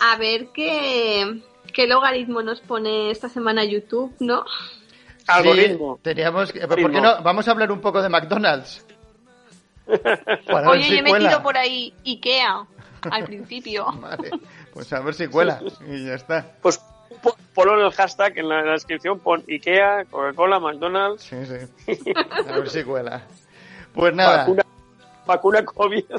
A 0.01 0.17
ver 0.17 0.47
qué, 0.53 1.41
qué 1.73 1.87
logaritmo 1.87 2.41
nos 2.41 2.61
pone 2.61 3.11
esta 3.11 3.29
semana 3.29 3.63
YouTube, 3.65 4.13
¿no? 4.19 4.45
Algoritmo. 5.27 5.95
Sí, 5.97 6.01
teníamos 6.03 6.51
que- 6.51 6.59
¿Por 6.61 6.69
qué 6.77 6.85
Algoritmo. 6.85 7.01
no? 7.17 7.21
Vamos 7.23 7.47
a 7.47 7.51
hablar 7.51 7.71
un 7.71 7.81
poco 7.81 8.01
de 8.01 8.09
McDonald's. 8.09 8.85
Para 10.47 10.69
Oye, 10.69 10.83
si 10.83 10.89
yo 10.91 10.95
he 10.97 11.03
cuela. 11.03 11.19
metido 11.25 11.43
por 11.43 11.57
ahí 11.57 11.93
Ikea 12.05 12.65
al 13.11 13.23
principio. 13.25 13.85
Vale, 13.99 14.31
pues 14.73 14.91
a 14.93 14.99
ver 15.01 15.13
si 15.13 15.27
cuela 15.27 15.61
y 15.87 16.05
ya 16.05 16.13
está. 16.15 16.45
Pues 16.61 16.79
po- 17.21 17.35
ponlo 17.53 17.79
en 17.79 17.85
el 17.85 17.91
hashtag, 17.91 18.37
en 18.37 18.49
la, 18.49 18.59
en 18.59 18.65
la 18.67 18.71
descripción, 18.73 19.19
pon 19.19 19.43
Ikea, 19.47 20.05
Coca-Cola, 20.09 20.59
McDonald's, 20.59 21.23
Sí, 21.23 21.35
sí. 21.45 22.13
A 22.47 22.51
ver 22.57 22.69
si 22.69 22.83
cuela. 22.83 23.23
Pues 23.93 24.13
nada, 24.15 24.37
vacuna, 24.37 24.63
vacuna 25.29 25.63
COVID. 25.63 26.05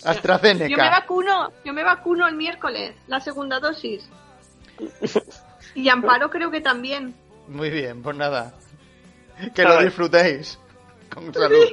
Yo 0.00 0.02
me 0.02 0.10
AstraZeneca. 0.10 0.90
vacuno, 0.90 1.52
yo 1.62 1.74
me 1.74 1.82
vacuno 1.82 2.26
el 2.26 2.34
miércoles, 2.34 2.94
la 3.06 3.20
segunda 3.20 3.60
dosis. 3.60 4.08
Y 5.74 5.90
Amparo 5.90 6.30
creo 6.30 6.50
que 6.50 6.62
también. 6.62 7.14
Muy 7.48 7.68
bien, 7.68 8.02
pues 8.02 8.16
nada. 8.16 8.54
Que 9.54 9.62
lo 9.62 9.82
disfrutéis. 9.82 10.58
Con 11.12 11.34
salud. 11.34 11.66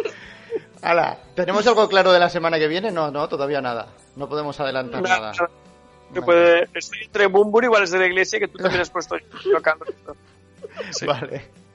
Hala, 0.82 1.18
¿tenemos 1.34 1.66
algo 1.66 1.86
claro 1.88 2.12
de 2.12 2.18
la 2.18 2.30
semana 2.30 2.58
que 2.58 2.68
viene? 2.68 2.90
No, 2.90 3.10
no, 3.10 3.28
todavía 3.28 3.60
nada. 3.60 3.88
No 4.14 4.28
podemos 4.28 4.58
adelantar 4.58 5.02
nada. 5.02 5.32
Puede, 6.24 6.68
estoy 6.72 7.00
entre 7.04 7.26
Bumbur 7.26 7.64
y 7.64 7.68
Vales 7.68 7.90
de 7.90 7.98
la 7.98 8.06
Iglesia, 8.06 8.38
que 8.38 8.48
tú 8.48 8.56
también 8.58 8.80
has 8.82 8.90
puesto 8.90 9.16
tocando 9.52 9.84
esto. 9.84 10.16
Sí. 10.92 11.04
Vale. 11.04 11.65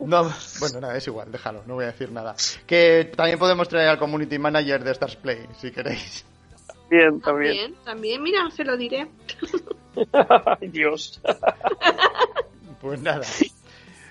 No, 0.00 0.32
bueno, 0.60 0.80
nada, 0.80 0.96
es 0.96 1.06
igual, 1.06 1.30
déjalo, 1.30 1.62
no 1.66 1.74
voy 1.74 1.84
a 1.84 1.88
decir 1.88 2.10
nada. 2.10 2.34
Que 2.66 3.12
también 3.16 3.38
podemos 3.38 3.68
traer 3.68 3.88
al 3.88 3.98
community 3.98 4.38
manager 4.38 4.82
de 4.84 4.90
Stars 4.92 5.16
Play, 5.16 5.46
si 5.60 5.70
queréis. 5.70 6.24
Bien, 6.90 7.20
también. 7.20 7.54
También, 7.54 7.74
también, 7.84 8.22
mira, 8.22 8.50
se 8.50 8.64
lo 8.64 8.76
diré. 8.76 9.08
Ay, 10.12 10.68
Dios. 10.72 11.20
Pues 12.80 13.00
nada. 13.00 13.24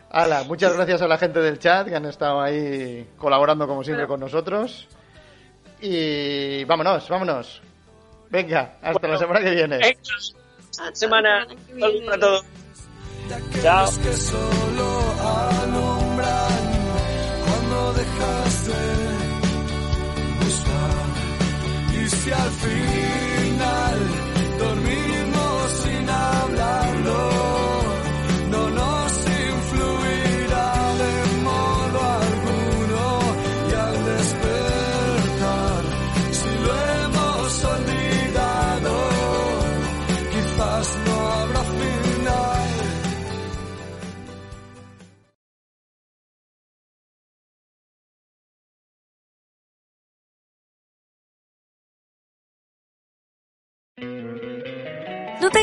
Hala, 0.09 0.43
muchas 0.43 0.75
gracias 0.75 1.01
a 1.01 1.07
la 1.07 1.17
gente 1.17 1.39
del 1.39 1.59
chat 1.59 1.87
que 1.87 1.95
han 1.95 2.05
estado 2.05 2.41
ahí 2.41 3.07
colaborando 3.17 3.67
como 3.67 3.83
siempre 3.83 4.07
con 4.07 4.19
nosotros. 4.19 4.87
Y 5.81 6.63
vámonos, 6.65 7.07
vámonos. 7.09 7.61
Venga, 8.29 8.77
hasta 8.81 9.07
la 9.07 9.17
Bueno, 9.17 9.17
semana 9.17 9.39
que 9.41 9.51
viene. 9.55 9.75
Hasta 10.71 10.93
semana. 10.95 11.45
la 11.45 11.45
semana 11.45 11.47
que 11.47 11.55
Saludos 11.73 11.91
viene. 11.91 12.05
para 12.05 12.19
todos. 12.19 12.45
Chao. 13.61 13.89
Que 14.03 14.13
solo 14.17 14.87
alumbran 15.63 16.63
cuando 17.45 17.93
dejas 17.93 18.67
de 18.67 18.83
buscar. 20.43 21.05
Y 22.01 22.09
si 22.09 22.31
al 22.31 22.51
final 22.65 23.99
dormimos 24.59 25.71
sin 25.83 26.09
hablarlo, 26.09 27.42